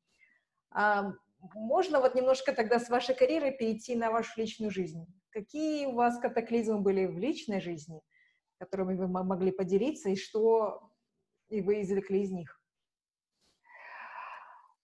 Можно 1.53 1.99
вот 1.99 2.15
немножко 2.15 2.53
тогда 2.53 2.79
с 2.79 2.89
вашей 2.89 3.15
карьеры 3.15 3.51
перейти 3.51 3.95
на 3.95 4.11
вашу 4.11 4.39
личную 4.39 4.71
жизнь? 4.71 5.05
Какие 5.31 5.87
у 5.87 5.93
вас 5.93 6.19
катаклизмы 6.19 6.79
были 6.79 7.05
в 7.07 7.17
личной 7.17 7.61
жизни, 7.61 8.01
которыми 8.59 8.95
вы 8.95 9.07
могли 9.07 9.51
поделиться, 9.51 10.09
и 10.09 10.15
что 10.15 10.91
и 11.49 11.61
вы 11.61 11.81
извлекли 11.81 12.21
из 12.21 12.31
них? 12.31 12.61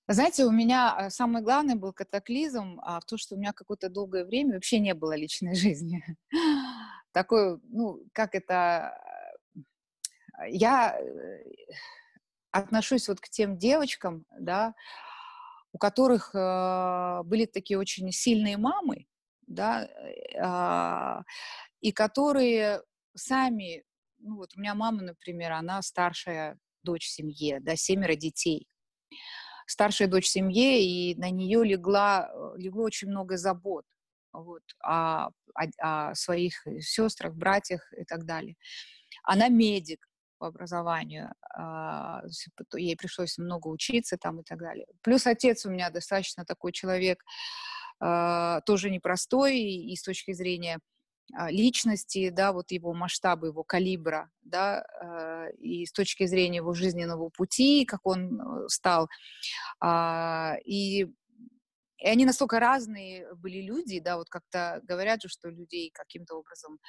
Знаете, 0.09 0.45
у 0.45 0.51
меня 0.51 0.95
э, 0.97 1.09
самый 1.09 1.41
главный 1.41 1.75
был 1.75 1.91
катаклизм 1.91 2.79
а, 2.81 3.01
в 3.01 3.05
том, 3.05 3.17
что 3.17 3.35
у 3.35 3.37
меня 3.37 3.51
какое-то 3.51 3.89
долгое 3.89 4.23
время 4.23 4.53
вообще 4.53 4.79
не 4.79 4.93
было 4.93 5.13
личной 5.15 5.53
жизни. 5.55 6.01
Такой, 7.11 7.59
ну, 7.63 8.01
как 8.13 8.33
это 8.33 8.97
я 10.47 10.97
э, 10.97 11.43
отношусь 12.51 13.09
вот 13.09 13.19
к 13.19 13.27
тем 13.27 13.57
девочкам, 13.57 14.25
да, 14.39 14.73
у 15.77 15.79
которых 15.79 16.33
э, 16.33 17.21
были 17.23 17.45
такие 17.45 17.77
очень 17.77 18.11
сильные 18.11 18.57
мамы, 18.57 19.05
да, 19.45 19.85
э, 19.85 21.23
и 21.81 21.91
которые 21.91 22.81
сами, 23.15 23.83
ну 24.17 24.37
вот 24.37 24.55
у 24.55 24.59
меня 24.59 24.73
мама, 24.73 25.03
например, 25.03 25.51
она 25.51 25.83
старшая 25.83 26.57
дочь 26.81 27.05
в 27.05 27.11
семье, 27.11 27.59
да, 27.59 27.75
семеро 27.75 28.15
детей, 28.15 28.67
старшая 29.67 30.07
дочь 30.07 30.25
в 30.25 30.31
семье, 30.31 30.83
и 30.83 31.13
на 31.13 31.29
нее 31.29 31.63
легла, 31.63 32.27
э, 32.33 32.53
легло 32.57 32.81
очень 32.81 33.09
много 33.09 33.37
забот, 33.37 33.85
вот, 34.33 34.63
о, 34.81 35.27
о, 35.53 35.65
о 35.77 36.15
своих 36.15 36.65
сестрах, 36.79 37.35
братьях 37.35 37.93
и 37.95 38.03
так 38.03 38.25
далее. 38.25 38.55
Она 39.21 39.47
медик, 39.47 40.06
по 40.37 40.47
образованию, 40.47 41.33
а, 41.55 42.21
ей 42.75 42.95
пришлось 42.95 43.37
много 43.37 43.67
учиться 43.67 44.17
там 44.17 44.41
и 44.41 44.43
так 44.43 44.59
далее. 44.59 44.85
Плюс 45.01 45.27
отец 45.27 45.65
у 45.65 45.69
меня 45.69 45.89
достаточно 45.89 46.45
такой 46.45 46.71
человек, 46.71 47.23
а, 47.99 48.61
тоже 48.61 48.89
непростой, 48.89 49.59
и 49.59 49.95
с 49.95 50.03
точки 50.03 50.33
зрения 50.33 50.79
а, 51.33 51.49
личности, 51.51 52.29
да, 52.29 52.53
вот 52.53 52.71
его 52.71 52.93
масштаба, 52.93 53.47
его 53.47 53.63
калибра, 53.63 54.29
да, 54.43 54.85
и 55.57 55.85
с 55.85 55.91
точки 55.91 56.25
зрения 56.25 56.57
его 56.57 56.73
жизненного 56.73 57.29
пути, 57.29 57.85
как 57.85 58.05
он 58.05 58.39
э, 58.39 58.67
стал. 58.67 59.09
И 60.65 61.07
и 61.97 62.07
они 62.07 62.25
настолько 62.25 62.59
разные 62.59 63.33
были 63.35 63.61
люди, 63.61 63.99
да, 63.99 64.17
вот 64.17 64.29
как-то 64.29 64.81
говорят 64.83 65.21
же, 65.21 65.29
что 65.29 65.49
людей 65.49 65.91
каким-то 65.91 66.35
образом, 66.35 66.79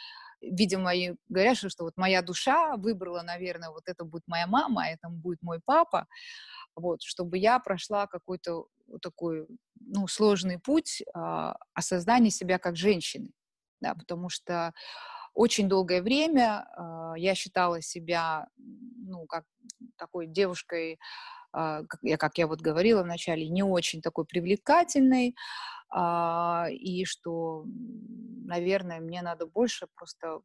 видимо, 0.40 0.94
и 0.94 1.14
говорят, 1.28 1.56
что, 1.56 1.84
вот 1.84 1.96
моя 1.96 2.20
душа 2.22 2.76
выбрала, 2.76 3.22
наверное, 3.22 3.70
вот 3.70 3.84
это 3.86 4.04
будет 4.04 4.24
моя 4.26 4.46
мама, 4.46 4.84
а 4.84 4.88
это 4.88 5.08
будет 5.08 5.42
мой 5.42 5.60
папа, 5.64 6.06
вот, 6.76 7.02
чтобы 7.02 7.38
я 7.38 7.58
прошла 7.58 8.06
какой-то 8.06 8.66
такой, 9.02 9.46
ну, 9.80 10.06
сложный 10.08 10.58
путь 10.58 11.02
а, 11.14 11.56
осознания 11.74 12.30
себя 12.30 12.58
как 12.58 12.76
женщины, 12.76 13.30
да, 13.80 13.94
потому 13.94 14.28
что 14.28 14.72
очень 15.34 15.68
долгое 15.68 16.02
время 16.02 16.66
а, 16.76 17.14
я 17.16 17.34
считала 17.34 17.80
себя, 17.80 18.48
ну, 18.56 19.26
как 19.26 19.44
такой 19.96 20.26
девушкой, 20.26 20.98
как 21.52 21.98
я, 22.02 22.16
как 22.16 22.38
я 22.38 22.46
вот 22.46 22.60
говорила 22.60 23.02
вначале, 23.02 23.48
не 23.48 23.62
очень 23.62 24.02
такой 24.02 24.26
привлекательный, 24.26 25.34
а, 25.90 26.66
и 26.70 27.04
что, 27.04 27.64
наверное, 28.44 29.00
мне 29.00 29.22
надо 29.22 29.46
больше 29.46 29.86
просто 29.94 30.40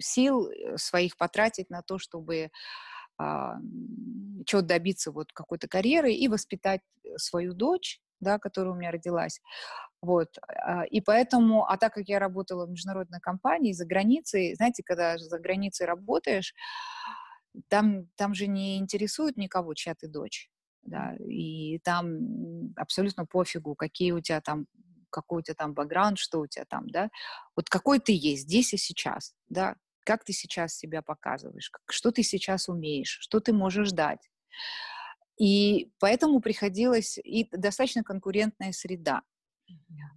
сил 0.00 0.48
э, 0.48 0.76
своих 0.76 1.16
потратить 1.16 1.70
на 1.70 1.82
то, 1.82 1.98
чтобы 1.98 2.50
а, 3.16 3.58
чего-то 4.44 4.66
добиться 4.66 5.12
вот 5.12 5.32
какой-то 5.32 5.68
карьеры 5.68 6.12
и 6.12 6.26
воспитать 6.26 6.80
э, 7.04 7.16
свою 7.16 7.54
дочь, 7.54 8.00
да, 8.18 8.38
которая 8.38 8.74
у 8.74 8.76
меня 8.76 8.90
родилась. 8.90 9.40
Вот. 10.02 10.36
И 10.90 11.00
поэтому, 11.00 11.64
а 11.66 11.78
так 11.78 11.94
как 11.94 12.08
я 12.08 12.18
работала 12.18 12.66
в 12.66 12.70
международной 12.70 13.20
компании 13.20 13.72
за 13.72 13.86
границей, 13.86 14.54
знаете, 14.54 14.82
когда 14.84 15.16
за 15.16 15.38
границей 15.38 15.86
работаешь, 15.86 16.54
там, 17.68 18.08
там 18.16 18.34
же 18.34 18.46
не 18.46 18.78
интересует 18.78 19.36
никого, 19.36 19.74
чья 19.74 19.94
ты 19.94 20.08
дочь, 20.08 20.50
да, 20.82 21.16
и 21.18 21.78
там 21.80 22.72
абсолютно 22.76 23.26
пофигу, 23.26 23.74
какие 23.74 24.12
у 24.12 24.20
тебя 24.20 24.40
там 24.40 24.66
какой 25.10 25.38
у 25.38 25.42
тебя 25.42 25.54
там 25.54 25.74
бэкграунд, 25.74 26.18
что 26.18 26.40
у 26.40 26.46
тебя 26.48 26.64
там, 26.64 26.90
да, 26.90 27.08
вот 27.54 27.68
какой 27.68 28.00
ты 28.00 28.12
есть 28.12 28.42
здесь 28.42 28.74
и 28.74 28.76
сейчас, 28.76 29.34
да, 29.48 29.76
как 30.04 30.24
ты 30.24 30.32
сейчас 30.32 30.76
себя 30.76 31.02
показываешь, 31.02 31.70
как, 31.70 31.82
что 31.90 32.10
ты 32.10 32.24
сейчас 32.24 32.68
умеешь, 32.68 33.18
что 33.20 33.38
ты 33.38 33.52
можешь 33.52 33.92
дать. 33.92 34.28
И 35.38 35.92
поэтому 36.00 36.40
приходилось, 36.40 37.18
и 37.18 37.48
достаточно 37.50 38.02
конкурентная 38.02 38.72
среда, 38.72 39.22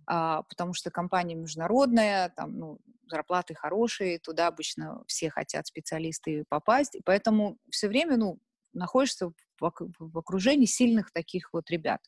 а, 0.06 0.44
потому 0.44 0.74
что 0.74 0.92
компания 0.92 1.36
международная, 1.36 2.30
там, 2.30 2.58
ну, 2.58 2.80
зарплаты 3.10 3.56
хорошие, 3.56 4.20
туда 4.20 4.48
обычно 4.48 5.04
все 5.08 5.30
хотят 5.30 5.68
специалисты 5.68 6.44
попасть, 6.50 6.96
и 6.96 7.02
поэтому 7.04 7.58
все 7.70 7.88
время, 7.88 8.18
ну, 8.18 8.40
находишься 8.74 9.32
в, 9.60 10.18
окружении 10.18 10.66
сильных 10.66 11.12
таких 11.12 11.50
вот 11.54 11.70
ребят. 11.70 12.02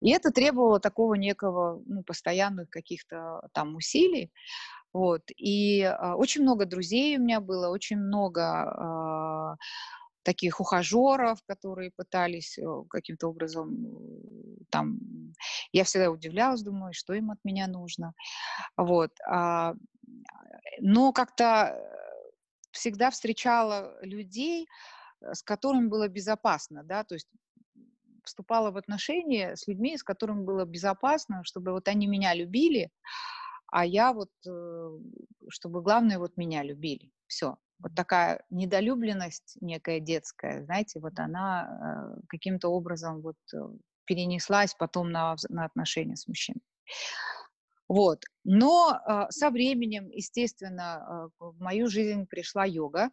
И 0.00 0.10
это 0.10 0.30
требовало 0.32 0.80
такого 0.80 1.14
некого, 1.14 1.80
ну, 1.86 2.02
постоянных 2.02 2.68
каких-то 2.70 3.48
там 3.52 3.76
усилий, 3.76 4.32
вот, 4.92 5.22
и 5.36 5.80
э, 5.80 6.12
очень 6.12 6.42
много 6.42 6.66
друзей 6.66 7.16
у 7.16 7.22
меня 7.22 7.40
было, 7.40 7.68
очень 7.68 7.96
много 7.96 9.56
э, 9.58 9.62
таких 10.22 10.60
ухажеров, 10.60 11.42
которые 11.44 11.90
пытались 11.90 12.58
э, 12.58 12.64
каким-то 12.88 13.28
образом 13.28 13.88
там... 14.70 14.98
Я 15.72 15.84
всегда 15.84 16.10
удивлялась, 16.10 16.62
думаю, 16.62 16.92
что 16.92 17.14
им 17.14 17.30
от 17.30 17.38
меня 17.44 17.66
нужно. 17.66 18.14
Вот. 18.76 19.10
А, 19.28 19.74
но 20.80 21.12
как-то 21.12 21.78
всегда 22.70 23.10
встречала 23.10 23.98
людей, 24.02 24.66
э, 25.20 25.34
с 25.34 25.42
которыми 25.42 25.88
было 25.88 26.08
безопасно, 26.08 26.82
да, 26.82 27.04
то 27.04 27.14
есть 27.14 27.28
вступала 28.24 28.70
в 28.70 28.76
отношения 28.76 29.56
с 29.56 29.66
людьми, 29.66 29.96
с 29.96 30.02
которыми 30.02 30.44
было 30.44 30.64
безопасно, 30.64 31.42
чтобы 31.44 31.72
вот 31.72 31.88
они 31.88 32.06
меня 32.06 32.34
любили, 32.34 32.90
а 33.66 33.84
я 33.84 34.12
вот, 34.12 34.30
э, 34.46 34.98
чтобы 35.48 35.82
главное, 35.82 36.18
вот 36.18 36.36
меня 36.36 36.62
любили. 36.62 37.10
Все 37.26 37.56
вот 37.82 37.94
такая 37.94 38.44
недолюбленность 38.50 39.56
некая 39.60 40.00
детская, 40.00 40.64
знаете, 40.64 41.00
вот 41.00 41.18
она 41.18 42.14
э, 42.16 42.20
каким-то 42.28 42.68
образом 42.68 43.20
вот 43.20 43.36
э, 43.52 43.58
перенеслась 44.04 44.74
потом 44.74 45.10
на, 45.10 45.36
на 45.48 45.64
отношения 45.64 46.16
с 46.16 46.28
мужчиной. 46.28 46.62
Вот. 47.88 48.24
Но 48.44 48.98
э, 49.06 49.26
со 49.30 49.50
временем, 49.50 50.08
естественно, 50.08 51.28
э, 51.40 51.44
в 51.44 51.60
мою 51.60 51.88
жизнь 51.88 52.26
пришла 52.26 52.64
йога. 52.64 53.10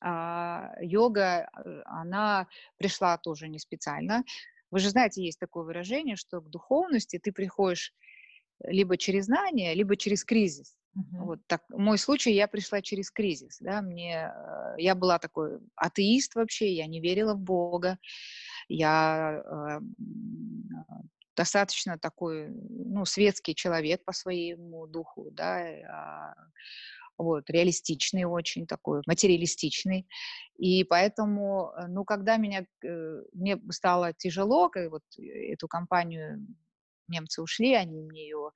А, 0.00 0.72
йога, 0.80 1.48
э, 1.64 1.82
она 1.84 2.48
пришла 2.76 3.18
тоже 3.18 3.48
не 3.48 3.58
специально. 3.58 4.24
Вы 4.70 4.80
же 4.80 4.90
знаете, 4.90 5.22
есть 5.24 5.38
такое 5.38 5.64
выражение, 5.64 6.16
что 6.16 6.40
к 6.40 6.50
духовности 6.50 7.18
ты 7.18 7.32
приходишь 7.32 7.94
либо 8.64 8.96
через 8.96 9.26
знание, 9.26 9.74
либо 9.74 9.96
через 9.96 10.24
кризис. 10.24 10.76
Uh-huh. 10.96 11.24
Вот 11.24 11.40
так, 11.46 11.62
мой 11.68 11.98
случай, 11.98 12.32
я 12.32 12.48
пришла 12.48 12.80
через 12.80 13.10
кризис, 13.10 13.58
да, 13.60 13.82
мне, 13.82 14.32
э, 14.34 14.74
я 14.78 14.94
была 14.94 15.18
такой 15.18 15.58
атеист 15.76 16.34
вообще, 16.34 16.72
я 16.72 16.86
не 16.86 17.00
верила 17.00 17.34
в 17.34 17.40
Бога, 17.40 17.98
я 18.68 19.42
э, 19.44 19.80
достаточно 21.36 21.98
такой, 21.98 22.48
ну, 22.48 23.04
светский 23.04 23.54
человек 23.54 24.04
по 24.06 24.12
своему 24.12 24.86
духу, 24.86 25.28
да, 25.32 25.68
э, 25.68 26.34
вот, 27.18 27.50
реалистичный 27.50 28.24
очень 28.24 28.66
такой, 28.66 29.02
материалистичный, 29.06 30.08
и 30.56 30.82
поэтому, 30.84 31.72
э, 31.76 31.88
ну, 31.88 32.04
когда 32.06 32.38
меня, 32.38 32.64
мне 33.34 33.60
стало 33.70 34.14
тяжело, 34.14 34.70
как 34.70 34.90
вот 34.90 35.02
эту 35.18 35.68
компанию 35.68 36.46
немцы 37.08 37.42
ушли, 37.42 37.74
они 37.74 38.02
мне 38.02 38.22
ее 38.22 38.48
а, 38.48 38.50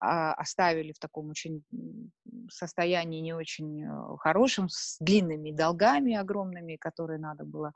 оставили 0.00 0.92
в 0.92 0.98
таком 0.98 1.30
очень 1.30 1.64
состоянии 2.50 3.20
не 3.20 3.34
очень 3.34 3.84
э, 3.84 4.16
хорошем, 4.18 4.68
с 4.68 4.96
длинными 5.00 5.50
долгами 5.50 6.14
огромными, 6.14 6.76
которые 6.76 7.18
надо 7.18 7.44
было 7.44 7.72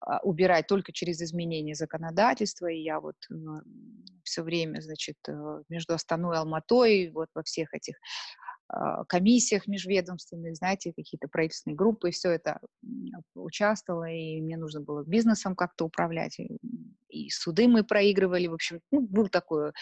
а, 0.00 0.20
убирать 0.20 0.66
только 0.66 0.92
через 0.92 1.20
изменение 1.20 1.74
законодательства. 1.74 2.66
И 2.66 2.80
я 2.80 3.00
вот 3.00 3.16
ну, 3.28 3.60
все 4.24 4.42
время, 4.42 4.80
значит, 4.80 5.16
э, 5.28 5.62
между 5.68 5.94
Астаной 5.94 6.36
и 6.36 6.38
Алматой, 6.38 7.10
вот 7.10 7.28
во 7.34 7.42
всех 7.42 7.74
этих 7.74 7.96
а, 8.68 9.04
комиссиях 9.04 9.66
межведомственных, 9.66 10.56
знаете, 10.56 10.92
какие-то 10.94 11.28
правительственные 11.28 11.76
группы, 11.76 12.08
и 12.08 12.12
все 12.12 12.30
это 12.30 12.60
участвовала, 13.34 14.08
и 14.08 14.40
мне 14.40 14.56
нужно 14.56 14.80
было 14.80 15.02
бизнесом 15.04 15.56
как-то 15.56 15.86
управлять, 15.86 16.38
и, 16.38 16.56
и 17.08 17.30
суды 17.30 17.66
мы 17.66 17.82
проигрывали, 17.82 18.46
в 18.46 18.54
общем, 18.54 18.80
ну, 18.92 19.00
был 19.00 19.28
такой 19.28 19.72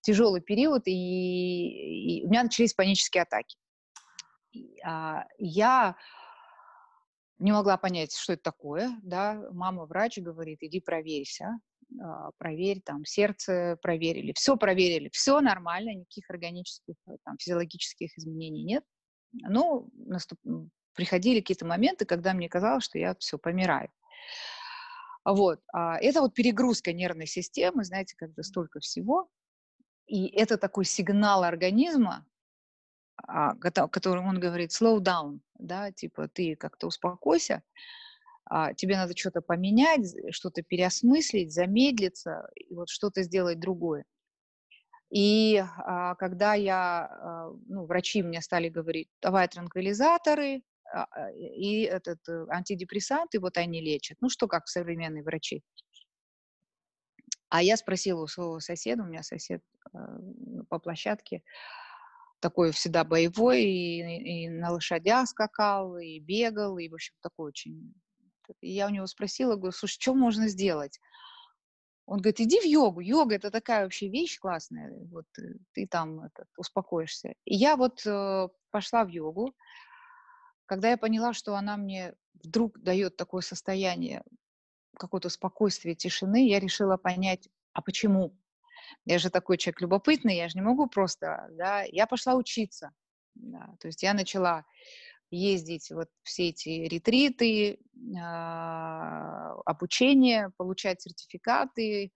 тяжелый 0.00 0.40
период, 0.40 0.82
и, 0.86 2.20
и 2.20 2.24
у 2.24 2.30
меня 2.30 2.42
начались 2.42 2.74
панические 2.74 3.22
атаки. 3.22 3.56
А, 4.84 5.26
я 5.38 5.96
не 7.38 7.52
могла 7.52 7.76
понять, 7.76 8.14
что 8.14 8.34
это 8.34 8.42
такое, 8.42 8.90
да, 9.02 9.42
мама 9.52 9.86
врач 9.86 10.18
говорит, 10.18 10.58
иди 10.62 10.80
проверься, 10.80 11.58
а, 12.00 12.30
проверь, 12.38 12.80
там, 12.84 13.04
сердце 13.04 13.78
проверили, 13.82 14.32
все 14.34 14.56
проверили, 14.56 15.08
все 15.12 15.40
нормально, 15.40 15.94
никаких 15.94 16.28
органических, 16.30 16.94
э, 17.08 17.12
там, 17.24 17.36
физиологических 17.38 18.16
изменений 18.18 18.64
нет. 18.64 18.84
Но 19.32 19.88
наступ... 19.94 20.38
приходили 20.94 21.40
какие-то 21.40 21.66
моменты, 21.66 22.04
когда 22.04 22.32
мне 22.34 22.48
казалось, 22.48 22.84
что 22.84 22.98
я 22.98 23.14
все, 23.18 23.38
помираю. 23.38 23.90
Вот. 25.24 25.60
А 25.72 25.98
это 25.98 26.20
вот 26.20 26.34
перегрузка 26.34 26.92
нервной 26.92 27.26
системы, 27.26 27.84
знаете, 27.84 28.14
когда 28.16 28.42
столько 28.42 28.80
всего. 28.80 29.28
И 30.10 30.26
это 30.26 30.58
такой 30.58 30.84
сигнал 30.84 31.44
организма, 31.44 32.26
а, 33.16 33.54
которым 33.54 34.26
он 34.26 34.40
говорит 34.40 34.72
slow 34.72 34.98
down, 34.98 35.38
да, 35.54 35.92
типа 35.92 36.26
ты 36.26 36.56
как-то 36.56 36.88
успокойся, 36.88 37.62
а, 38.44 38.74
тебе 38.74 38.96
надо 38.96 39.16
что-то 39.16 39.40
поменять, 39.40 40.12
что-то 40.32 40.62
переосмыслить, 40.62 41.52
замедлиться, 41.52 42.48
и 42.56 42.74
вот 42.74 42.88
что-то 42.88 43.22
сделать 43.22 43.60
другое. 43.60 44.04
И 45.10 45.62
а, 45.62 46.16
когда 46.16 46.54
я, 46.54 47.06
а, 47.06 47.50
ну, 47.68 47.86
врачи 47.86 48.24
мне 48.24 48.42
стали 48.42 48.68
говорить, 48.68 49.08
давай 49.22 49.46
транквилизаторы 49.46 50.62
а 50.92 51.30
и 51.30 51.82
этот 51.82 52.18
э, 52.28 52.46
антидепрессанты, 52.48 53.38
вот 53.38 53.56
они 53.58 53.80
лечат. 53.80 54.16
Ну, 54.20 54.28
что 54.28 54.48
как 54.48 54.66
современные 54.66 55.22
врачи. 55.22 55.62
А 57.50 57.62
я 57.62 57.76
спросила 57.76 58.22
у 58.22 58.26
своего 58.28 58.60
соседа, 58.60 59.02
у 59.02 59.06
меня 59.06 59.24
сосед 59.24 59.62
э, 59.92 59.98
по 60.68 60.78
площадке, 60.78 61.42
такой 62.38 62.70
всегда 62.70 63.02
боевой, 63.02 63.64
и, 63.64 64.44
и 64.44 64.48
на 64.48 64.70
лошадях 64.70 65.28
скакал, 65.28 65.98
и 65.98 66.20
бегал, 66.20 66.78
и, 66.78 66.88
в 66.88 66.94
общем, 66.94 67.14
такой 67.20 67.48
очень... 67.48 67.92
И 68.60 68.70
я 68.70 68.86
у 68.86 68.90
него 68.90 69.06
спросила, 69.06 69.56
говорю, 69.56 69.72
слушай, 69.72 70.00
что 70.00 70.14
можно 70.14 70.46
сделать? 70.46 71.00
Он 72.06 72.18
говорит, 72.18 72.40
иди 72.40 72.60
в 72.60 72.64
йогу. 72.64 73.00
Йога– 73.00 73.34
это 73.36 73.50
такая 73.50 73.82
вообще 73.82 74.08
вещь 74.08 74.38
классная. 74.38 74.92
Вот 75.10 75.26
э, 75.38 75.42
ты 75.72 75.86
там 75.88 76.20
этот, 76.20 76.46
успокоишься. 76.56 77.34
И 77.44 77.56
я 77.56 77.76
вот 77.76 78.04
э, 78.06 78.48
пошла 78.70 79.04
в 79.04 79.08
йогу. 79.08 79.54
Когда 80.66 80.90
я 80.90 80.96
поняла, 80.96 81.32
что 81.32 81.56
она 81.56 81.76
мне 81.76 82.14
вдруг 82.44 82.80
дает 82.80 83.16
такое 83.16 83.42
состояние 83.42 84.22
какое-то 84.96 85.28
спокойствие, 85.28 85.94
тишины, 85.94 86.48
я 86.48 86.60
решила 86.60 86.96
понять, 86.96 87.48
а 87.72 87.82
почему? 87.82 88.36
Я 89.04 89.18
же 89.18 89.30
такой 89.30 89.56
человек 89.56 89.80
любопытный, 89.80 90.36
я 90.36 90.48
же 90.48 90.58
не 90.58 90.62
могу 90.62 90.86
просто, 90.86 91.48
да, 91.52 91.82
я 91.82 92.06
пошла 92.06 92.34
учиться, 92.34 92.92
да, 93.34 93.74
то 93.80 93.86
есть 93.86 94.02
я 94.02 94.14
начала 94.14 94.64
ездить 95.30 95.90
вот 95.90 96.08
все 96.22 96.48
эти 96.48 96.68
ретриты, 96.88 97.74
э, 97.74 97.78
обучение, 99.64 100.50
получать 100.56 101.02
сертификаты, 101.02 102.12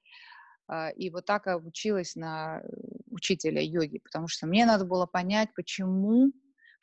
э, 0.69 0.93
и 0.95 1.11
вот 1.11 1.25
так 1.25 1.47
обучилась 1.47 2.17
на 2.17 2.63
учителя 3.11 3.63
йоги, 3.63 3.99
потому 3.99 4.27
что 4.27 4.47
мне 4.47 4.67
надо 4.67 4.85
было 4.85 5.07
понять, 5.07 5.51
почему, 5.55 6.33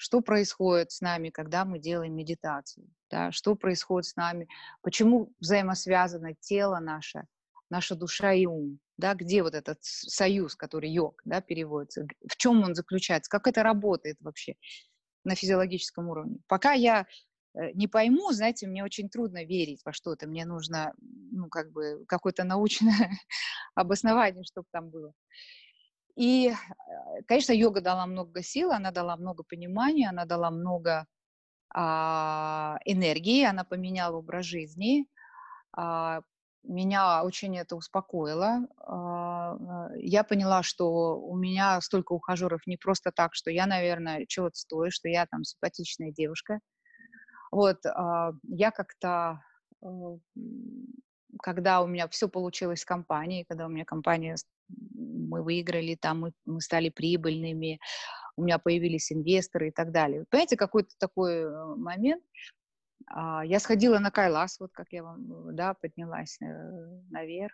что 0.01 0.21
происходит 0.21 0.91
с 0.91 0.99
нами, 0.99 1.29
когда 1.29 1.63
мы 1.63 1.77
делаем 1.77 2.15
медитацию, 2.15 2.87
да, 3.11 3.31
что 3.31 3.55
происходит 3.55 4.07
с 4.07 4.15
нами, 4.15 4.47
почему 4.81 5.31
взаимосвязано 5.39 6.33
тело 6.39 6.79
наше, 6.79 7.27
наша 7.69 7.95
душа 7.95 8.33
и 8.33 8.47
ум, 8.47 8.79
да, 8.97 9.13
где 9.13 9.43
вот 9.43 9.53
этот 9.53 9.77
союз, 9.83 10.55
который 10.55 10.89
йог, 10.89 11.21
да, 11.23 11.39
переводится, 11.39 12.07
в 12.27 12.35
чем 12.35 12.63
он 12.63 12.73
заключается, 12.73 13.29
как 13.29 13.45
это 13.45 13.61
работает 13.61 14.17
вообще 14.21 14.55
на 15.23 15.35
физиологическом 15.35 16.09
уровне. 16.09 16.39
Пока 16.47 16.73
я 16.73 17.05
э, 17.53 17.71
не 17.73 17.87
пойму, 17.87 18.31
знаете, 18.31 18.65
мне 18.65 18.83
очень 18.83 19.07
трудно 19.07 19.43
верить 19.45 19.81
во 19.85 19.93
что-то, 19.93 20.25
мне 20.25 20.45
нужно, 20.45 20.95
ну, 21.31 21.47
как 21.47 21.71
бы, 21.71 22.03
какое-то 22.07 22.43
научное 22.43 23.11
обоснование, 23.75 24.43
чтобы 24.45 24.65
там 24.71 24.89
было. 24.89 25.13
И, 26.15 26.49
э, 26.49 26.53
конечно, 27.27 27.53
йога 27.53 27.81
дала 27.81 28.05
много 28.05 28.43
сил, 28.43 28.71
она 28.71 28.91
дала 28.91 29.17
много 29.17 29.43
понимания, 29.43 30.09
она 30.09 30.25
дала 30.25 30.51
много 30.51 31.05
а, 31.73 32.79
энергии, 32.85 33.43
она 33.45 33.63
поменяла 33.63 34.17
образ 34.17 34.45
жизни, 34.45 35.07
а, 35.75 36.21
меня 36.63 37.23
очень 37.23 37.57
это 37.57 37.75
успокоило. 37.75 38.67
А, 38.79 39.89
э, 39.95 39.99
я 40.01 40.23
поняла, 40.23 40.63
что 40.63 41.19
у 41.19 41.35
меня 41.37 41.81
столько 41.81 42.13
ухажеров 42.13 42.67
не 42.67 42.77
просто 42.77 43.11
так, 43.11 43.33
что 43.35 43.51
я, 43.51 43.65
наверное, 43.65 44.25
чего-то 44.27 44.55
стою, 44.57 44.91
что 44.91 45.09
я 45.09 45.25
там 45.25 45.43
симпатичная 45.43 46.11
девушка. 46.11 46.59
Вот, 47.51 47.85
а, 47.85 48.33
я 48.43 48.71
как-то, 48.71 49.43
э, 49.83 49.87
когда 51.41 51.81
у 51.81 51.87
меня 51.87 52.07
все 52.07 52.29
получилось 52.29 52.81
с 52.81 52.85
компанией, 52.85 53.45
когда 53.47 53.65
у 53.65 53.69
меня 53.69 53.85
компания, 53.85 54.35
мы 54.69 55.43
выиграли, 55.43 55.95
там 55.95 56.21
мы, 56.21 56.33
мы 56.45 56.61
стали 56.61 56.89
прибыльными, 56.89 57.79
у 58.35 58.43
меня 58.43 58.59
появились 58.59 59.11
инвесторы 59.11 59.69
и 59.69 59.71
так 59.71 59.91
далее. 59.91 60.25
Понимаете, 60.29 60.57
какой-то 60.57 60.91
такой 60.97 61.43
э, 61.43 61.75
момент, 61.75 62.23
а, 63.07 63.43
я 63.45 63.59
сходила 63.59 63.99
на 63.99 64.11
Кайлас, 64.11 64.59
вот 64.59 64.71
как 64.73 64.87
я 64.91 65.03
вам, 65.03 65.55
да, 65.55 65.73
поднялась 65.73 66.37
э, 66.41 66.45
наверх, 67.09 67.53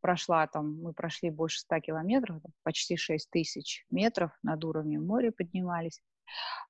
прошла 0.00 0.46
там, 0.46 0.80
мы 0.82 0.92
прошли 0.92 1.30
больше 1.30 1.60
ста 1.60 1.80
километров, 1.80 2.40
почти 2.62 2.96
шесть 2.96 3.30
тысяч 3.30 3.84
метров 3.90 4.32
над 4.42 4.64
уровнем 4.64 5.06
моря 5.06 5.32
поднимались, 5.32 6.00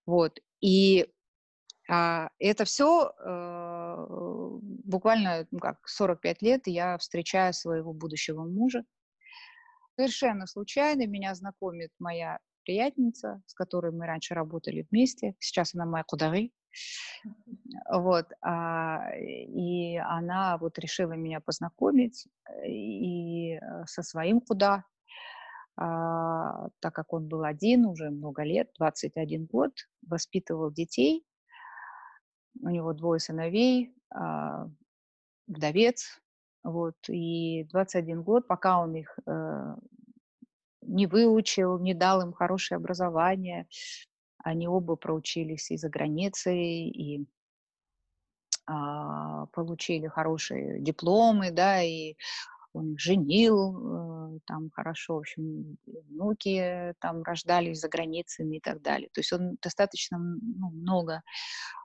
вот, 0.07 0.39
и 0.61 1.13
это 2.39 2.65
все 2.65 3.13
э, 3.19 4.07
буквально 4.85 5.47
ну, 5.51 5.59
как 5.59 5.87
45 5.87 6.43
лет, 6.43 6.67
я 6.67 6.97
встречаю 6.97 7.53
своего 7.53 7.93
будущего 7.93 8.45
мужа. 8.45 8.85
Совершенно 9.97 10.47
случайно 10.47 11.07
меня 11.07 11.35
знакомит 11.35 11.91
моя 11.99 12.39
приятельница, 12.65 13.43
с 13.47 13.55
которой 13.55 13.93
мы 13.93 14.07
раньше 14.07 14.35
работали 14.35 14.87
вместе. 14.91 15.35
Сейчас 15.39 15.75
она 15.75 15.85
моя 15.85 16.05
кудары. 16.05 16.51
Вот, 17.91 18.27
а, 18.41 19.11
и 19.19 19.97
она 19.99 20.57
вот 20.57 20.79
решила 20.79 21.13
меня 21.13 21.41
познакомить 21.41 22.27
э, 22.47 22.69
и 22.69 23.57
э, 23.57 23.85
со 23.87 24.03
своим 24.03 24.41
куда, 24.41 24.85
а, 25.77 26.69
так 26.81 26.95
как 26.95 27.13
он 27.13 27.29
был 27.29 27.45
один 27.45 27.85
уже 27.85 28.09
много 28.11 28.43
лет, 28.43 28.71
21 28.79 29.45
год, 29.45 29.73
воспитывал 30.09 30.73
детей, 30.73 31.27
у 32.61 32.69
него 32.69 32.93
двое 32.93 33.21
сыновей, 33.21 33.95
а, 34.11 34.69
вдовец, 35.47 36.21
вот, 36.63 36.97
и 37.09 37.65
21 37.71 38.23
год, 38.23 38.47
пока 38.47 38.81
он 38.81 38.95
их 38.95 39.19
э, 39.27 39.77
не 40.83 41.07
выучил, 41.07 41.79
не 41.79 41.93
дал 41.95 42.23
им 42.23 42.33
хорошее 42.33 42.77
образование, 42.77 43.67
они 44.39 44.69
оба 44.69 44.97
проучились 44.97 45.71
и 45.71 45.77
за 45.77 45.89
границей, 45.89 46.89
и 46.89 47.27
а, 48.67 49.47
получили 49.47 50.07
хорошие 50.07 50.81
дипломы, 50.81 51.51
да, 51.51 51.83
и 51.83 52.15
он 52.73 52.93
их 52.93 53.01
женил, 53.01 54.22
там 54.47 54.71
хорошо, 54.71 55.17
в 55.17 55.19
общем, 55.19 55.77
внуки 55.87 56.95
там 57.01 57.23
рождались 57.23 57.81
за 57.81 57.89
границами 57.89 58.57
и 58.57 58.61
так 58.61 58.83
далее. 58.83 59.09
То 59.13 59.21
есть 59.21 59.33
он 59.33 59.57
достаточно 59.63 60.19
ну, 60.19 60.71
много 60.71 61.23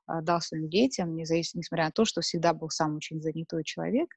а, 0.06 0.22
дал 0.22 0.42
своим 0.42 0.70
детям, 0.70 1.16
несмотря 1.16 1.86
на 1.86 1.92
то, 1.92 2.06
что 2.06 2.22
всегда 2.22 2.54
был 2.54 2.70
сам 2.70 2.96
очень 2.96 3.22
занятой 3.22 3.64
человек. 3.64 4.10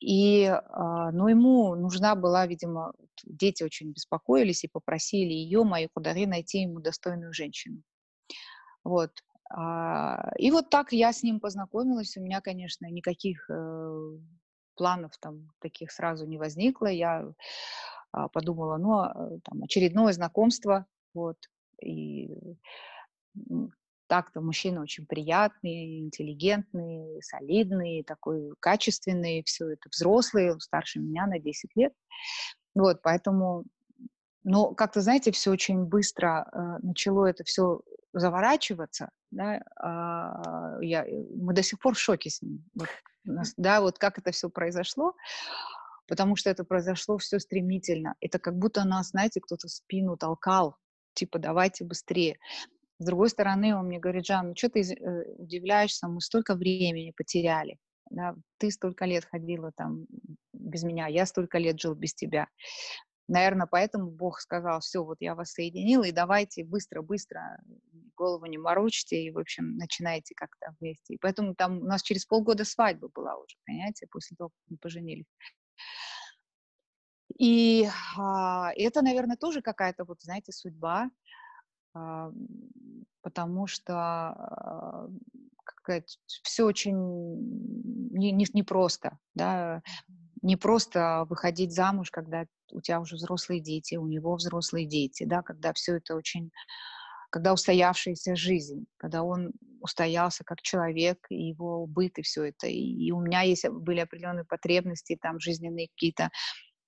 И, 0.00 0.46
а, 0.46 1.12
ну, 1.12 1.28
ему 1.28 1.74
нужна 1.74 2.14
была, 2.14 2.46
видимо, 2.46 2.92
дети 3.24 3.62
очень 3.62 3.92
беспокоились 3.92 4.64
и 4.64 4.68
попросили 4.68 5.32
ее, 5.32 5.62
мою 5.62 5.88
Кудари, 5.92 6.26
найти 6.26 6.62
ему 6.62 6.80
достойную 6.80 7.34
женщину. 7.34 7.82
Вот. 8.82 9.10
А, 9.50 10.32
и 10.38 10.50
вот 10.50 10.70
так 10.70 10.92
я 10.92 11.12
с 11.12 11.22
ним 11.22 11.40
познакомилась. 11.40 12.16
У 12.16 12.22
меня, 12.22 12.40
конечно, 12.40 12.86
никаких 12.86 13.50
э, 13.50 14.18
планов 14.80 15.12
там 15.18 15.50
таких 15.58 15.92
сразу 15.92 16.26
не 16.26 16.38
возникло. 16.38 16.86
Я 16.86 17.34
а, 18.12 18.28
подумала, 18.28 18.78
ну, 18.78 18.98
а, 19.00 19.38
там, 19.44 19.62
очередное 19.62 20.14
знакомство, 20.14 20.86
вот, 21.12 21.36
и 21.82 22.30
так-то 24.06 24.40
мужчина 24.40 24.80
очень 24.80 25.04
приятный, 25.04 26.00
интеллигентный, 26.00 27.20
солидный, 27.22 28.04
такой 28.04 28.54
качественный, 28.58 29.42
все 29.44 29.68
это 29.68 29.90
взрослый, 29.90 30.58
старше 30.60 30.98
меня 30.98 31.26
на 31.26 31.38
10 31.38 31.76
лет. 31.76 31.92
Вот, 32.74 33.02
поэтому, 33.02 33.64
но 34.44 34.74
как-то, 34.74 35.00
знаете, 35.00 35.32
все 35.32 35.50
очень 35.50 35.84
быстро 35.84 36.48
э, 36.52 36.86
начало 36.86 37.26
это 37.26 37.44
все 37.44 37.80
заворачиваться, 38.12 39.10
да, 39.30 39.62
а, 39.76 40.78
я, 40.80 41.06
мы 41.36 41.54
до 41.54 41.62
сих 41.62 41.78
пор 41.78 41.94
в 41.94 42.00
шоке 42.00 42.30
с 42.30 42.42
ним, 42.42 42.64
вот, 42.74 42.88
нас, 43.24 43.54
да, 43.56 43.80
вот 43.80 43.98
как 43.98 44.18
это 44.18 44.32
все 44.32 44.48
произошло, 44.48 45.14
потому 46.08 46.34
что 46.36 46.50
это 46.50 46.64
произошло 46.64 47.18
все 47.18 47.38
стремительно. 47.38 48.14
Это 48.20 48.38
как 48.38 48.56
будто 48.56 48.84
нас, 48.84 49.10
знаете, 49.10 49.40
кто-то 49.40 49.68
в 49.68 49.70
спину 49.70 50.16
толкал, 50.16 50.76
типа, 51.14 51.38
давайте 51.38 51.84
быстрее. 51.84 52.38
С 52.98 53.04
другой 53.04 53.30
стороны, 53.30 53.76
он 53.76 53.86
мне 53.86 53.98
говорит, 54.00 54.26
Жан, 54.26 54.48
ну 54.48 54.54
что 54.56 54.68
ты 54.68 54.80
э, 54.80 55.24
удивляешься, 55.38 56.08
мы 56.08 56.20
столько 56.20 56.54
времени 56.54 57.12
потеряли, 57.16 57.78
да, 58.10 58.34
ты 58.58 58.70
столько 58.70 59.04
лет 59.04 59.24
ходила 59.24 59.72
там 59.72 60.06
без 60.52 60.82
меня, 60.82 61.06
я 61.06 61.26
столько 61.26 61.58
лет 61.58 61.80
жил 61.80 61.94
без 61.94 62.12
тебя. 62.12 62.48
Наверное, 63.30 63.68
поэтому 63.68 64.10
Бог 64.10 64.40
сказал, 64.40 64.80
все, 64.80 65.04
вот 65.04 65.18
я 65.20 65.36
вас 65.36 65.52
соединил, 65.52 66.02
и 66.02 66.10
давайте 66.10 66.64
быстро-быстро, 66.64 67.60
голову 68.16 68.46
не 68.46 68.58
морочите, 68.58 69.22
и, 69.22 69.30
в 69.30 69.38
общем, 69.38 69.76
начинайте 69.76 70.34
как-то 70.34 70.74
вместе. 70.80 71.14
И 71.14 71.16
поэтому 71.16 71.54
там 71.54 71.78
у 71.78 71.84
нас 71.84 72.02
через 72.02 72.26
полгода 72.26 72.64
свадьба 72.64 73.08
была 73.14 73.36
уже, 73.36 73.56
понимаете, 73.64 74.08
после 74.10 74.36
того, 74.36 74.50
как 74.50 74.58
мы 74.68 74.78
поженились. 74.78 75.26
И 77.38 77.88
а, 78.18 78.72
это, 78.74 79.00
наверное, 79.00 79.36
тоже 79.36 79.62
какая-то, 79.62 80.04
вот, 80.04 80.20
знаете, 80.22 80.50
судьба, 80.50 81.08
а, 81.94 82.32
потому 83.22 83.68
что 83.68 83.94
а, 83.94 85.08
все 86.42 86.64
очень 86.64 86.96
не, 88.10 88.32
не, 88.32 88.46
непросто, 88.52 89.20
да, 89.34 89.82
не 90.42 90.56
просто 90.56 91.26
выходить 91.28 91.72
замуж, 91.72 92.10
когда 92.10 92.44
у 92.72 92.80
тебя 92.80 93.00
уже 93.00 93.16
взрослые 93.16 93.60
дети, 93.60 93.96
у 93.96 94.06
него 94.06 94.34
взрослые 94.36 94.86
дети, 94.86 95.24
да, 95.24 95.42
когда 95.42 95.72
все 95.72 95.96
это 95.96 96.14
очень, 96.14 96.50
когда 97.30 97.52
устоявшаяся 97.52 98.36
жизнь, 98.36 98.86
когда 98.96 99.22
он 99.22 99.52
устоялся 99.80 100.44
как 100.44 100.62
человек, 100.62 101.18
и 101.30 101.48
его 101.48 101.86
быт, 101.86 102.18
и 102.18 102.22
все 102.22 102.44
это, 102.44 102.66
и, 102.66 102.78
и 102.78 103.12
у 103.12 103.20
меня 103.20 103.42
есть, 103.42 103.68
были 103.68 104.00
определенные 104.00 104.44
потребности, 104.44 105.18
там, 105.20 105.40
жизненные 105.40 105.88
какие-то, 105.88 106.30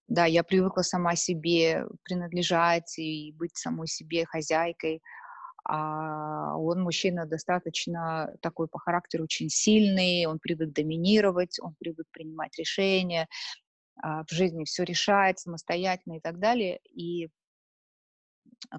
да, 0.09 0.27
я 0.27 0.43
привыкла 0.43 0.83
сама 0.83 1.17
себе 1.17 1.87
принадлежать 2.05 2.99
и 2.99 3.33
быть 3.33 3.57
самой 3.57 3.87
себе 3.87 4.27
хозяйкой, 4.27 5.01
а 5.65 6.57
он 6.57 6.83
мужчина 6.83 7.27
достаточно 7.27 8.35
такой 8.41 8.69
по 8.69 8.79
характеру 8.79 9.25
очень 9.25 9.49
сильный, 9.49 10.27
он 10.27 10.39
привык 10.39 10.73
доминировать, 10.73 11.59
он 11.61 11.75
привык 11.79 12.07
принимать 12.11 12.59
решения, 12.59 13.29
а, 14.03 14.25
в 14.25 14.31
жизни 14.31 14.65
все 14.65 14.85
решать 14.85 15.39
самостоятельно 15.39 16.17
и 16.17 16.21
так 16.21 16.39
далее. 16.39 16.81
И, 16.91 17.29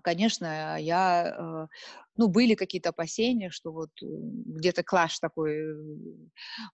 конечно, 0.01 0.77
я, 0.79 1.35
э, 1.37 1.67
ну, 2.17 2.27
были 2.27 2.55
какие-то 2.55 2.89
опасения, 2.89 3.49
что 3.49 3.71
вот 3.71 3.89
э, 4.01 4.05
где-то 4.05 4.83
клаш 4.83 5.19
такой 5.19 5.51
э, 5.51 5.75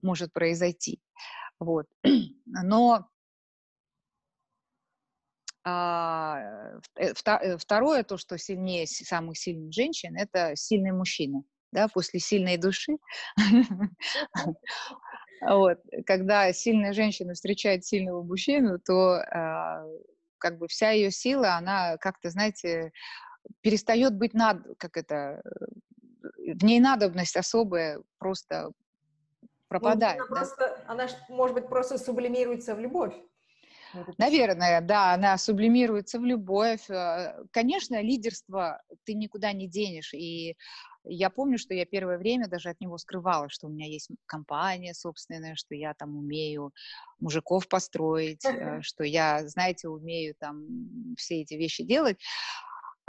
может 0.02 0.34
произойти. 0.34 1.00
Вот. 1.60 1.86
Но 2.46 2.94
а, 2.94 3.08
второе, 7.58 8.04
то, 8.04 8.18
что 8.18 8.38
сильнее 8.38 8.88
самых 8.88 9.38
сильных 9.38 9.74
женщин, 9.74 10.16
это 10.18 10.56
сильный 10.56 10.92
мужчина. 10.92 11.44
Да, 11.72 11.88
после 11.88 12.20
сильной 12.20 12.58
души, 12.58 12.98
вот, 15.42 15.78
когда 16.08 16.52
сильная 16.52 16.94
женщина 16.94 17.34
встречает 17.36 17.86
сильного 17.86 18.24
мужчину, 18.24 18.80
то 18.80 19.18
а, 19.18 19.86
как 20.40 20.58
бы 20.58 20.68
вся 20.68 20.90
ее 20.90 21.12
сила, 21.12 21.56
она 21.56 21.98
как-то, 21.98 22.32
знаете, 22.32 22.92
перестает 23.62 24.16
быть 24.18 24.34
над, 24.34 24.64
как 24.80 24.98
это, 24.98 25.44
в 26.38 26.64
ней 26.64 26.80
надобность 26.80 27.38
особая 27.38 28.02
просто 28.18 28.72
пропадает. 29.68 30.18
Ну, 30.20 30.26
она, 30.26 30.36
да? 30.36 30.42
просто, 30.42 30.84
она, 30.88 31.08
может 31.30 31.54
быть, 31.54 31.68
просто 31.68 31.98
сублимируется 31.98 32.76
в 32.76 32.80
любовь. 32.80 33.14
Наверное, 34.18 34.82
да, 34.82 35.14
она 35.14 35.38
сублимируется 35.38 36.20
в 36.20 36.26
любовь. 36.26 36.90
Э, 36.90 37.44
конечно, 37.52 38.02
лидерство 38.02 38.82
ты 39.06 39.14
никуда 39.14 39.52
не 39.54 39.68
денешь. 39.68 40.14
И 40.14 40.56
я 41.06 41.30
помню, 41.30 41.58
что 41.58 41.74
я 41.74 41.86
первое 41.86 42.18
время 42.18 42.48
даже 42.48 42.70
от 42.70 42.80
него 42.82 42.98
скрывала, 42.98 43.50
что 43.50 43.68
у 43.68 43.70
меня 43.70 43.88
есть 43.88 44.10
компания 44.26 44.94
собственная, 44.94 45.56
что 45.56 45.76
я 45.76 45.94
там 45.94 46.18
умею 46.18 46.72
мужиков 47.20 47.68
построить, 47.68 48.46
э, 48.46 48.82
что 48.82 49.04
я, 49.04 49.48
знаете, 49.48 49.88
умею 49.88 50.36
там 50.40 51.16
все 51.18 51.42
эти 51.42 51.56
вещи 51.56 51.84
делать. 51.84 52.18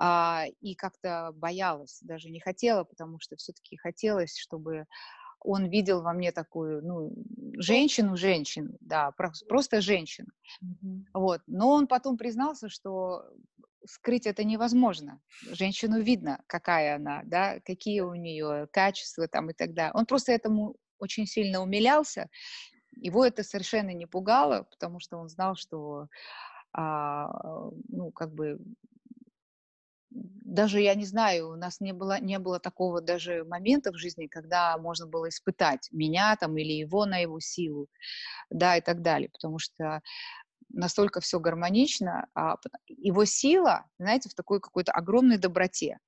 А, 0.02 0.44
и 0.62 0.74
как-то 0.74 1.32
боялась, 1.34 1.98
даже 2.00 2.30
не 2.30 2.40
хотела, 2.40 2.84
потому 2.84 3.18
что 3.20 3.36
все-таки 3.36 3.76
хотелось, 3.76 4.34
чтобы 4.34 4.86
он 5.40 5.68
видел 5.68 6.02
во 6.02 6.12
мне 6.12 6.32
такую, 6.32 6.82
ну, 6.84 7.12
женщину-женщину, 7.56 8.76
да, 8.80 9.12
просто 9.12 9.80
женщину. 9.80 10.28
Mm-hmm. 10.62 11.04
Вот. 11.14 11.42
Но 11.46 11.70
он 11.70 11.86
потом 11.86 12.16
признался, 12.16 12.68
что 12.68 13.24
скрыть 13.86 14.26
это 14.26 14.44
невозможно. 14.44 15.20
Женщину 15.50 16.00
видно, 16.00 16.42
какая 16.46 16.96
она, 16.96 17.22
да, 17.24 17.60
какие 17.60 18.00
у 18.00 18.14
нее 18.14 18.68
качества 18.72 19.26
там 19.28 19.50
и 19.50 19.54
так 19.54 19.72
далее. 19.72 19.92
Он 19.94 20.06
просто 20.06 20.32
этому 20.32 20.76
очень 20.98 21.26
сильно 21.26 21.60
умилялся. 21.60 22.28
Его 22.96 23.24
это 23.24 23.42
совершенно 23.42 23.90
не 23.90 24.06
пугало, 24.06 24.66
потому 24.70 25.00
что 25.00 25.16
он 25.16 25.28
знал, 25.28 25.54
что 25.56 26.08
а, 26.72 27.70
ну, 27.88 28.10
как 28.12 28.34
бы 28.34 28.58
даже, 30.10 30.80
я 30.80 30.94
не 30.94 31.04
знаю, 31.04 31.50
у 31.50 31.56
нас 31.56 31.80
не 31.80 31.92
было, 31.92 32.20
не 32.20 32.38
было 32.38 32.58
такого 32.58 33.00
даже 33.00 33.44
момента 33.44 33.92
в 33.92 33.96
жизни, 33.96 34.26
когда 34.26 34.76
можно 34.78 35.06
было 35.06 35.28
испытать 35.28 35.88
меня 35.92 36.36
там 36.36 36.56
или 36.58 36.72
его 36.72 37.06
на 37.06 37.18
его 37.18 37.38
силу, 37.40 37.88
да, 38.50 38.76
и 38.76 38.80
так 38.80 39.02
далее, 39.02 39.30
потому 39.32 39.58
что 39.58 40.00
настолько 40.68 41.20
все 41.20 41.38
гармонично, 41.38 42.26
а 42.34 42.56
его 42.88 43.24
сила, 43.24 43.86
знаете, 43.98 44.28
в 44.28 44.34
такой 44.34 44.60
какой-то 44.60 44.92
огромной 44.92 45.38
доброте. 45.38 45.98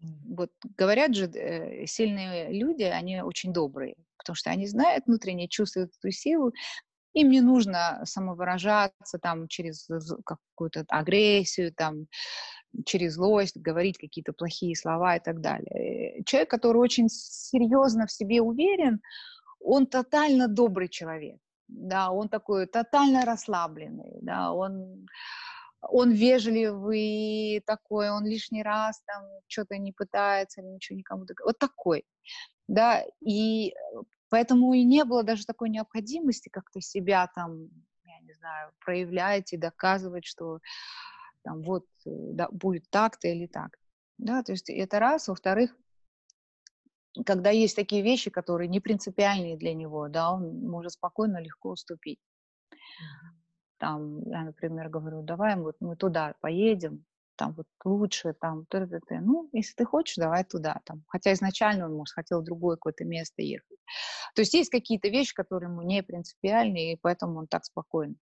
Вот 0.00 0.50
говорят 0.76 1.14
же, 1.14 1.26
э, 1.26 1.86
сильные 1.86 2.52
люди, 2.52 2.84
они 2.84 3.20
очень 3.22 3.52
добрые, 3.52 3.96
потому 4.16 4.36
что 4.36 4.50
они 4.50 4.66
знают 4.66 5.06
внутренне, 5.06 5.48
чувствуют 5.48 5.92
эту 5.98 6.12
силу, 6.12 6.52
им 7.14 7.30
не 7.30 7.40
нужно 7.40 8.00
самовыражаться 8.04 9.18
там 9.20 9.48
через 9.48 9.88
какую-то 10.24 10.84
агрессию, 10.88 11.72
там, 11.74 12.06
через 12.84 13.14
злость, 13.14 13.56
говорить 13.56 13.98
какие-то 13.98 14.32
плохие 14.32 14.76
слова 14.76 15.16
и 15.16 15.20
так 15.20 15.40
далее. 15.40 16.18
Э, 16.18 16.22
человек, 16.24 16.50
который 16.50 16.78
очень 16.78 17.08
серьезно 17.08 18.06
в 18.06 18.12
себе 18.12 18.40
уверен, 18.40 19.00
он 19.60 19.86
тотально 19.86 20.48
добрый 20.48 20.88
человек, 20.88 21.40
да, 21.68 22.10
он 22.10 22.28
такой 22.28 22.66
тотально 22.66 23.24
расслабленный, 23.24 24.18
да, 24.22 24.52
он, 24.52 25.06
он 25.80 26.12
вежливый 26.12 27.62
такой, 27.66 28.10
он 28.10 28.24
лишний 28.24 28.62
раз 28.62 29.02
там 29.06 29.24
что-то 29.46 29.76
не 29.78 29.92
пытается, 29.92 30.62
ничего 30.62 30.98
никому, 30.98 31.24
вот 31.44 31.58
такой, 31.58 32.04
да, 32.68 33.04
и 33.20 33.74
поэтому 34.28 34.72
и 34.74 34.84
не 34.84 35.04
было 35.04 35.22
даже 35.22 35.44
такой 35.44 35.70
необходимости 35.70 36.48
как-то 36.48 36.80
себя 36.80 37.28
там, 37.34 37.68
я 38.04 38.20
не 38.20 38.32
знаю, 38.34 38.72
проявлять 38.84 39.52
и 39.52 39.56
доказывать, 39.56 40.24
что 40.24 40.60
там 41.42 41.62
вот 41.62 41.86
э, 42.06 42.10
да, 42.10 42.48
будет 42.50 42.88
так-то 42.90 43.28
или 43.28 43.46
так. 43.46 43.76
Да, 44.18 44.42
то 44.42 44.52
есть 44.52 44.70
это 44.70 44.98
раз. 44.98 45.28
Во-вторых, 45.28 45.76
когда 47.24 47.50
есть 47.50 47.76
такие 47.76 48.02
вещи, 48.02 48.30
которые 48.30 48.68
не 48.68 48.80
принципиальные 48.80 49.56
для 49.56 49.74
него, 49.74 50.08
да, 50.08 50.32
он 50.32 50.60
может 50.60 50.92
спокойно, 50.92 51.40
легко 51.40 51.70
уступить. 51.70 52.18
Там, 53.78 54.22
я, 54.28 54.42
например, 54.42 54.88
говорю, 54.88 55.22
давай 55.22 55.56
вот 55.56 55.76
мы 55.80 55.96
туда 55.96 56.34
поедем, 56.40 57.04
там 57.36 57.52
вот 57.52 57.66
лучше, 57.84 58.34
там, 58.34 58.66
т 58.66 58.78
-т 58.78 59.00
-т. 59.00 59.20
ну, 59.20 59.48
если 59.52 59.74
ты 59.74 59.84
хочешь, 59.84 60.16
давай 60.16 60.44
туда, 60.44 60.80
там. 60.84 61.04
Хотя 61.06 61.32
изначально 61.32 61.86
он, 61.86 61.94
может, 61.94 62.14
хотел 62.14 62.40
в 62.40 62.44
другое 62.44 62.76
какое-то 62.76 63.04
место 63.04 63.42
ехать. 63.42 63.78
То 64.34 64.42
есть 64.42 64.54
есть 64.54 64.70
какие-то 64.70 65.08
вещи, 65.08 65.34
которые 65.34 65.70
ему 65.70 65.82
не 65.82 66.02
принципиальны, 66.02 66.92
и 66.92 66.98
поэтому 67.00 67.38
он 67.38 67.46
так 67.46 67.64
спокойно. 67.64 68.14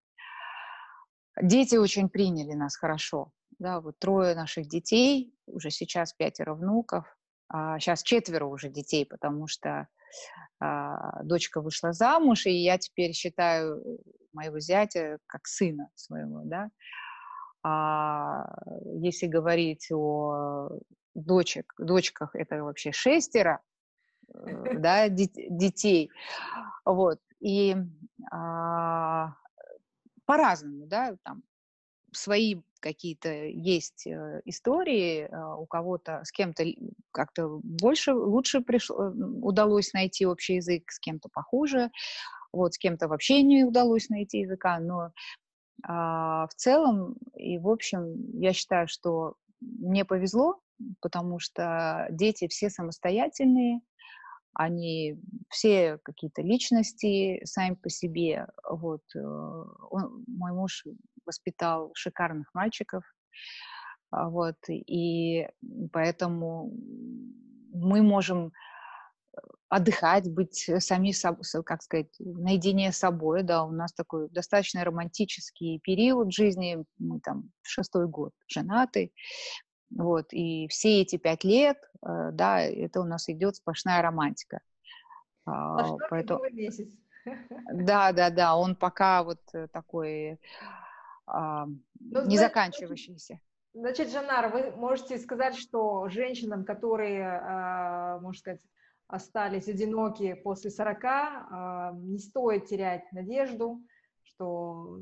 Дети 1.41 1.76
очень 1.76 2.09
приняли 2.09 2.55
нас 2.55 2.76
хорошо. 2.76 3.32
Да, 3.59 3.80
вот 3.80 3.99
трое 3.99 4.34
наших 4.34 4.68
детей, 4.68 5.34
уже 5.47 5.70
сейчас 5.70 6.12
пятеро 6.12 6.55
внуков, 6.55 7.07
а 7.49 7.78
сейчас 7.78 8.03
четверо 8.03 8.47
уже 8.47 8.68
детей, 8.68 9.07
потому 9.07 9.47
что 9.47 9.89
а, 10.61 11.22
дочка 11.22 11.61
вышла 11.61 11.93
замуж, 11.93 12.47
и 12.47 12.51
я 12.51 12.78
теперь 12.78 13.12
считаю 13.12 13.82
моего 14.32 14.59
зятя 14.61 15.18
как 15.26 15.47
сына 15.47 15.91
своего, 15.95 16.43
да. 16.45 16.70
А 17.62 18.47
если 19.01 19.26
говорить 19.26 19.91
о 19.91 20.68
дочек, 21.14 21.72
дочках, 21.78 22.34
это 22.34 22.62
вообще 22.62 22.93
шестеро, 22.93 23.61
э, 24.34 24.74
да, 24.78 25.09
детей, 25.09 26.11
вот, 26.84 27.20
и 27.41 27.76
а, 28.30 29.34
по-разному, 30.27 30.87
да, 30.87 31.16
там 31.24 31.43
свои 32.12 32.57
какие-то 32.81 33.29
есть 33.31 34.07
э, 34.07 34.43
истории, 34.45 35.29
а, 35.31 35.57
у 35.57 35.66
кого-то 35.66 36.22
с 36.24 36.31
кем-то 36.31 36.64
как-то 37.11 37.61
больше, 37.62 38.14
лучше 38.14 38.61
пришло, 38.61 39.12
удалось 39.43 39.93
найти 39.93 40.27
общий 40.27 40.57
язык, 40.57 40.91
с 40.91 40.99
кем-то 40.99 41.29
похуже, 41.33 41.91
вот, 42.53 42.74
с 42.74 42.79
кем-то 42.79 43.09
вообще 43.09 43.43
не 43.43 43.64
удалось 43.64 44.09
найти 44.09 44.41
языка, 44.41 44.79
но 44.79 45.11
а, 45.85 46.47
в 46.49 46.55
целом 46.55 47.16
и 47.35 47.59
в 47.59 47.68
общем 47.68 48.39
я 48.41 48.53
считаю, 48.53 48.89
что 48.89 49.35
мне 49.61 50.05
повезло, 50.05 50.61
потому 51.01 51.39
что 51.39 52.07
дети 52.11 52.49
все 52.49 52.70
самостоятельные, 52.70 53.81
они 54.59 55.21
все 55.51 55.99
какие-то 56.03 56.41
личности 56.43 57.45
сами 57.45 57.75
по 57.75 57.91
себе. 57.91 58.47
Вот 58.69 59.03
э, 59.15 59.19
он, 59.21 60.25
мой 60.27 60.53
муж 60.53 60.85
воспитал 61.27 61.91
шикарных 61.95 62.49
мальчиков, 62.55 63.05
а, 64.11 64.31
вот 64.31 64.57
и 64.69 65.47
поэтому 65.93 66.73
мы 67.73 68.03
можем 68.03 68.53
отдыхать, 69.69 70.33
быть 70.33 70.71
сами 70.79 71.11
собой, 71.11 71.43
как 71.65 71.83
сказать, 71.83 72.15
наедине 72.19 72.93
с 72.93 72.99
собой, 72.99 73.43
да, 73.43 73.65
у 73.65 73.73
нас 73.73 73.93
такой 73.93 74.31
достаточно 74.31 74.85
романтический 74.85 75.81
период 75.81 76.33
жизни, 76.33 76.85
мы 76.99 77.21
там 77.21 77.51
шестой 77.63 78.07
год 78.07 78.33
женаты, 78.47 79.13
вот, 79.91 80.32
и 80.32 80.68
все 80.68 81.03
эти 81.03 81.16
пять 81.16 81.45
лет, 81.45 81.78
э, 82.03 82.30
да, 82.32 82.61
это 82.61 83.01
у 83.01 83.05
нас 83.05 83.28
идет 83.28 83.57
сплошная 83.57 84.03
романтика. 84.03 84.61
А, 85.47 85.97
поэтому... 86.11 86.43
месяц. 86.51 86.89
Да, 87.72 88.12
да, 88.12 88.30
да, 88.30 88.57
он 88.57 88.76
пока 88.76 89.24
вот 89.24 89.41
э, 89.53 89.66
такой 89.72 90.39
а, 91.26 91.66
ну, 91.99 92.26
не 92.26 92.39
заканчивающийся. 92.39 93.41
Значит, 93.74 94.11
Жанар, 94.11 94.49
вы 94.49 94.70
можете 94.70 95.18
сказать, 95.18 95.55
что 95.57 96.09
женщинам, 96.09 96.64
которые, 96.64 97.41
а, 97.43 98.18
можно 98.20 98.39
сказать, 98.39 98.61
остались 99.09 99.68
одиноки 99.68 100.34
после 100.34 100.70
40, 100.70 101.05
а, 101.05 101.93
не 101.95 102.18
стоит 102.18 102.66
терять 102.66 103.11
надежду, 103.12 103.82
что 104.22 104.99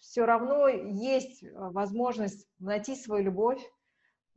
все 0.00 0.24
равно 0.24 0.68
есть 0.68 1.44
возможность 1.52 2.48
найти 2.58 2.96
свою 2.96 3.24
любовь. 3.24 3.60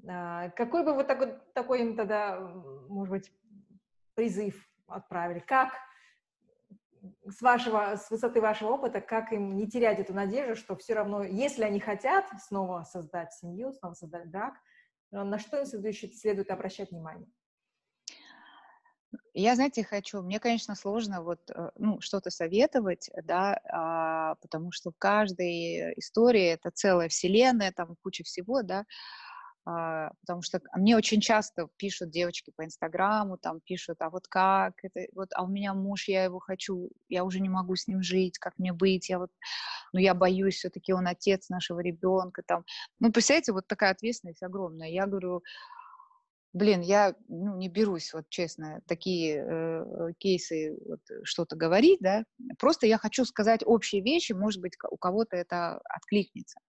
А, 0.08 0.50
какой 0.50 0.84
бы 0.84 0.94
вы 0.94 1.04
такой, 1.04 1.36
такой 1.54 1.82
им 1.82 1.96
тогда, 1.96 2.40
может 2.90 3.12
быть, 3.12 3.32
призыв 4.16 4.70
отправили? 4.88 5.40
Как 5.40 5.74
с, 7.26 7.42
вашего, 7.42 7.96
с 7.96 8.10
высоты 8.10 8.42
вашего 8.42 8.74
опыта, 8.74 9.02
как 9.02 9.32
им 9.32 9.56
не 9.56 9.68
терять 9.68 10.00
эту 10.00 10.14
надежду, 10.14 10.56
что 10.56 10.76
все 10.76 10.94
равно, 10.94 11.24
если 11.24 11.64
они 11.64 11.80
хотят 11.80 12.26
снова 12.48 12.84
создать 12.84 13.34
семью, 13.34 13.74
снова 13.74 13.94
создать 13.94 14.30
брак, 14.30 14.56
на 15.12 15.40
что 15.40 15.60
им 15.60 15.66
следует 15.66 16.52
обращать 16.52 16.92
внимание? 16.92 17.28
Я, 19.34 19.56
знаете, 19.56 19.84
хочу, 19.84 20.22
мне, 20.22 20.40
конечно, 20.40 20.76
сложно 20.76 21.22
вот, 21.22 21.40
э, 21.52 21.70
ну, 21.76 22.02
что-то 22.02 22.32
советовать, 22.32 23.10
да, 23.24 23.60
а, 23.72 24.36
потому 24.42 24.72
что 24.72 24.92
в 24.92 24.98
каждой 24.98 25.94
истории 25.98 26.48
это 26.48 26.72
целая 26.72 27.08
вселенная, 27.08 27.72
там 27.72 27.96
куча 28.02 28.24
всего, 28.24 28.64
да, 28.64 28.86
потому 30.22 30.42
что 30.44 30.62
мне 30.76 30.96
очень 30.96 31.20
часто 31.20 31.68
пишут 31.76 32.10
девочки 32.10 32.54
по 32.56 32.64
Инстаграму, 32.64 33.38
там 33.38 33.60
пишут, 33.60 33.98
а 34.02 34.10
вот 34.10 34.28
как 34.28 34.74
это, 34.82 35.08
вот, 35.14 35.30
а 35.34 35.44
у 35.44 35.48
меня 35.48 35.74
муж, 35.74 36.08
я 36.08 36.24
его 36.24 36.40
хочу, 36.40 36.90
я 37.10 37.26
уже 37.26 37.42
не 37.42 37.50
могу 37.50 37.76
с 37.76 37.86
ним 37.88 38.02
жить, 38.02 38.38
как 38.38 38.58
мне 38.58 38.72
быть, 38.72 39.10
я 39.10 39.20
вот, 39.20 39.30
ну, 39.92 40.00
я 40.00 40.14
боюсь, 40.14 40.56
все-таки 40.56 40.94
он 40.94 41.08
отец 41.08 41.50
нашего 41.50 41.82
ребенка, 41.82 42.44
там, 42.46 42.64
ну, 43.00 43.12
представляете, 43.12 43.52
вот 43.52 43.68
такая 43.68 43.92
ответственность 43.92 44.42
огромная, 44.42 44.90
я 44.90 45.06
говорю, 45.06 45.44
блин, 46.54 46.80
я 46.80 47.14
ну, 47.28 47.58
не 47.58 47.68
берусь, 47.68 48.14
вот 48.14 48.30
честно, 48.30 48.80
такие 48.88 49.44
э, 49.46 50.14
кейсы 50.18 50.78
вот, 50.86 51.02
что-то 51.24 51.58
говорить, 51.58 52.00
да, 52.00 52.24
просто 52.58 52.88
я 52.88 52.98
хочу 52.98 53.26
сказать 53.26 53.64
общие 53.66 54.02
вещи, 54.02 54.32
может 54.32 54.62
быть, 54.62 54.78
у 54.90 54.96
кого-то 54.96 55.36
это 55.36 55.82
откликнется. 55.84 56.60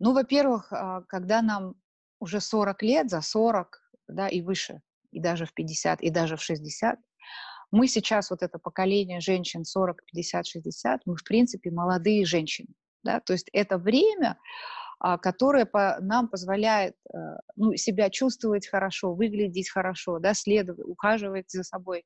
Ну, 0.00 0.14
во-первых, 0.14 0.72
а, 0.72 1.02
когда 1.02 1.42
нам 1.42 1.76
уже 2.22 2.40
40 2.40 2.82
лет, 2.82 3.10
за 3.10 3.20
40, 3.20 3.80
да, 4.08 4.28
и 4.28 4.42
выше, 4.42 4.80
и 5.10 5.20
даже 5.20 5.44
в 5.44 5.52
50, 5.52 6.02
и 6.02 6.10
даже 6.10 6.36
в 6.36 6.42
60, 6.42 6.98
мы 7.72 7.88
сейчас, 7.88 8.30
вот 8.30 8.42
это 8.42 8.58
поколение 8.58 9.20
женщин 9.20 9.64
40, 9.64 10.04
50, 10.04 10.46
60, 10.46 11.00
мы, 11.04 11.16
в 11.16 11.24
принципе, 11.24 11.70
молодые 11.72 12.24
женщины, 12.24 12.68
да, 13.02 13.18
то 13.18 13.32
есть 13.32 13.48
это 13.52 13.76
время, 13.76 14.38
а, 15.00 15.18
которая 15.18 15.66
по, 15.66 15.96
нам 16.00 16.28
позволяет 16.28 16.94
э, 17.12 17.18
ну, 17.56 17.74
себя 17.74 18.08
чувствовать 18.08 18.68
хорошо, 18.68 19.14
выглядеть 19.14 19.68
хорошо, 19.68 20.20
да, 20.20 20.32
следовать, 20.32 20.86
ухаживать 20.86 21.50
за 21.50 21.64
собой. 21.64 22.04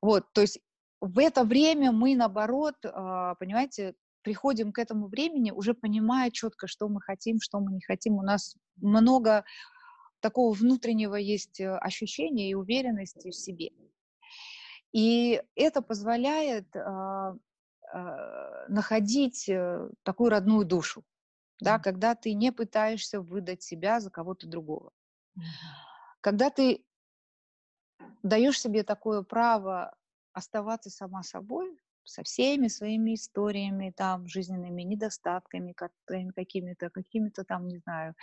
Вот, 0.00 0.24
то 0.32 0.40
есть 0.40 0.58
в 1.02 1.18
это 1.18 1.44
время 1.44 1.92
мы, 1.92 2.16
наоборот, 2.16 2.76
а, 2.84 3.34
понимаете, 3.34 3.92
приходим 4.22 4.72
к 4.72 4.78
этому 4.78 5.08
времени, 5.08 5.50
уже 5.50 5.74
понимая 5.74 6.30
четко, 6.30 6.66
что 6.66 6.88
мы 6.88 7.00
хотим, 7.00 7.40
что 7.40 7.60
мы 7.60 7.72
не 7.72 7.82
хотим. 7.82 8.14
У 8.14 8.22
нас 8.22 8.56
много 8.76 9.44
такого 10.20 10.54
внутреннего 10.54 11.16
есть 11.16 11.60
э, 11.60 11.76
ощущения 11.76 12.50
и 12.50 12.54
уверенности 12.54 13.30
в 13.30 13.34
себе. 13.34 13.70
И 14.92 15.42
это 15.54 15.82
позволяет 15.82 16.74
э, 16.76 16.80
э, 17.92 18.66
находить 18.68 19.50
такую 20.04 20.30
родную 20.30 20.64
душу 20.64 21.04
да, 21.62 21.78
когда 21.78 22.14
ты 22.14 22.34
не 22.34 22.50
пытаешься 22.50 23.20
выдать 23.20 23.62
себя 23.62 24.00
за 24.00 24.10
кого-то 24.10 24.48
другого. 24.48 24.92
Когда 26.20 26.50
ты 26.50 26.84
даешь 28.22 28.60
себе 28.60 28.82
такое 28.82 29.22
право 29.22 29.94
оставаться 30.32 30.90
сама 30.90 31.22
собой, 31.22 31.78
со 32.04 32.22
всеми 32.22 32.68
своими 32.68 33.14
историями, 33.14 33.92
там, 33.96 34.26
жизненными 34.26 34.82
недостатками, 34.82 35.74
какими-то, 35.74 36.90
какими-то 36.90 37.44
там, 37.44 37.68
не 37.68 37.78
знаю, 37.78 38.14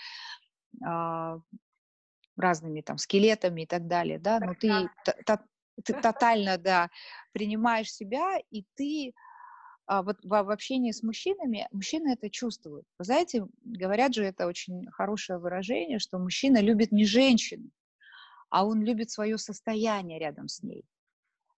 а, 0.85 1.39
разными 2.37 2.81
там 2.81 2.97
скелетами 2.97 3.63
и 3.63 3.65
так 3.65 3.87
далее, 3.87 4.19
да, 4.19 4.39
но 4.39 4.53
ты, 4.53 4.89
ты 5.83 5.93
тотально, 5.93 6.57
да, 6.57 6.89
принимаешь 7.33 7.91
себя, 7.91 8.37
и 8.49 8.65
ты 8.75 9.13
а 9.89 10.03
вот 10.03 10.17
в, 10.23 10.29
в 10.29 10.51
общении 10.51 10.91
с 10.91 11.01
мужчинами 11.01 11.67
мужчины 11.71 12.13
это 12.13 12.29
чувствуют. 12.29 12.85
Вы 12.99 13.05
знаете, 13.05 13.47
говорят 13.63 14.13
же, 14.13 14.23
это 14.23 14.45
очень 14.45 14.85
хорошее 14.91 15.39
выражение, 15.39 15.97
что 15.97 16.19
мужчина 16.19 16.61
любит 16.61 16.91
не 16.91 17.05
женщину, 17.05 17.71
а 18.51 18.67
он 18.67 18.83
любит 18.83 19.09
свое 19.09 19.39
состояние 19.39 20.19
рядом 20.19 20.47
с 20.47 20.61
ней. 20.61 20.85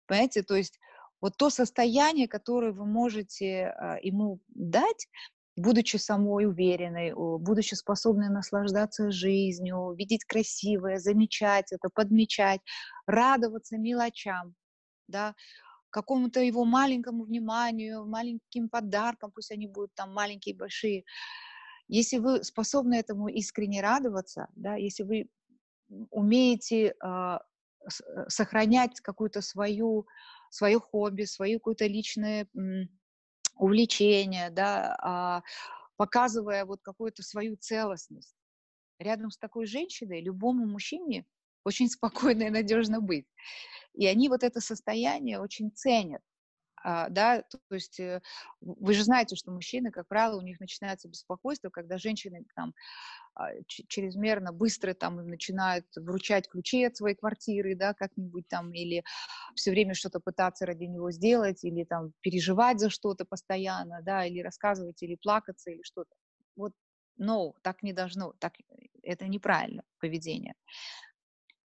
Понимаете, 0.06 0.44
то 0.44 0.54
есть 0.54 0.78
вот 1.20 1.36
то 1.36 1.50
состояние, 1.50 2.28
которое 2.28 2.72
вы 2.72 2.86
можете 2.86 3.66
а, 3.66 3.98
ему 4.02 4.40
дать, 4.48 5.08
будучи 5.56 5.96
самой 5.96 6.46
уверенной, 6.46 7.12
будучи 7.14 7.74
способной 7.74 8.30
наслаждаться 8.30 9.10
жизнью, 9.10 9.94
видеть 9.96 10.24
красивое, 10.24 10.98
замечать 10.98 11.72
это, 11.72 11.88
подмечать, 11.92 12.60
радоваться 13.06 13.76
мелочам, 13.76 14.54
да, 15.08 15.34
какому-то 15.90 16.40
его 16.40 16.64
маленькому 16.64 17.24
вниманию, 17.24 18.06
маленьким 18.06 18.68
подаркам, 18.68 19.32
пусть 19.32 19.50
они 19.50 19.66
будут 19.66 19.94
там 19.94 20.14
маленькие, 20.14 20.56
большие. 20.56 21.04
Если 21.88 22.18
вы 22.18 22.44
способны 22.44 22.94
этому 22.94 23.28
искренне 23.28 23.82
радоваться, 23.82 24.46
да, 24.54 24.76
если 24.76 25.02
вы 25.02 25.28
умеете 26.10 26.94
а, 27.02 27.40
э, 27.82 28.28
сохранять 28.28 29.00
какую-то 29.00 29.40
свою, 29.42 30.06
свое 30.50 30.78
хобби, 30.78 31.24
свое 31.24 31.58
какое-то 31.58 31.86
личное 31.86 32.46
увлечение, 33.56 34.50
да, 34.50 34.96
а, 35.00 35.42
показывая 35.96 36.64
вот 36.64 36.80
какую-то 36.82 37.22
свою 37.22 37.56
целостность. 37.56 38.34
Рядом 38.98 39.30
с 39.30 39.38
такой 39.38 39.66
женщиной 39.66 40.22
любому 40.22 40.66
мужчине 40.66 41.24
очень 41.64 41.88
спокойно 42.34 42.44
и 42.44 42.50
надежно 42.50 43.00
быть. 43.00 43.26
И 43.94 44.06
они 44.06 44.28
вот 44.28 44.42
это 44.42 44.60
состояние 44.60 45.40
очень 45.40 45.70
ценят. 45.72 46.22
А, 46.82 47.08
да, 47.10 47.42
то 47.42 47.58
есть 47.70 48.00
э, 48.00 48.22
вы 48.60 48.94
же 48.94 49.04
знаете, 49.04 49.36
что 49.36 49.50
мужчины, 49.52 49.90
как 49.90 50.08
правило, 50.08 50.38
у 50.38 50.42
них 50.42 50.60
начинается 50.60 51.08
беспокойство, 51.08 51.68
когда 51.68 51.98
женщины 51.98 52.44
там 52.54 52.74
а, 53.34 53.50
чрезмерно 53.66 54.52
быстро 54.52 54.94
там 54.94 55.16
начинают 55.28 55.86
вручать 55.96 56.48
ключи 56.48 56.84
от 56.84 56.96
своей 56.96 57.16
квартиры, 57.16 57.74
да, 57.76 57.94
как-нибудь 57.94 58.48
там, 58.48 58.72
или 58.72 59.04
все 59.54 59.70
время 59.70 59.94
что-то 59.94 60.20
пытаться 60.20 60.66
ради 60.66 60.84
него 60.84 61.10
сделать, 61.10 61.64
или 61.64 61.84
там 61.84 62.12
переживать 62.20 62.80
за 62.80 62.90
что-то 62.90 63.24
постоянно, 63.24 64.00
да, 64.02 64.24
или 64.24 64.40
рассказывать, 64.40 65.02
или 65.02 65.16
плакаться, 65.16 65.70
или 65.70 65.82
что-то. 65.82 66.14
Вот 66.56 66.72
no, 67.18 67.52
так 67.62 67.82
не 67.82 67.92
должно, 67.92 68.32
так, 68.38 68.54
это 69.02 69.26
неправильно 69.28 69.84
поведение. 69.98 70.54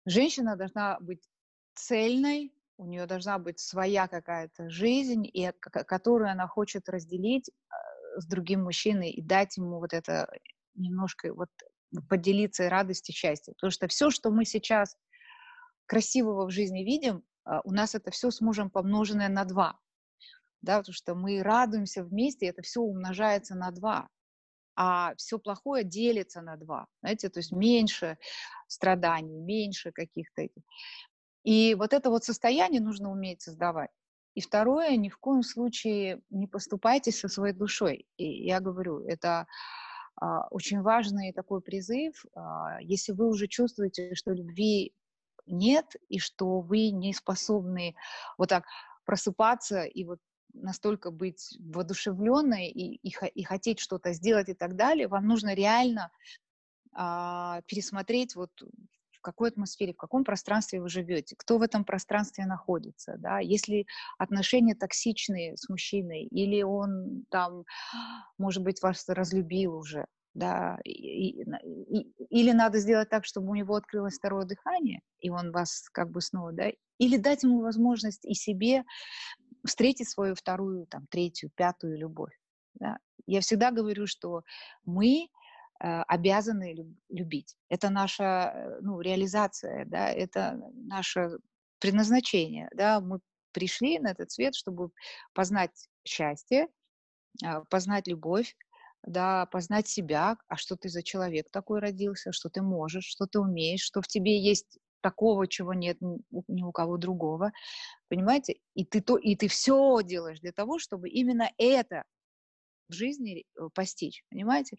Женщина 0.05 0.55
должна 0.55 0.99
быть 0.99 1.27
цельной, 1.75 2.53
у 2.77 2.85
нее 2.85 3.05
должна 3.05 3.39
быть 3.39 3.59
своя 3.59 4.07
какая-то 4.07 4.69
жизнь, 4.69 5.25
и, 5.25 5.51
которую 5.59 6.31
она 6.31 6.47
хочет 6.47 6.89
разделить 6.89 7.49
с 8.17 8.25
другим 8.25 8.63
мужчиной 8.63 9.09
и 9.09 9.21
дать 9.21 9.57
ему 9.57 9.79
вот 9.79 9.93
это 9.93 10.29
немножко 10.75 11.33
вот 11.33 11.49
поделиться 12.09 12.69
радостью, 12.69 13.15
счастьем. 13.15 13.53
Потому 13.55 13.71
что 13.71 13.87
все, 13.87 14.09
что 14.09 14.29
мы 14.29 14.45
сейчас 14.45 14.95
красивого 15.85 16.45
в 16.47 16.51
жизни 16.51 16.83
видим, 16.83 17.23
а, 17.45 17.61
у 17.63 17.71
нас 17.71 17.95
это 17.95 18.11
все 18.11 18.29
с 18.29 18.41
мужем 18.41 18.69
помноженное 18.69 19.29
на 19.29 19.45
два. 19.45 19.79
Да, 20.61 20.79
потому 20.79 20.93
что 20.93 21.15
мы 21.15 21.41
радуемся 21.43 22.03
вместе, 22.03 22.47
это 22.47 22.61
все 22.61 22.81
умножается 22.81 23.55
на 23.55 23.71
два. 23.71 24.09
А 24.75 25.15
все 25.15 25.39
плохое 25.39 25.83
делится 25.83 26.41
на 26.41 26.55
два. 26.57 26.87
Знаете, 27.01 27.29
то 27.29 27.39
есть 27.39 27.51
меньше 27.51 28.17
страданий, 28.67 29.39
меньше 29.39 29.91
каких-то 29.91 30.43
этих. 30.43 30.61
И 31.47 31.75
вот 31.75 31.93
это 31.93 32.09
вот 32.09 32.25
состояние 32.25 32.81
нужно 32.81 33.09
уметь 33.09 33.41
создавать. 33.41 33.89
И 34.35 34.41
второе, 34.41 34.97
ни 34.97 35.07
в 35.07 35.17
коем 35.17 35.43
случае 35.43 36.21
не 36.29 36.45
поступайте 36.45 37.13
со 37.13 37.29
своей 37.29 37.53
душой. 37.53 38.05
И 38.17 38.43
я 38.45 38.59
говорю, 38.59 38.99
это 39.07 39.47
а, 40.17 40.49
очень 40.49 40.81
важный 40.81 41.31
такой 41.31 41.61
призыв. 41.61 42.25
А, 42.35 42.81
если 42.81 43.13
вы 43.13 43.29
уже 43.29 43.47
чувствуете, 43.47 44.13
что 44.13 44.33
любви 44.33 44.93
нет, 45.45 45.85
и 46.09 46.19
что 46.19 46.59
вы 46.59 46.89
не 46.89 47.13
способны 47.13 47.95
вот 48.37 48.49
так 48.49 48.65
просыпаться 49.05 49.83
и 49.83 50.03
вот 50.03 50.19
настолько 50.53 51.11
быть 51.11 51.57
воодушевленной 51.61 52.67
и, 52.67 52.95
и, 53.07 53.13
и 53.35 53.43
хотеть 53.43 53.79
что-то 53.79 54.11
сделать 54.11 54.49
и 54.49 54.53
так 54.53 54.75
далее, 54.75 55.07
вам 55.07 55.25
нужно 55.25 55.55
реально 55.55 56.11
а, 56.91 57.61
пересмотреть 57.67 58.35
вот 58.35 58.51
какой 59.21 59.49
атмосфере, 59.49 59.93
в 59.93 59.97
каком 59.97 60.23
пространстве 60.23 60.81
вы 60.81 60.89
живете, 60.89 61.35
кто 61.37 61.57
в 61.57 61.61
этом 61.61 61.83
пространстве 61.85 62.45
находится, 62.45 63.15
да, 63.17 63.39
если 63.39 63.85
отношения 64.17 64.75
токсичные 64.75 65.57
с 65.57 65.69
мужчиной, 65.69 66.23
или 66.23 66.61
он 66.61 67.25
там, 67.29 67.63
может 68.37 68.63
быть, 68.63 68.81
вас 68.81 69.07
разлюбил 69.09 69.75
уже, 69.75 70.05
да, 70.33 70.77
и, 70.83 71.41
и, 71.41 72.13
или 72.29 72.51
надо 72.51 72.79
сделать 72.79 73.09
так, 73.09 73.25
чтобы 73.25 73.49
у 73.49 73.55
него 73.55 73.75
открылось 73.75 74.17
второе 74.17 74.45
дыхание, 74.45 75.01
и 75.19 75.29
он 75.29 75.51
вас 75.51 75.89
как 75.91 76.11
бы 76.11 76.21
снова, 76.21 76.51
да, 76.51 76.71
или 76.99 77.17
дать 77.17 77.43
ему 77.43 77.61
возможность 77.61 78.25
и 78.25 78.33
себе 78.33 78.83
встретить 79.65 80.09
свою 80.09 80.35
вторую, 80.35 80.85
там, 80.87 81.05
третью, 81.09 81.51
пятую 81.55 81.97
любовь. 81.97 82.33
Да. 82.75 82.97
Я 83.25 83.41
всегда 83.41 83.71
говорю, 83.71 84.07
что 84.07 84.43
мы 84.85 85.27
обязаны 85.79 86.95
любить. 87.09 87.55
Это 87.69 87.89
наша 87.89 88.51
э, 88.53 88.79
ну, 88.81 88.99
реализация, 89.01 89.85
да, 89.85 90.09
это 90.09 90.59
наше 90.73 91.37
предназначение. 91.79 92.69
Да. 92.73 92.99
Мы 92.99 93.19
пришли 93.51 93.99
на 93.99 94.11
этот 94.11 94.31
свет, 94.31 94.55
чтобы 94.55 94.89
познать 95.33 95.87
счастье, 96.05 96.67
а, 97.43 97.63
познать 97.65 98.07
любовь, 98.07 98.55
да, 99.03 99.45
познать 99.47 99.87
себя, 99.87 100.37
а 100.47 100.57
что 100.57 100.75
ты 100.75 100.89
за 100.89 101.03
человек 101.03 101.49
такой 101.51 101.79
родился, 101.79 102.31
что 102.31 102.49
ты 102.49 102.61
можешь, 102.61 103.05
что 103.05 103.25
ты 103.25 103.39
умеешь, 103.39 103.81
что 103.81 104.01
в 104.01 104.07
тебе 104.07 104.39
есть 104.39 104.79
такого, 105.01 105.47
чего 105.47 105.73
нет 105.73 105.97
ни 106.47 106.63
у 106.63 106.71
кого 106.71 106.97
другого, 106.97 107.51
понимаете? 108.09 108.57
И 108.73 108.83
ты, 108.85 109.01
то, 109.01 109.17
и 109.17 109.35
ты 109.35 109.47
все 109.47 110.01
делаешь 110.03 110.39
для 110.39 110.51
того, 110.51 110.79
чтобы 110.79 111.09
именно 111.09 111.49
это 111.57 112.03
в 112.89 112.93
жизни 112.93 113.45
э, 113.55 113.69
постичь, 113.73 114.23
понимаете? 114.29 114.77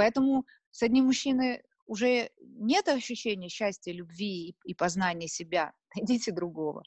Поэтому 0.00 0.46
с 0.70 0.82
одним 0.82 1.04
мужчиной 1.04 1.62
уже 1.84 2.30
нет 2.40 2.88
ощущения 2.88 3.50
счастья, 3.50 3.92
любви 3.92 4.56
и, 4.64 4.74
познания 4.74 5.28
себя. 5.28 5.74
Найдите 5.94 6.32
другого. 6.32 6.84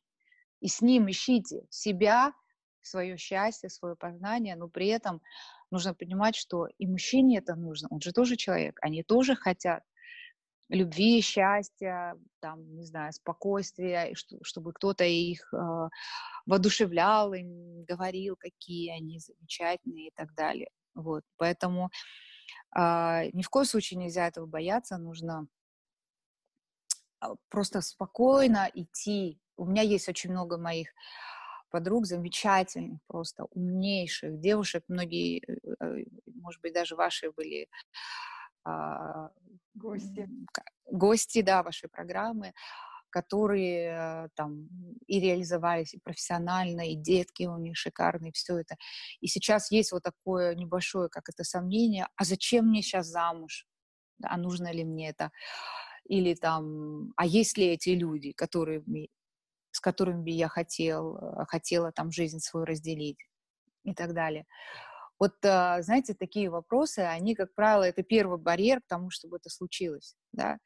И 0.61 0.67
с 0.67 0.81
ним 0.81 1.11
ищите 1.11 1.67
себя, 1.69 2.33
свое 2.81 3.15
счастье, 3.17 3.69
свое 3.69 3.95
познание, 3.95 4.55
но 4.55 4.67
при 4.67 4.87
этом 4.87 5.21
нужно 5.69 5.93
понимать, 5.93 6.35
что 6.35 6.65
и 6.79 6.87
мужчине 6.87 7.37
это 7.37 7.53
нужно, 7.53 7.87
он 7.91 8.01
же 8.01 8.13
тоже 8.13 8.35
человек, 8.35 8.79
они 8.81 9.03
тоже 9.03 9.35
хотят 9.35 9.83
любви, 10.69 11.21
счастья, 11.21 12.15
там, 12.39 12.75
не 12.75 12.83
знаю, 12.83 13.13
спокойствия, 13.13 14.15
чтобы 14.41 14.73
кто-то 14.73 15.03
их 15.03 15.53
э, 15.53 15.89
воодушевлял, 16.47 17.31
им 17.35 17.83
говорил, 17.83 18.37
какие 18.37 18.89
они 18.89 19.19
замечательные 19.19 20.07
и 20.07 20.13
так 20.15 20.33
далее. 20.33 20.69
Вот, 20.95 21.23
поэтому 21.37 21.91
ни 22.75 23.41
в 23.41 23.49
коем 23.49 23.65
случае 23.65 23.99
нельзя 23.99 24.27
этого 24.27 24.45
бояться, 24.45 24.97
нужно 24.97 25.47
а, 27.23 27.35
просто 27.49 27.81
спокойно 27.81 28.69
идти. 28.73 29.39
У 29.57 29.65
меня 29.65 29.81
есть 29.81 30.09
очень 30.09 30.31
много 30.31 30.57
моих 30.57 30.89
подруг, 31.69 32.05
замечательных, 32.05 32.99
просто 33.07 33.45
умнейших 33.45 34.39
девушек, 34.39 34.83
многие, 34.87 35.41
э, 35.47 35.75
э, 35.79 36.05
может 36.35 36.61
быть, 36.61 36.73
даже 36.73 36.95
ваши 36.95 37.31
были 37.31 37.67
а, 38.65 39.29
гости. 39.73 40.29
Гости, 40.85 41.41
да, 41.41 41.63
вашей 41.63 41.89
программы 41.89 42.53
которые 43.13 44.25
э, 44.25 44.29
там 44.35 44.67
и 45.05 45.19
реализовались 45.19 45.93
и 45.93 45.99
профессионально, 45.99 46.89
и 46.89 46.95
детки 46.95 47.43
у 47.43 47.57
них 47.59 47.77
шикарные, 47.77 48.31
все 48.31 48.57
это. 48.57 48.75
И 49.21 49.27
сейчас 49.27 49.69
есть 49.69 49.91
вот 49.91 50.01
такое 50.01 50.55
небольшое, 50.55 51.09
как 51.09 51.29
это, 51.29 51.43
сомнение, 51.43 52.07
а 52.15 52.23
зачем 52.23 52.69
мне 52.69 52.81
сейчас 52.81 53.07
замуж? 53.07 53.67
А 54.23 54.37
нужно 54.37 54.73
ли 54.73 54.83
мне 54.83 55.09
это? 55.09 55.29
Или 56.05 56.33
там, 56.33 57.13
а 57.15 57.27
есть 57.27 57.55
ли 57.57 57.67
эти 57.67 57.89
люди, 57.89 58.31
которые, 58.31 58.83
с 59.71 59.79
которыми 59.79 60.23
бы 60.23 60.29
я 60.31 60.47
хотел, 60.47 61.17
э, 61.17 61.45
хотела 61.47 61.91
там 61.91 62.11
жизнь 62.11 62.39
свою 62.39 62.65
разделить 62.65 63.19
и 63.83 63.93
так 63.93 64.13
далее. 64.13 64.45
Вот, 65.19 65.33
э, 65.43 65.83
знаете, 65.83 66.15
такие 66.15 66.49
вопросы, 66.49 66.99
они, 66.99 67.35
как 67.35 67.53
правило, 67.53 67.83
это 67.83 68.01
первый 68.01 68.39
барьер 68.39 68.81
к 68.81 68.87
тому, 68.87 69.11
чтобы 69.11 69.37
это 69.37 69.51
случилось, 69.51 70.15
да. 70.31 70.57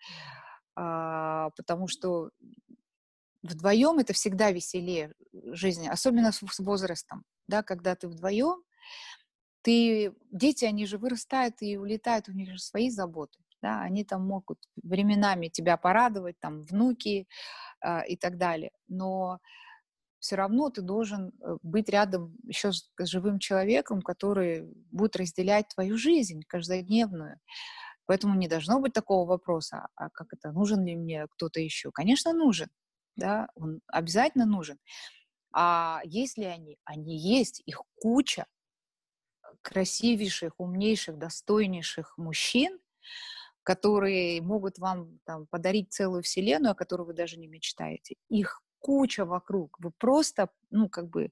Потому 0.78 1.88
что 1.88 2.30
вдвоем 3.42 4.00
это 4.00 4.14
всегда 4.14 4.52
веселее 4.52 5.14
жизни, 5.34 5.88
особенно 5.88 6.32
с, 6.32 6.40
с 6.40 6.60
возрастом, 6.60 7.24
да, 7.48 7.64
когда 7.64 7.96
ты 7.96 8.08
вдвоем, 8.08 8.62
ты, 9.64 10.14
дети, 10.32 10.66
они 10.66 10.86
же 10.86 10.98
вырастают 10.98 11.56
и 11.62 11.78
улетают, 11.78 12.30
у 12.30 12.34
них 12.34 12.52
же 12.52 12.60
свои 12.60 12.90
заботы, 12.90 13.40
да, 13.62 13.82
они 13.82 14.04
там 14.04 14.26
могут 14.26 14.60
временами 14.82 15.48
тебя 15.48 15.78
порадовать, 15.78 16.40
там, 16.40 16.62
внуки 16.62 17.28
э, 17.84 18.08
и 18.08 18.16
так 18.16 18.38
далее, 18.38 18.72
но 18.88 19.40
все 20.20 20.36
равно 20.36 20.70
ты 20.70 20.82
должен 20.82 21.30
э, 21.30 21.58
быть 21.64 21.90
рядом 21.90 22.36
еще 22.44 22.72
с 22.72 22.90
живым 23.00 23.40
человеком, 23.40 24.02
который 24.02 24.68
будет 24.92 25.16
разделять 25.16 25.68
твою 25.70 25.98
жизнь 25.98 26.42
каждодневную. 26.48 27.40
Поэтому 28.08 28.36
не 28.36 28.48
должно 28.48 28.80
быть 28.80 28.94
такого 28.94 29.28
вопроса, 29.28 29.88
а 29.96 30.10
как 30.10 30.34
это, 30.34 30.52
нужен 30.52 30.86
ли 30.86 30.96
мне 30.96 31.28
кто-то 31.28 31.60
еще? 31.62 31.92
Конечно, 31.92 32.34
нужен, 32.34 32.70
да, 33.16 33.50
он 33.56 33.82
обязательно 33.88 34.46
нужен. 34.46 34.80
А 35.54 36.02
есть 36.06 36.38
ли 36.38 36.46
они? 36.46 36.78
Они 36.86 37.18
есть, 37.18 37.62
их 37.66 37.84
куча 37.96 38.46
красивейших, 39.62 40.54
умнейших, 40.60 41.18
достойнейших 41.18 42.18
мужчин, 42.18 42.80
которые 43.64 44.42
могут 44.42 44.80
вам 44.80 45.20
там, 45.26 45.48
подарить 45.48 45.92
целую 45.92 46.24
вселенную, 46.24 46.72
о 46.72 46.76
которой 46.76 47.08
вы 47.08 47.14
даже 47.14 47.38
не 47.38 47.48
мечтаете. 47.48 48.16
Их 48.30 48.62
куча 48.80 49.26
вокруг. 49.26 49.78
Вы 49.80 49.92
просто, 49.92 50.50
ну, 50.70 50.90
как 50.90 51.10
бы, 51.10 51.32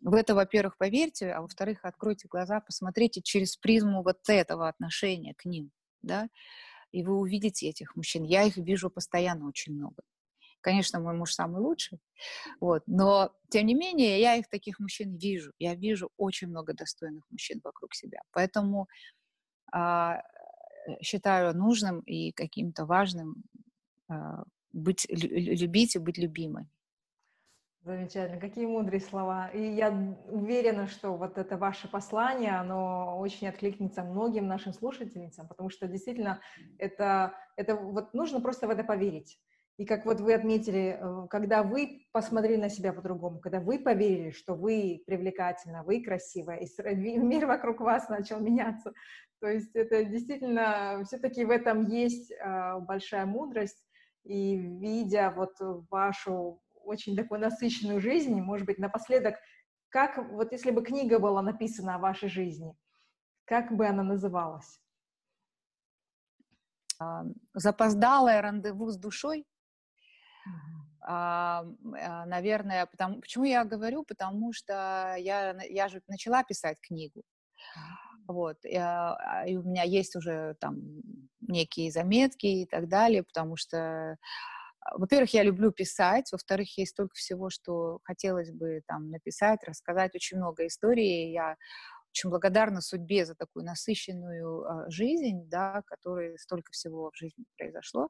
в 0.00 0.14
это, 0.14 0.34
во-первых, 0.34 0.76
поверьте, 0.76 1.32
а 1.32 1.42
во-вторых, 1.42 1.80
откройте 1.84 2.28
глаза, 2.28 2.60
посмотрите 2.60 3.22
через 3.22 3.56
призму 3.56 4.02
вот 4.02 4.18
этого 4.28 4.68
отношения 4.68 5.34
к 5.34 5.44
ним, 5.44 5.70
да, 6.02 6.28
и 6.92 7.02
вы 7.04 7.16
увидите 7.18 7.68
этих 7.68 7.96
мужчин. 7.96 8.24
Я 8.24 8.42
их 8.44 8.56
вижу 8.56 8.90
постоянно 8.90 9.48
очень 9.48 9.74
много. 9.74 10.02
Конечно, 10.60 11.00
мой 11.00 11.14
муж 11.14 11.34
самый 11.34 11.60
лучший, 11.60 11.98
вот, 12.60 12.84
но, 12.86 13.34
тем 13.50 13.66
не 13.66 13.74
менее, 13.74 14.20
я 14.20 14.36
их, 14.36 14.48
таких 14.48 14.78
мужчин, 14.78 15.16
вижу. 15.16 15.52
Я 15.58 15.74
вижу 15.74 16.10
очень 16.16 16.48
много 16.48 16.72
достойных 16.72 17.24
мужчин 17.30 17.60
вокруг 17.64 17.94
себя. 17.94 18.20
Поэтому 18.30 18.88
а, 19.72 20.22
считаю 21.00 21.56
нужным 21.56 22.00
и 22.00 22.30
каким-то 22.32 22.86
важным 22.86 23.42
а, 24.08 24.44
быть, 24.72 25.06
любить 25.10 25.96
и 25.96 25.98
быть 25.98 26.18
любимой. 26.18 26.68
Замечательно, 27.84 28.38
какие 28.40 28.64
мудрые 28.64 29.00
слова. 29.00 29.48
И 29.48 29.60
я 29.60 29.90
уверена, 30.28 30.86
что 30.86 31.16
вот 31.16 31.36
это 31.36 31.56
ваше 31.56 31.88
послание, 31.88 32.52
оно 32.52 33.18
очень 33.18 33.48
откликнется 33.48 34.04
многим 34.04 34.46
нашим 34.46 34.72
слушательницам, 34.72 35.48
потому 35.48 35.68
что 35.68 35.88
действительно 35.88 36.40
это, 36.78 37.34
это 37.56 37.74
вот 37.74 38.14
нужно 38.14 38.40
просто 38.40 38.68
в 38.68 38.70
это 38.70 38.84
поверить. 38.84 39.36
И 39.78 39.84
как 39.84 40.06
вот 40.06 40.20
вы 40.20 40.34
отметили, 40.34 40.96
э, 41.00 41.26
когда 41.28 41.64
вы 41.64 42.06
посмотрели 42.12 42.60
на 42.60 42.68
себя 42.68 42.92
по-другому, 42.92 43.40
когда 43.40 43.58
вы 43.58 43.80
поверили, 43.80 44.30
что 44.30 44.54
вы 44.54 45.02
привлекательна, 45.04 45.82
вы 45.82 46.04
красивая, 46.04 46.58
и 46.58 47.18
мир 47.18 47.46
вокруг 47.46 47.80
вас 47.80 48.08
начал 48.08 48.38
меняться. 48.38 48.92
То 49.40 49.48
есть 49.48 49.74
это 49.74 50.04
действительно, 50.04 51.02
все-таки 51.04 51.44
в 51.44 51.50
этом 51.50 51.88
есть 51.88 52.32
а, 52.40 52.78
большая 52.78 53.26
мудрость. 53.26 53.82
И 54.22 54.54
видя 54.56 55.34
вот 55.36 55.56
вашу 55.90 56.62
очень 56.84 57.16
такую 57.16 57.40
насыщенную 57.40 58.00
жизнь, 58.00 58.34
может 58.40 58.66
быть, 58.66 58.78
напоследок, 58.78 59.36
как 59.88 60.18
вот 60.32 60.52
если 60.52 60.70
бы 60.70 60.82
книга 60.82 61.18
была 61.18 61.42
написана 61.42 61.96
о 61.96 61.98
вашей 61.98 62.28
жизни, 62.28 62.74
как 63.44 63.72
бы 63.76 63.86
она 63.86 64.02
называлась? 64.02 64.80
Запоздалое 67.54 68.40
рандеву 68.40 68.90
с 68.90 68.96
душой 68.96 69.46
а, 71.04 71.64
наверное, 72.26 72.86
потому, 72.86 73.20
почему 73.20 73.44
я 73.44 73.64
говорю, 73.64 74.04
потому 74.04 74.52
что 74.52 75.16
я, 75.18 75.60
я 75.68 75.88
же 75.88 76.00
начала 76.06 76.44
писать 76.44 76.80
книгу, 76.80 77.22
вот, 78.28 78.64
и, 78.64 78.76
а, 78.76 79.44
и 79.46 79.56
у 79.56 79.62
меня 79.62 79.82
есть 79.82 80.14
уже 80.14 80.54
там 80.60 80.76
некие 81.40 81.90
заметки 81.90 82.46
и 82.46 82.66
так 82.66 82.88
далее, 82.88 83.24
потому 83.24 83.56
что, 83.56 84.16
во-первых, 84.94 85.32
я 85.34 85.42
люблю 85.42 85.70
писать, 85.72 86.30
во-вторых, 86.32 86.76
есть 86.78 86.92
столько 86.92 87.14
всего, 87.14 87.50
что 87.50 88.00
хотелось 88.04 88.50
бы 88.50 88.82
там 88.86 89.10
написать, 89.10 89.60
рассказать, 89.64 90.14
очень 90.14 90.38
много 90.38 90.66
историй, 90.66 91.32
я 91.32 91.56
очень 92.10 92.30
благодарна 92.30 92.80
судьбе 92.80 93.24
за 93.24 93.34
такую 93.34 93.64
насыщенную 93.64 94.90
жизнь, 94.90 95.48
да, 95.48 95.82
которой 95.86 96.38
столько 96.38 96.70
всего 96.72 97.10
в 97.10 97.16
жизни 97.16 97.44
произошло. 97.56 98.08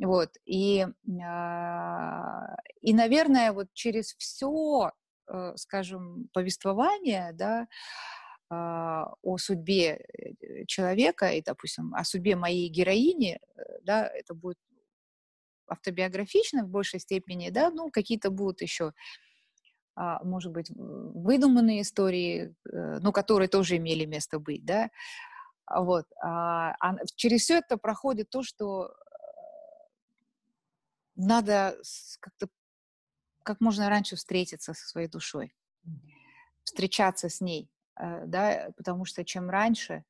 Вот, 0.00 0.30
и, 0.44 0.86
а, 1.24 2.56
и, 2.80 2.94
наверное, 2.94 3.52
вот 3.52 3.66
через 3.72 4.14
все, 4.14 4.92
э, 5.26 5.52
скажем, 5.56 6.28
повествование, 6.32 7.32
да, 7.32 7.66
а, 8.50 9.12
о 9.22 9.38
судьбе 9.38 10.06
э, 10.16 10.64
человека 10.66 11.30
и, 11.32 11.42
допустим, 11.42 11.94
о 11.94 12.04
судьбе 12.04 12.36
моей 12.36 12.68
героини, 12.68 13.40
э, 13.56 13.62
да, 13.82 14.06
это 14.06 14.34
будет 14.34 14.58
автобиографично 15.68 16.64
в 16.64 16.68
большей 16.68 17.00
степени, 17.00 17.50
да, 17.50 17.70
ну, 17.70 17.90
какие-то 17.90 18.30
будут 18.30 18.62
еще, 18.62 18.92
а, 19.94 20.22
может 20.24 20.52
быть, 20.52 20.70
выдуманные 20.74 21.82
истории, 21.82 22.54
ну, 22.64 23.12
которые 23.12 23.48
тоже 23.48 23.76
имели 23.76 24.04
место 24.04 24.38
быть, 24.38 24.64
да, 24.64 24.90
вот. 25.70 26.06
А 26.22 26.74
через 27.16 27.42
все 27.42 27.58
это 27.58 27.76
проходит 27.76 28.30
то, 28.30 28.42
что 28.42 28.94
надо 31.18 31.76
как-то 32.20 32.48
как 33.42 33.60
можно 33.60 33.88
раньше 33.88 34.16
встретиться 34.16 34.74
со 34.74 34.86
своей 34.86 35.08
душой, 35.08 35.54
встречаться 36.64 37.28
с 37.28 37.40
ней, 37.40 37.70
э, 37.98 38.26
да, 38.26 38.70
потому 38.76 39.06
что 39.06 39.24
чем 39.24 39.48
раньше, 39.48 40.04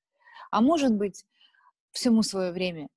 а 0.50 0.60
может 0.60 0.92
быть, 0.92 1.24
всему 1.92 2.22
свое 2.22 2.50
время, 2.52 2.88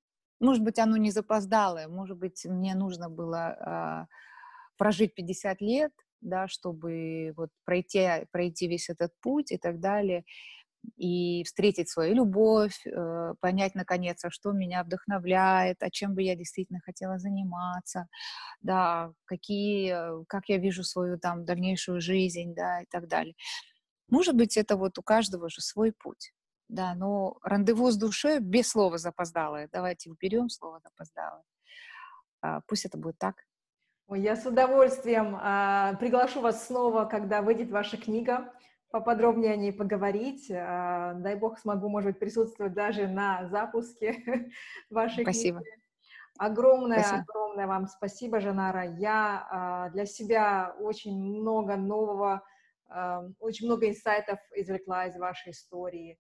может 0.41 0.63
быть, 0.63 0.79
оно 0.79 0.97
не 0.97 1.11
запоздалое, 1.11 1.87
может 1.87 2.17
быть, 2.17 2.45
мне 2.45 2.75
нужно 2.75 3.09
было 3.09 3.47
а, 3.47 4.07
прожить 4.77 5.15
50 5.15 5.61
лет, 5.61 5.91
да, 6.21 6.47
чтобы 6.47 7.33
вот 7.37 7.49
пройти, 7.65 8.25
пройти 8.31 8.67
весь 8.67 8.89
этот 8.89 9.11
путь 9.21 9.51
и 9.51 9.57
так 9.57 9.79
далее 9.79 10.23
и 10.97 11.43
встретить 11.43 11.89
свою 11.89 12.15
любовь, 12.15 12.85
э, 12.85 13.33
понять, 13.39 13.75
наконец, 13.75 14.23
а 14.25 14.31
что 14.31 14.51
меня 14.51 14.83
вдохновляет, 14.83 15.77
а 15.81 15.89
чем 15.91 16.15
бы 16.15 16.23
я 16.23 16.35
действительно 16.35 16.79
хотела 16.83 17.19
заниматься, 17.19 18.07
да, 18.61 19.13
какие, 19.25 20.21
э, 20.21 20.25
как 20.27 20.49
я 20.49 20.57
вижу 20.57 20.83
свою 20.83 21.19
там 21.19 21.45
дальнейшую 21.45 22.01
жизнь, 22.01 22.53
да, 22.55 22.81
и 22.81 22.85
так 22.89 23.07
далее. 23.07 23.35
Может 24.09 24.35
быть, 24.35 24.57
это 24.57 24.75
вот 24.77 24.97
у 24.99 25.03
каждого 25.03 25.49
же 25.49 25.61
свой 25.61 25.93
путь, 25.93 26.33
да, 26.71 26.95
но 26.95 27.37
рандеву 27.43 27.91
с 27.91 27.97
душой 27.97 28.39
без 28.39 28.69
слова 28.69 28.97
запоздалое. 28.97 29.69
Давайте 29.71 30.09
уберем 30.09 30.49
слово 30.49 30.79
запоздалое. 30.79 31.43
А, 32.41 32.61
пусть 32.65 32.85
это 32.85 32.97
будет 32.97 33.17
так. 33.17 33.43
Я 34.09 34.35
с 34.37 34.45
удовольствием 34.45 35.37
а, 35.39 35.95
приглашу 35.95 36.39
вас 36.39 36.67
снова, 36.67 37.05
когда 37.05 37.41
выйдет 37.41 37.69
ваша 37.71 37.97
книга 37.97 38.53
поподробнее 38.89 39.51
о 39.51 39.57
ней 39.57 39.73
поговорить. 39.73 40.49
А, 40.49 41.13
дай 41.15 41.35
бог 41.35 41.59
смогу, 41.59 41.89
может 41.89 42.11
быть, 42.11 42.19
присутствовать 42.19 42.73
даже 42.73 43.07
на 43.07 43.47
запуске 43.49 44.49
вашей 44.89 45.23
спасибо. 45.23 45.59
книги. 45.59 45.75
Огромное, 46.37 46.99
спасибо. 46.99 47.21
огромное 47.21 47.67
вам 47.67 47.87
спасибо, 47.87 48.39
Жанара. 48.39 48.85
Я 48.97 49.47
а, 49.51 49.89
для 49.89 50.05
себя 50.05 50.73
очень 50.79 51.21
много 51.21 51.75
нового, 51.75 52.43
а, 52.87 53.25
очень 53.39 53.67
много 53.67 53.89
инсайтов 53.89 54.39
извлекла 54.55 55.07
из 55.07 55.17
вашей 55.17 55.51
истории. 55.51 56.17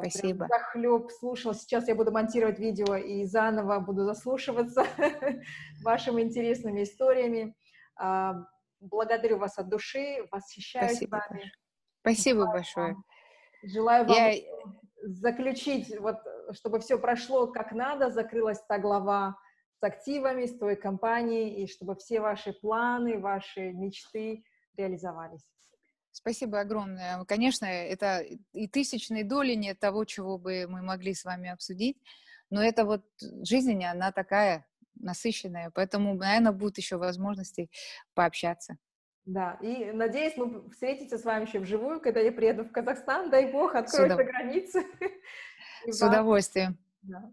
Спасибо. 0.00 0.46
Прям 0.46 0.60
захлеб 0.60 1.10
слушала. 1.10 1.54
Сейчас 1.54 1.88
я 1.88 1.94
буду 1.94 2.10
монтировать 2.10 2.58
видео 2.58 2.96
и 2.96 3.24
заново 3.24 3.80
буду 3.80 4.04
заслушиваться 4.04 4.86
вашими 5.84 6.22
интересными 6.22 6.84
историями. 6.84 7.54
Благодарю 8.80 9.38
вас 9.38 9.58
от 9.58 9.68
души, 9.68 10.26
восхищаюсь 10.30 10.96
Спасибо. 10.96 11.22
вами. 11.28 11.52
Спасибо 12.00 12.40
Желаю 12.40 12.52
большое. 12.52 12.92
Вам. 12.92 13.04
Желаю 13.62 14.06
вам 14.06 14.16
Я... 14.16 14.42
заключить, 15.02 15.98
вот, 15.98 16.16
чтобы 16.52 16.80
все 16.80 16.98
прошло 16.98 17.46
как 17.46 17.72
надо, 17.72 18.10
закрылась 18.10 18.62
та 18.68 18.78
глава 18.78 19.36
с 19.80 19.82
активами, 19.82 20.46
с 20.46 20.58
той 20.58 20.76
компанией, 20.76 21.62
и 21.62 21.66
чтобы 21.66 21.94
все 21.96 22.20
ваши 22.20 22.52
планы, 22.52 23.18
ваши 23.18 23.72
мечты 23.72 24.44
реализовались. 24.76 25.44
Спасибо 26.14 26.60
огромное. 26.60 27.24
Конечно, 27.24 27.66
это 27.66 28.20
и 28.52 28.68
тысячной 28.68 29.24
доли 29.24 29.54
нет 29.54 29.80
того, 29.80 30.04
чего 30.04 30.38
бы 30.38 30.66
мы 30.68 30.80
могли 30.80 31.12
с 31.12 31.24
вами 31.24 31.50
обсудить, 31.50 32.00
но 32.50 32.62
это 32.62 32.84
вот 32.84 33.04
жизнь, 33.42 33.84
она 33.84 34.12
такая 34.12 34.64
насыщенная, 34.94 35.72
поэтому, 35.74 36.14
наверное, 36.14 36.52
будут 36.52 36.78
еще 36.78 36.98
возможности 36.98 37.68
пообщаться. 38.14 38.76
Да, 39.24 39.58
и 39.60 39.90
надеюсь, 39.90 40.36
мы 40.36 40.70
встретимся 40.70 41.18
с 41.18 41.24
вами 41.24 41.46
еще 41.46 41.58
вживую, 41.58 42.00
когда 42.00 42.20
я 42.20 42.30
приеду 42.30 42.62
в 42.64 42.70
Казахстан, 42.70 43.28
дай 43.28 43.50
бог, 43.50 43.74
откроются 43.74 44.14
удов... 44.14 44.26
границы. 44.26 44.84
С 45.88 46.00
удовольствием. 46.00 46.78
Да. 47.02 47.28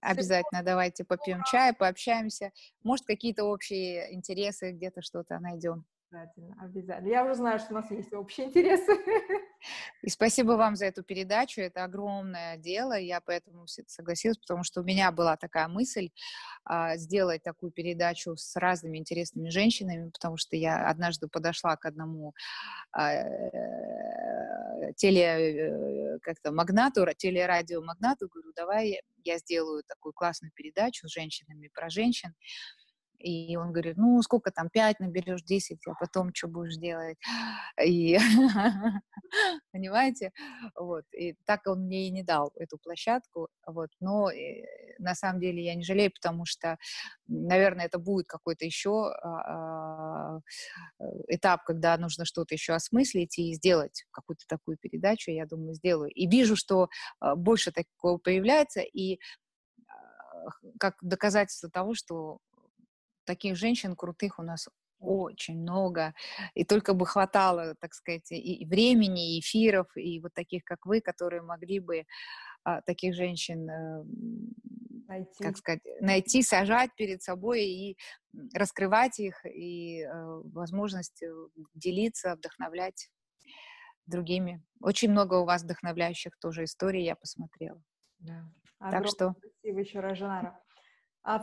Обязательно 0.00 0.64
давайте 0.64 1.04
попьем 1.04 1.42
чай, 1.44 1.72
пообщаемся. 1.72 2.50
Может, 2.82 3.06
какие-то 3.06 3.44
общие 3.44 4.12
интересы, 4.12 4.72
где-то 4.72 5.02
что-то 5.02 5.38
найдем. 5.38 5.86
Обязательно, 6.14 6.56
обязательно. 6.60 7.08
Я 7.08 7.24
уже 7.24 7.34
знаю, 7.34 7.58
что 7.58 7.72
у 7.72 7.74
нас 7.74 7.90
есть 7.90 8.12
общие 8.12 8.46
интересы. 8.46 8.92
И 10.02 10.08
спасибо 10.08 10.52
вам 10.52 10.76
за 10.76 10.86
эту 10.86 11.02
передачу. 11.02 11.60
Это 11.60 11.82
огромное 11.82 12.56
дело. 12.56 12.96
Я 12.96 13.20
поэтому 13.20 13.66
согласилась, 13.66 14.38
потому 14.38 14.62
что 14.62 14.82
у 14.82 14.84
меня 14.84 15.10
была 15.10 15.36
такая 15.36 15.66
мысль 15.66 16.10
а, 16.64 16.96
сделать 16.96 17.42
такую 17.42 17.72
передачу 17.72 18.36
с 18.36 18.54
разными 18.56 18.98
интересными 18.98 19.48
женщинами, 19.48 20.10
потому 20.10 20.36
что 20.36 20.56
я 20.56 20.88
однажды 20.88 21.26
подошла 21.26 21.76
к 21.76 21.84
одному 21.84 22.32
а, 22.92 23.12
э, 23.12 24.92
теле 24.96 25.22
э, 25.22 26.18
как-то 26.20 26.52
магнату, 26.52 27.04
телерадиомагнату, 27.16 28.28
говорю, 28.28 28.52
давай 28.54 29.00
я 29.24 29.38
сделаю 29.38 29.82
такую 29.84 30.12
классную 30.12 30.52
передачу 30.54 31.08
с 31.08 31.12
женщинами 31.12 31.70
про 31.74 31.88
женщин. 31.88 32.34
И 33.24 33.56
он 33.56 33.72
говорит, 33.72 33.96
ну, 33.96 34.20
сколько 34.20 34.50
там, 34.50 34.68
пять 34.68 35.00
наберешь, 35.00 35.42
десять, 35.42 35.80
а 35.86 35.94
потом 35.94 36.34
что 36.34 36.46
будешь 36.46 36.76
делать? 36.76 37.16
И, 37.82 38.18
понимаете, 39.72 40.32
вот, 40.76 41.04
и 41.12 41.34
так 41.44 41.66
он 41.66 41.86
мне 41.86 42.06
и 42.08 42.10
не 42.10 42.22
дал 42.22 42.52
эту 42.56 42.78
площадку, 42.78 43.48
вот, 43.66 43.88
но 44.00 44.30
э, 44.30 44.64
на 44.98 45.14
самом 45.14 45.40
деле 45.40 45.64
я 45.64 45.74
не 45.74 45.82
жалею, 45.82 46.12
потому 46.12 46.44
что, 46.44 46.76
наверное, 47.26 47.86
это 47.86 47.98
будет 47.98 48.26
какой-то 48.26 48.64
еще 48.64 49.10
а, 49.22 50.38
э, 51.00 51.04
этап, 51.28 51.64
когда 51.64 51.96
нужно 51.96 52.24
что-то 52.24 52.54
еще 52.54 52.74
осмыслить 52.74 53.38
и 53.38 53.54
сделать 53.54 54.04
какую-то 54.10 54.44
такую 54.46 54.76
передачу, 54.76 55.30
я 55.30 55.46
думаю, 55.46 55.74
сделаю. 55.74 56.10
И 56.10 56.26
вижу, 56.26 56.56
что 56.56 56.88
а, 57.20 57.34
больше 57.36 57.72
такого 57.72 58.18
появляется, 58.18 58.80
и 58.80 59.18
а, 59.88 60.50
как 60.78 60.96
доказательство 61.00 61.70
того, 61.70 61.94
что 61.94 62.38
таких 63.24 63.56
женщин 63.56 63.96
крутых 63.96 64.38
у 64.38 64.42
нас 64.42 64.68
очень 64.98 65.60
много, 65.60 66.14
и 66.54 66.64
только 66.64 66.94
бы 66.94 67.06
хватало, 67.06 67.74
так 67.80 67.94
сказать, 67.94 68.30
и 68.30 68.64
времени, 68.64 69.36
и 69.36 69.40
эфиров, 69.40 69.88
и 69.96 70.20
вот 70.20 70.32
таких, 70.34 70.64
как 70.64 70.86
вы, 70.86 71.00
которые 71.00 71.42
могли 71.42 71.78
бы 71.80 72.04
а, 72.64 72.80
таких 72.80 73.14
женщин, 73.14 73.68
э, 73.68 74.04
найти. 75.06 75.42
как 75.44 75.56
сказать, 75.58 75.82
найти, 76.00 76.42
сажать 76.42 76.90
перед 76.96 77.22
собой 77.22 77.64
и 77.64 77.98
раскрывать 78.54 79.18
их, 79.20 79.44
и 79.44 80.02
э, 80.02 80.08
возможность 80.52 81.22
э, 81.22 81.30
делиться, 81.74 82.36
вдохновлять 82.36 83.10
другими. 84.06 84.62
Очень 84.80 85.10
много 85.10 85.34
у 85.34 85.44
вас 85.44 85.62
вдохновляющих 85.62 86.38
тоже 86.38 86.64
историй 86.64 87.04
я 87.04 87.16
посмотрела. 87.16 87.82
Да. 88.18 88.50
Так 88.78 89.06
что... 89.08 89.34
Спасибо 89.38 89.80
еще 89.80 90.00
раз, 90.00 90.18
Жанара. 90.18 90.58
А 90.58 90.63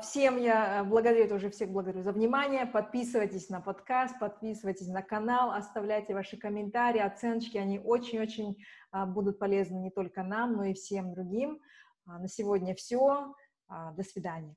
всем 0.01 0.37
я 0.37 0.83
благодарю, 0.83 1.27
тоже 1.27 1.49
всех 1.49 1.69
благодарю 1.71 2.01
за 2.01 2.11
внимание. 2.11 2.65
Подписывайтесь 2.65 3.49
на 3.49 3.61
подкаст, 3.61 4.19
подписывайтесь 4.19 4.87
на 4.87 5.01
канал, 5.01 5.51
оставляйте 5.51 6.13
ваши 6.13 6.37
комментарии, 6.37 7.01
оценочки. 7.01 7.57
Они 7.57 7.79
очень-очень 7.79 8.63
будут 9.07 9.39
полезны 9.39 9.77
не 9.77 9.91
только 9.91 10.23
нам, 10.23 10.53
но 10.53 10.65
и 10.65 10.73
всем 10.73 11.13
другим. 11.13 11.59
На 12.05 12.27
сегодня 12.27 12.75
все. 12.75 13.33
До 13.67 14.03
свидания. 14.03 14.55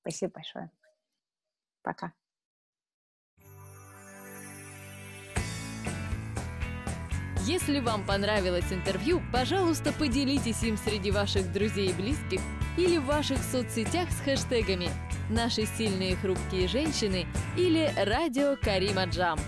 Спасибо 0.00 0.32
большое. 0.34 0.70
Пока. 1.82 2.25
Если 7.46 7.78
вам 7.78 8.04
понравилось 8.04 8.72
интервью, 8.72 9.22
пожалуйста, 9.32 9.92
поделитесь 9.92 10.64
им 10.64 10.76
среди 10.76 11.12
ваших 11.12 11.52
друзей 11.52 11.90
и 11.90 11.92
близких 11.92 12.40
или 12.76 12.98
в 12.98 13.04
ваших 13.04 13.38
соцсетях 13.38 14.10
с 14.10 14.20
хэштегами 14.24 14.88
«Наши 15.30 15.64
сильные 15.64 16.16
хрупкие 16.16 16.66
женщины» 16.66 17.24
или 17.56 17.92
«Радио 17.96 18.56
Карима 18.60 19.04
Джам». 19.04 19.38